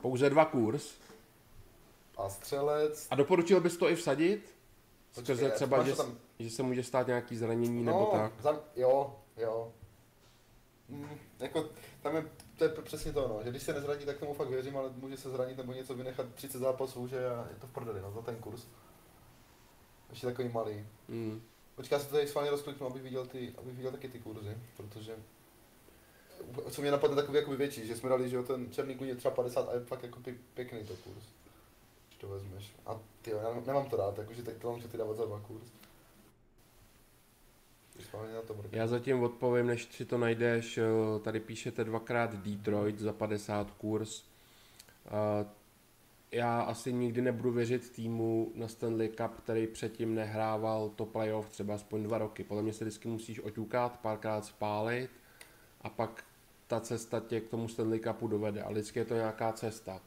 Pouze 0.02 0.30
dva 0.30 0.44
kurz. 0.44 0.94
A 2.16 2.28
střelec. 2.28 3.06
A 3.10 3.14
doporučil 3.14 3.60
bys 3.60 3.76
to 3.76 3.90
i 3.90 3.96
vsadit? 3.96 4.54
Počkej, 5.14 5.36
Skrze 5.36 5.50
třeba, 5.50 5.82
že, 5.82 5.96
tam- 5.96 6.18
že 6.38 6.50
se 6.50 6.62
může 6.62 6.82
stát 6.82 7.06
nějaký 7.06 7.36
zranění 7.36 7.84
nebo 7.84 7.98
no, 7.98 8.06
tak. 8.06 8.32
Za, 8.40 8.60
jo, 8.76 9.16
jo. 9.36 9.72
Mm, 10.88 11.18
jako, 11.38 11.68
tam 12.02 12.16
je, 12.16 12.24
to 12.56 12.64
je 12.64 12.70
přesně 12.70 13.12
to, 13.12 13.28
no, 13.28 13.40
že 13.44 13.50
když 13.50 13.62
se 13.62 13.72
nezraní, 13.72 14.04
tak 14.06 14.18
tomu 14.18 14.34
fakt 14.34 14.48
věřím, 14.48 14.76
ale 14.76 14.90
může 14.96 15.16
se 15.16 15.30
zranit 15.30 15.56
nebo 15.56 15.72
něco 15.72 15.94
vynechat 15.94 16.34
30 16.34 16.58
zápasů, 16.58 17.06
že 17.06 17.16
je 17.16 17.56
to 17.60 17.66
v 17.66 17.70
prdeli, 17.70 18.00
no, 18.00 18.12
za 18.12 18.22
ten 18.22 18.36
kurz. 18.36 18.66
Ještě 20.10 20.26
takový 20.26 20.48
malý. 20.48 20.86
Mm. 21.08 21.42
Počkej, 21.74 21.96
já 21.96 22.00
se 22.00 22.08
to 22.08 22.14
tady 22.14 22.28
schválně 22.28 22.50
rozkliknu, 22.50 22.86
abych 22.86 23.02
viděl, 23.02 23.26
ty, 23.26 23.54
abych 23.58 23.76
viděl 23.76 23.90
taky 23.90 24.08
ty 24.08 24.18
kurzy, 24.18 24.56
protože 24.76 25.16
co 26.70 26.82
mě 26.82 26.90
napadne 26.90 27.16
takový 27.16 27.38
jakoby 27.38 27.56
větší, 27.56 27.86
že 27.86 27.96
jsme 27.96 28.08
dali, 28.08 28.28
že 28.30 28.36
jo, 28.36 28.42
ten 28.42 28.70
černý 28.70 28.94
kůň 28.94 29.08
je 29.08 29.14
třeba 29.14 29.34
50 29.34 29.68
a 29.68 29.74
je 29.74 29.80
fakt 29.80 30.02
jako 30.02 30.20
pěk, 30.20 30.36
pěkný 30.54 30.84
to 30.84 30.94
kurz. 30.94 31.24
Když 32.08 32.18
to 32.18 32.28
vezmeš. 32.28 32.74
A 32.86 33.00
ty 33.22 33.30
já 33.30 33.60
nemám 33.66 33.86
to 33.90 33.96
rád, 33.96 34.18
jakože 34.18 34.42
tak 34.42 34.54
to 34.58 34.70
mám 34.72 34.80
ty 34.80 34.98
dávat 34.98 35.16
za 35.16 35.24
dva 35.24 35.40
kurz. 35.40 35.72
Já 38.72 38.86
zatím 38.86 39.22
odpovím, 39.22 39.66
než 39.66 39.84
si 39.84 40.04
to 40.04 40.18
najdeš, 40.18 40.78
eh, 40.78 40.84
tady 41.22 41.40
píšete 41.40 41.84
dvakrát 41.84 42.34
Detroit 42.34 42.98
za 42.98 43.12
50 43.12 43.70
kurz. 43.70 44.24
Eh, 45.06 45.46
Já 46.32 46.60
asi 46.60 46.92
nikdy 46.92 47.22
nebudu 47.22 47.50
věřit 47.52 47.90
týmu 47.90 48.52
na 48.54 48.68
Stanley 48.68 49.08
Cup, 49.08 49.40
který 49.44 49.66
předtím 49.66 50.14
nehrával 50.14 50.88
to 50.88 51.06
playoff 51.06 51.48
třeba 51.48 51.74
aspoň 51.74 52.02
dva 52.02 52.18
roky. 52.18 52.44
Podle 52.44 52.62
mě 52.62 52.72
se 52.72 52.84
vždycky 52.84 53.08
musíš 53.08 53.40
oťukat, 53.40 54.00
párkrát 54.00 54.44
spálit 54.44 55.10
a 55.80 55.88
pak 55.90 56.24
ta 56.72 56.80
cesta 56.80 57.20
tě 57.20 57.40
k 57.40 57.48
tomu 57.48 57.68
Stanley 57.68 58.00
Cupu 58.00 58.28
dovede. 58.28 58.62
A 58.62 58.70
vždycky 58.70 58.98
je 58.98 59.04
to 59.04 59.14
nějaká 59.14 59.52
cesta. 59.52 60.00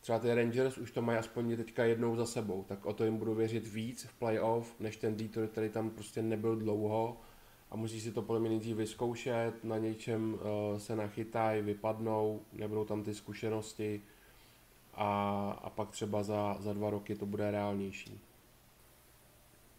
Třeba 0.00 0.18
ty 0.18 0.34
Rangers 0.34 0.78
už 0.78 0.90
to 0.90 1.02
mají 1.02 1.18
aspoň 1.18 1.56
teďka 1.56 1.84
jednou 1.84 2.16
za 2.16 2.26
sebou, 2.26 2.64
tak 2.68 2.86
o 2.86 2.92
to 2.92 3.04
jim 3.04 3.16
budu 3.16 3.34
věřit 3.34 3.66
víc 3.66 4.04
v 4.04 4.14
playoff, 4.14 4.80
než 4.80 4.96
ten 4.96 5.16
Detroit, 5.16 5.50
který 5.50 5.68
tam 5.68 5.90
prostě 5.90 6.22
nebyl 6.22 6.56
dlouho 6.56 7.20
a 7.70 7.76
musí 7.76 8.00
si 8.00 8.12
to 8.12 8.22
podle 8.22 8.40
mě 8.40 8.48
nejdřív 8.48 8.76
vyzkoušet, 8.76 9.64
na 9.64 9.78
něčem 9.78 10.34
uh, 10.34 10.78
se 10.78 10.96
nachytají, 10.96 11.62
vypadnou, 11.62 12.40
nebudou 12.52 12.84
tam 12.84 13.02
ty 13.02 13.14
zkušenosti 13.14 14.02
a, 14.94 15.50
a 15.62 15.70
pak 15.70 15.90
třeba 15.90 16.22
za, 16.22 16.56
za 16.60 16.72
dva 16.72 16.90
roky 16.90 17.14
to 17.14 17.26
bude 17.26 17.50
reálnější. 17.50 18.20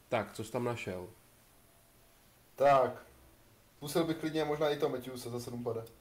Tak, 0.10 0.34
co 0.34 0.44
jsi 0.44 0.52
tam 0.52 0.64
našel? 0.64 1.08
Tak, 2.56 3.06
zkusil 3.78 4.04
bych 4.04 4.18
klidně 4.18 4.46
možná 4.46 4.70
i 4.70 4.78
to 4.78 4.90
Matthewse 4.90 5.30
za 5.30 5.40
7 5.40 5.64
pade. 5.64 6.00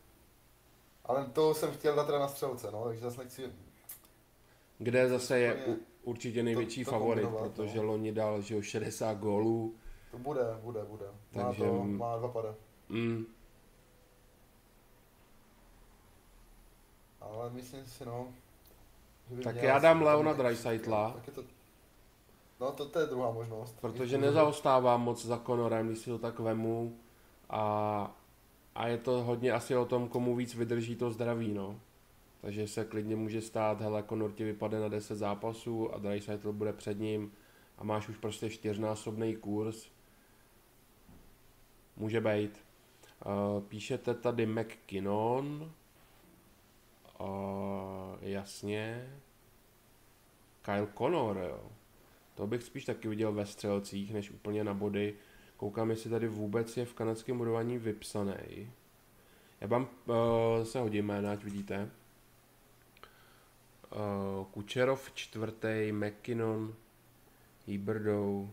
Ale 1.08 1.24
to 1.26 1.54
jsem 1.54 1.72
chtěl 1.72 1.96
dát 1.96 2.04
teda 2.06 2.18
na 2.18 2.28
střelce, 2.28 2.70
no, 2.70 2.84
takže 2.84 3.00
zase 3.02 3.18
nechci, 3.20 3.52
Kde 4.78 5.08
zase 5.08 5.38
je 5.38 5.66
u, 5.66 5.76
určitě 6.02 6.42
největší 6.42 6.84
to 6.84 6.90
favorit, 6.90 7.24
kombinovat, 7.24 7.52
protože 7.52 7.76
no. 7.78 7.82
loni 7.84 8.12
dal 8.12 8.40
že 8.40 8.54
jo, 8.54 8.62
60 8.62 9.14
gólů. 9.18 9.74
to 10.10 10.18
bude, 10.18 10.42
bude, 10.62 10.84
bude. 10.84 11.06
Má 11.32 11.42
Takže- 11.44 11.64
to, 11.64 11.84
má 11.84 12.16
dva 12.16 12.28
pade. 12.28 12.54
Mm, 12.88 13.26
Ale 17.20 17.50
myslím 17.50 17.86
si, 17.86 18.04
no, 18.06 18.28
Tak 19.44 19.56
já 19.56 19.78
dám 19.78 20.02
Leona 20.02 20.32
Dreisaitla. 20.32 21.10
Tak 21.10 21.26
je 21.26 21.32
to, 21.32 21.44
no 22.60 22.72
to, 22.72 22.88
to 22.88 22.98
je 23.00 23.06
druhá 23.06 23.30
možnost. 23.32 23.76
protože 23.80 24.18
nezaostává 24.18 24.96
moc 24.96 25.24
za 25.24 25.38
Conorem, 25.46 25.86
když 25.86 25.98
si 25.98 26.10
to 26.10 26.18
tak 26.18 26.38
vemu 26.38 26.98
a, 27.50 28.16
a 28.78 28.86
je 28.86 28.98
to 28.98 29.22
hodně 29.22 29.52
asi 29.52 29.76
o 29.76 29.84
tom, 29.84 30.08
komu 30.08 30.36
víc 30.36 30.54
vydrží 30.54 30.96
to 30.96 31.10
zdraví, 31.10 31.54
no. 31.54 31.80
Takže 32.40 32.68
se 32.68 32.84
klidně 32.84 33.16
může 33.16 33.40
stát, 33.40 33.80
hele, 33.80 34.04
Conor 34.08 34.32
ti 34.32 34.44
vypadne 34.44 34.80
na 34.80 34.88
10 34.88 35.16
zápasů 35.16 35.94
a 35.94 35.98
Dreisaitl 35.98 36.52
bude 36.52 36.72
před 36.72 36.98
ním 36.98 37.32
a 37.78 37.84
máš 37.84 38.08
už 38.08 38.16
prostě 38.16 38.50
čtyřnásobný 38.50 39.36
kurz. 39.36 39.90
Může 41.96 42.20
být. 42.20 42.64
Uh, 43.26 43.62
píšete 43.62 44.14
tady 44.14 44.46
McKinnon. 44.46 45.72
Uh, 47.20 47.26
jasně. 48.20 49.12
Kyle 50.62 50.88
Connor, 50.98 51.38
jo. 51.50 51.70
To 52.34 52.46
bych 52.46 52.62
spíš 52.62 52.84
taky 52.84 53.08
viděl 53.08 53.32
ve 53.32 53.46
střelcích, 53.46 54.12
než 54.12 54.30
úplně 54.30 54.64
na 54.64 54.74
body. 54.74 55.14
Koukám, 55.58 55.90
jestli 55.90 56.10
tady 56.10 56.28
vůbec 56.28 56.76
je 56.76 56.84
v 56.84 56.94
kanadském 56.94 57.38
budování 57.38 57.78
vypsaný. 57.78 58.70
Já 59.60 59.66
vám 59.66 59.88
uh, 60.06 60.64
se 60.64 60.80
hodím 60.80 61.06
jména, 61.06 61.32
ať 61.32 61.44
vidíte. 61.44 61.90
Uh, 63.92 64.44
Kučerov 64.44 65.10
čtvrtý, 65.14 65.92
McKinnon, 65.92 66.74
Hiberdou. 67.66 68.50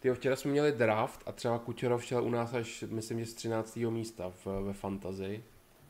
Tyjo, 0.00 0.14
včera 0.14 0.36
jsme 0.36 0.50
měli 0.50 0.72
draft 0.72 1.22
a 1.26 1.32
třeba 1.32 1.58
Kučerov 1.58 2.04
šel 2.04 2.24
u 2.24 2.30
nás 2.30 2.54
až, 2.54 2.84
myslím, 2.88 3.20
že 3.20 3.26
z 3.26 3.34
13. 3.34 3.76
místa 3.76 4.32
v, 4.44 4.46
ve 4.46 4.72
fantazi. 4.72 5.44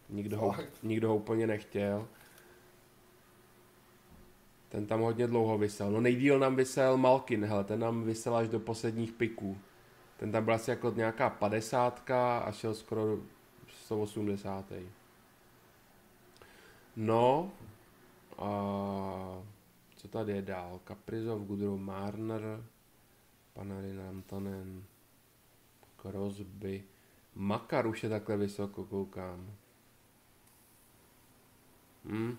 Nikdo 0.08 0.38
ho, 0.38 0.56
nikdo 0.82 1.08
ho 1.08 1.16
úplně 1.16 1.46
nechtěl. 1.46 2.08
Ten 4.68 4.86
tam 4.86 5.00
hodně 5.00 5.26
dlouho 5.26 5.58
vysel. 5.58 5.90
No 5.90 6.00
nejdíl 6.00 6.38
nám 6.38 6.56
vysel 6.56 6.96
Malkin, 6.96 7.44
hele, 7.44 7.64
ten 7.64 7.80
nám 7.80 8.02
vysel 8.02 8.36
až 8.36 8.48
do 8.48 8.60
posledních 8.60 9.12
piků. 9.12 9.58
Ten 10.18 10.32
tam 10.32 10.44
byl 10.44 10.54
asi 10.54 10.70
jako 10.70 10.90
nějaká 10.96 11.30
padesátka 11.30 12.38
a 12.38 12.52
šel 12.52 12.74
skoro 12.74 13.18
180. 13.68 14.72
No, 16.96 17.50
a 18.38 19.42
co 19.96 20.08
tady 20.08 20.32
je 20.32 20.42
dál? 20.42 20.80
Kaprizov, 20.84 21.42
Gudrun 21.42 21.84
Marner, 21.84 22.64
Panarin, 23.52 24.00
Antonen, 24.00 24.84
Crosby, 26.02 26.84
Makar 27.34 27.86
už 27.86 28.02
je 28.02 28.08
takhle 28.08 28.36
vysoko, 28.36 28.84
koukám. 28.84 29.50
Hm. 32.04 32.36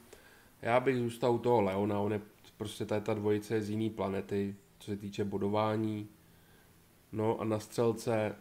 Já 0.61 0.79
bych 0.79 0.97
zůstal 0.97 1.31
u 1.31 1.39
toho 1.39 1.61
Leona, 1.61 1.99
on 1.99 2.13
je 2.13 2.21
prostě 2.57 2.85
tady 2.85 3.01
ta 3.01 3.13
dvojice 3.13 3.55
je 3.55 3.61
z 3.61 3.69
jiný 3.69 3.89
planety, 3.89 4.55
co 4.79 4.91
se 4.91 4.97
týče 4.97 5.25
bodování. 5.25 6.09
No 7.11 7.39
a 7.39 7.43
na 7.43 7.59
střelce, 7.59 8.35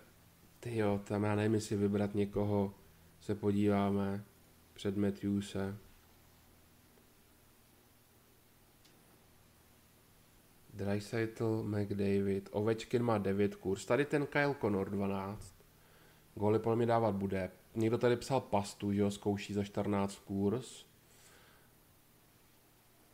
ty 0.60 0.76
jo, 0.76 1.00
tam 1.04 1.24
já 1.24 1.34
nevím, 1.34 1.54
jestli 1.54 1.76
vybrat 1.76 2.14
někoho, 2.14 2.74
se 3.20 3.34
podíváme 3.34 4.24
před 4.74 4.96
Matthewse. 4.96 5.76
Dreisaitl, 10.74 11.62
McDavid, 11.62 12.48
Ovečkin 12.52 13.02
má 13.02 13.18
9 13.18 13.54
kurz, 13.54 13.84
tady 13.84 14.04
ten 14.04 14.26
Kyle 14.26 14.54
Connor 14.60 14.90
12. 14.90 15.54
Góly 16.34 16.58
podle 16.58 16.76
mě 16.76 16.86
dávat 16.86 17.14
bude. 17.14 17.50
Někdo 17.74 17.98
tady 17.98 18.16
psal 18.16 18.40
pastu, 18.40 18.92
že 18.92 19.00
jo, 19.00 19.10
zkouší 19.10 19.54
za 19.54 19.64
14 19.64 20.18
kurz. 20.18 20.86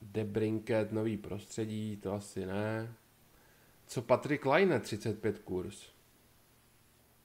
Debrinket, 0.02 0.92
nový 0.92 1.16
prostředí, 1.16 1.96
to 1.96 2.12
asi 2.12 2.46
ne. 2.46 2.94
Co 3.86 4.02
Patrick 4.02 4.46
Line, 4.46 4.80
35 4.80 5.38
kurz. 5.38 5.92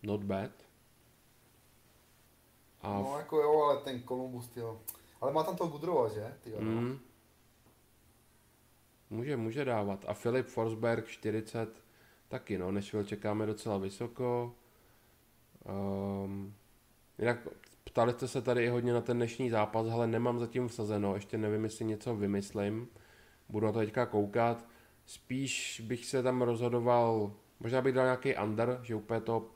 Not 0.03 0.23
bad. 0.23 0.51
A 2.81 2.99
No 2.99 3.17
jako 3.17 3.37
jo, 3.37 3.63
ale 3.63 3.81
ten 3.81 4.03
Columbus, 4.03 4.57
jo. 4.57 4.81
Ale 5.21 5.33
má 5.33 5.43
tam 5.43 5.55
toho 5.55 5.69
Gudrova, 5.69 6.09
že? 6.09 6.37
Ty 6.41 6.49
jo, 6.49 6.57
no. 6.61 6.71
Mm. 6.81 6.99
Může, 9.09 9.37
může 9.37 9.65
dávat. 9.65 10.05
A 10.07 10.13
Filip 10.13 10.47
Forsberg 10.47 11.07
40 11.07 11.83
taky, 12.27 12.57
no. 12.57 12.71
Nashville 12.71 13.05
čekáme 13.05 13.45
docela 13.45 13.77
vysoko. 13.77 14.55
Um, 15.65 16.53
jinak 17.17 17.47
ptali 17.83 18.13
jste 18.13 18.27
se 18.27 18.41
tady 18.41 18.63
i 18.63 18.69
hodně 18.69 18.93
na 18.93 19.01
ten 19.01 19.17
dnešní 19.17 19.49
zápas, 19.49 19.87
ale 19.87 20.07
nemám 20.07 20.39
zatím 20.39 20.67
vsazeno, 20.67 21.15
ještě 21.15 21.37
nevím, 21.37 21.63
jestli 21.63 21.85
něco 21.85 22.15
vymyslím. 22.15 22.87
Budu 23.49 23.65
na 23.65 23.71
to 23.71 23.79
teďka 23.79 24.05
koukat. 24.05 24.65
Spíš 25.09 25.81
bych 25.85 26.05
se 26.05 26.23
tam 26.23 26.41
rozhodoval, 26.41 27.33
možná 27.59 27.81
bych 27.81 27.93
dal 27.93 28.05
nějaký 28.05 28.35
under, 28.35 28.79
že 28.83 28.95
úplně 28.95 29.21
to 29.21 29.51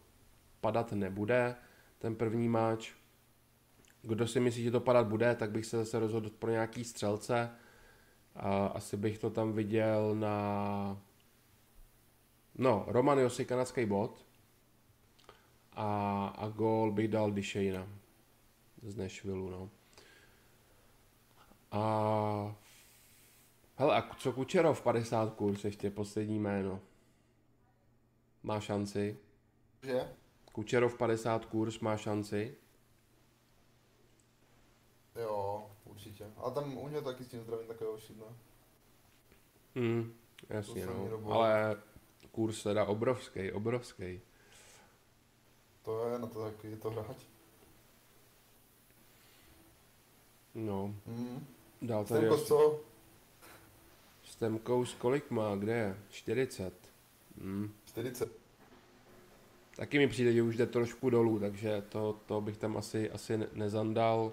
padat 0.62 0.92
nebude, 0.92 1.56
ten 2.00 2.16
první 2.16 2.50
máč. 2.50 2.94
Kdo 4.02 4.28
si 4.28 4.40
myslí, 4.40 4.64
že 4.64 4.72
to 4.72 4.80
padat 4.80 5.08
bude, 5.08 5.36
tak 5.36 5.52
bych 5.52 5.66
se 5.66 5.78
zase 5.78 6.00
rozhodl 6.00 6.30
pro 6.30 6.52
nějaký 6.52 6.84
střelce. 6.84 7.50
A 8.36 8.66
asi 8.66 8.98
bych 8.98 9.18
to 9.18 9.30
tam 9.30 9.54
viděl 9.54 10.16
na... 10.16 10.98
No, 12.56 12.86
Roman 12.88 13.20
Josi, 13.20 13.46
kanadský 13.46 13.86
bod. 13.86 14.26
A, 15.74 16.28
a 16.28 16.48
gól 16.48 16.92
bych 16.92 17.08
dal 17.08 17.32
Dishejna 17.32 17.88
z 18.82 18.96
Nashville, 18.96 19.52
no. 19.52 19.70
A 21.72 22.56
Hele, 23.76 23.96
a 23.96 24.16
co 24.16 24.32
Kučerov 24.34 24.82
50 24.82 25.34
kurz, 25.34 25.64
ještě 25.66 25.90
poslední 25.92 26.40
jméno. 26.40 26.80
Má 28.44 28.60
šanci? 28.60 29.18
Že? 29.84 30.14
Kučerov 30.52 30.98
50 30.98 31.46
kurz 31.46 31.80
má 31.80 31.98
šanci? 31.98 32.56
Jo, 35.22 35.70
určitě. 35.86 36.26
A 36.38 36.50
tam 36.50 36.78
u 36.78 36.88
něho 36.88 37.02
taky 37.02 37.24
s 37.24 37.28
tím 37.28 37.44
zdravím 37.44 37.68
takového 37.68 38.00
šibne. 38.00 38.26
Hmm, 39.76 40.14
jasně 40.50 40.86
no. 40.86 41.34
Ale 41.34 41.82
kurz 42.32 42.64
teda 42.64 42.86
obrovský, 42.86 43.52
obrovský. 43.52 44.22
To 45.84 46.08
je 46.08 46.20
na 46.20 46.28
to 46.28 46.40
taky, 46.44 46.68
je 46.72 46.78
to 46.78 46.90
hráč. 46.92 47.18
No, 50.56 50.96
Mm. 51.06 51.48
dál 51.82 52.06
tady 52.06 52.20
Stemko, 52.20 52.36
ještě- 52.36 52.48
co? 52.48 52.80
S 54.44 54.46
Temkou 54.46 54.86
s 54.86 54.94
kolik 54.94 55.32
má, 55.32 55.56
kde 55.56 55.74
je? 55.74 55.98
40. 56.10 56.74
Hmm. 57.42 57.72
40. 57.86 58.32
Taky 59.76 59.98
mi 59.98 60.08
přijde, 60.08 60.34
že 60.34 60.44
už 60.44 60.58
jde 60.58 60.66
trošku 60.66 61.10
dolů, 61.10 61.40
takže 61.40 61.84
to, 61.90 62.20
to 62.26 62.42
bych 62.42 62.58
tam 62.58 62.78
asi, 62.78 63.12
asi 63.12 63.38
ne- 63.38 63.48
nezandal. 63.54 64.32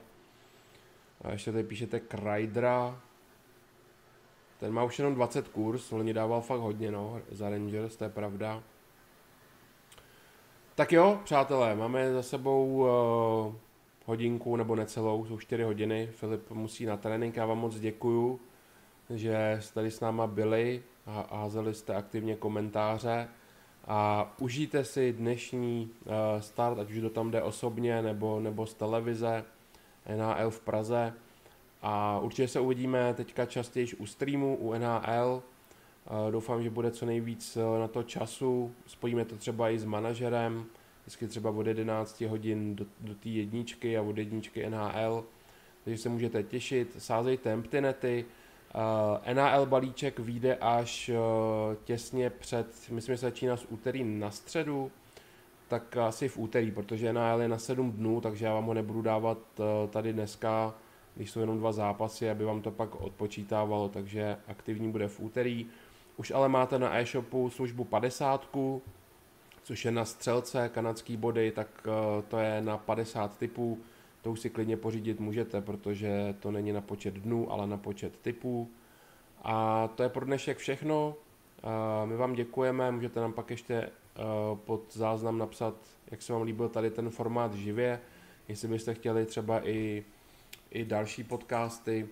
A 1.21 1.31
ještě 1.33 1.53
tady 1.53 1.65
píšete 1.65 2.01
Krajdra. 2.01 3.01
Ten 4.61 4.73
má 4.73 4.85
už 4.85 4.99
jenom 4.99 5.15
20 5.15 5.49
kurz, 5.49 5.91
loni 5.91 6.15
dával 6.15 6.41
fakt 6.41 6.61
hodně, 6.61 6.91
no, 6.91 7.21
za 7.31 7.51
Rangers, 7.51 7.97
to 7.97 8.05
je 8.05 8.11
pravda. 8.11 8.63
Tak 10.75 10.93
jo, 10.93 11.21
přátelé, 11.25 11.75
máme 11.75 12.13
za 12.13 12.23
sebou 12.23 12.67
uh, 12.67 13.55
hodinku 14.05 14.57
nebo 14.57 14.77
necelou, 14.77 15.25
jsou 15.25 15.39
4 15.39 15.63
hodiny. 15.63 16.09
Filip 16.13 16.51
musí 16.51 16.87
na 16.87 16.97
trénink, 16.97 17.37
já 17.37 17.47
vám 17.47 17.59
moc 17.59 17.79
děkuju, 17.79 18.41
že 19.11 19.59
jste 19.61 19.75
tady 19.75 19.91
s 19.91 20.01
náma 20.01 20.27
byli 20.27 20.83
a, 21.07 21.37
házeli 21.37 21.75
jste 21.75 21.95
aktivně 21.95 22.37
komentáře. 22.37 23.29
A 23.87 24.33
užijte 24.39 24.85
si 24.85 25.13
dnešní 25.13 25.91
uh, 26.05 26.13
start, 26.41 26.79
ať 26.79 26.91
už 26.91 27.01
to 27.01 27.11
tam 27.11 27.31
jde 27.31 27.43
osobně 27.43 28.03
nebo, 28.03 28.41
nebo 28.41 28.67
z 28.67 28.75
televize 28.75 29.45
NHL 30.17 30.51
v 30.51 30.61
Praze. 30.61 31.13
A 31.83 32.19
určitě 32.19 32.49
se 32.49 32.61
uvidíme 32.61 33.15
teďka 33.15 33.47
častěji 33.47 33.87
u 33.99 34.07
streamu, 34.07 34.57
u 34.57 34.75
NHL. 34.75 35.43
Uh, 36.11 36.31
doufám, 36.31 36.63
že 36.63 36.71
bude 36.71 36.91
co 36.91 37.07
nejvíc 37.07 37.59
na 37.81 37.89
to 37.89 38.03
času. 38.03 38.75
Spojíme 38.87 39.25
to 39.25 39.37
třeba 39.37 39.71
i 39.71 39.79
s 39.79 39.85
manažerem, 39.85 40.67
vždycky 41.03 41.27
třeba 41.27 41.51
od 41.51 41.67
11 41.67 42.21
hodin 42.21 42.77
do, 42.77 42.87
do 43.01 43.15
té 43.15 43.29
jedničky 43.29 43.99
a 43.99 44.03
od 44.03 44.19
jedničky 44.19 44.71
NHL. 44.71 45.25
Takže 45.85 45.99
se 46.03 46.09
můžete 46.09 46.43
těšit, 46.43 46.97
sázejte 46.99 47.53
emptynety, 47.53 48.25
Uh, 48.75 49.35
NHL 49.35 49.67
balíček 49.67 50.19
vyjde 50.19 50.57
až 50.57 51.09
uh, 51.09 51.75
těsně 51.85 52.31
před, 52.31 52.67
myslím, 52.91 53.15
že 53.15 53.19
se 53.19 53.27
začíná 53.27 53.57
z 53.57 53.67
úterý 53.69 54.05
na 54.05 54.31
středu, 54.31 54.91
tak 55.69 55.97
asi 55.97 56.29
v 56.29 56.39
úterý, 56.39 56.71
protože 56.71 57.13
NHL 57.13 57.43
je 57.43 57.49
na 57.49 57.59
7 57.59 57.93
dnů, 57.93 58.21
takže 58.21 58.47
já 58.47 58.55
vám 58.55 58.65
ho 58.65 58.75
nebudu 58.75 59.03
dávat 59.03 59.39
uh, 59.59 59.65
tady 59.91 60.13
dneska, 60.13 60.75
když 61.15 61.31
jsou 61.31 61.41
jenom 61.41 61.59
dva 61.59 61.73
zápasy, 61.73 62.31
aby 62.31 62.45
vám 62.45 62.63
to 62.63 62.71
pak 62.71 63.01
odpočítávalo, 63.01 63.89
takže 63.89 64.37
aktivní 64.49 64.93
bude 64.93 65.09
v 65.09 65.21
úterý. 65.21 65.67
Už 66.17 66.31
ale 66.31 66.49
máte 66.49 66.79
na 66.79 66.99
e-shopu 66.99 67.51
službu 67.51 67.85
50, 67.85 68.49
což 69.63 69.85
je 69.85 69.91
na 69.91 70.05
střelce 70.05 70.69
kanadský 70.69 71.17
body, 71.17 71.51
tak 71.51 71.87
to 72.29 72.39
je 72.39 72.61
na 72.61 72.79
50 72.79 73.39
typů, 73.39 73.79
to 74.23 74.31
už 74.31 74.41
si 74.41 74.51
klidně 74.51 74.77
pořídit 74.77 75.21
můžete, 75.21 75.61
protože 75.61 76.35
to 76.41 76.51
není 76.51 76.73
na 76.73 76.81
počet 76.81 77.15
dnů, 77.15 77.53
ale 77.53 77.67
na 77.67 77.77
počet 77.77 78.19
typů. 78.19 78.71
A 79.43 79.89
to 79.89 80.03
je 80.03 80.09
pro 80.09 80.25
dnešek 80.25 80.59
všechno. 80.59 81.15
My 82.05 82.17
vám 82.17 82.33
děkujeme, 82.33 82.91
můžete 82.91 83.21
nám 83.21 83.33
pak 83.33 83.51
ještě 83.51 83.75
eh, 83.75 83.91
pod 84.55 84.83
záznam 84.93 85.39
napsat, 85.39 85.75
jak 86.11 86.23
se 86.23 86.33
vám 86.33 86.43
líbil 86.43 86.69
tady 86.69 86.91
ten 86.91 87.11
formát 87.11 87.55
živě, 87.55 88.01
jestli 88.49 88.69
byste 88.69 88.95
chtěli 88.95 89.27
třeba 89.27 89.69
i, 89.69 90.05
i 90.71 90.85
další 90.85 91.25
podcasty, 91.25 92.09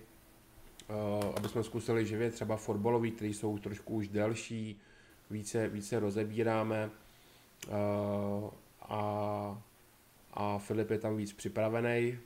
eh, 0.89 0.93
aby 1.35 1.49
jsme 1.49 1.63
zkusili 1.63 2.05
živě 2.05 2.31
třeba 2.31 2.57
fotbalový, 2.57 3.11
který 3.11 3.33
jsou 3.33 3.57
trošku 3.57 3.93
už 3.93 4.07
delší, 4.07 4.79
více, 5.29 5.67
více 5.67 5.99
rozebíráme. 5.99 6.89
Eh, 7.67 8.49
A 8.81 9.61
a 10.33 10.57
Filip 10.57 10.89
je 10.89 10.99
tam 10.99 11.17
víc 11.17 11.33
připravený. 11.33 12.19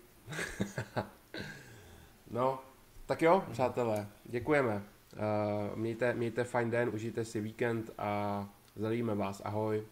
no, 2.31 2.59
tak 3.05 3.21
jo, 3.21 3.43
přátelé, 3.51 4.07
děkujeme. 4.25 4.83
Uh, 5.13 5.77
mějte, 5.77 6.13
mějte 6.13 6.43
fajn 6.43 6.69
den, 6.69 6.89
užijte 6.93 7.25
si 7.25 7.41
víkend 7.41 7.91
a 7.97 8.49
zdravíme 8.75 9.15
vás. 9.15 9.41
Ahoj. 9.45 9.83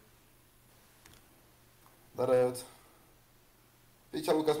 Darec. 2.14 2.66
Piča, 4.10 4.32
Lukas 4.32 4.46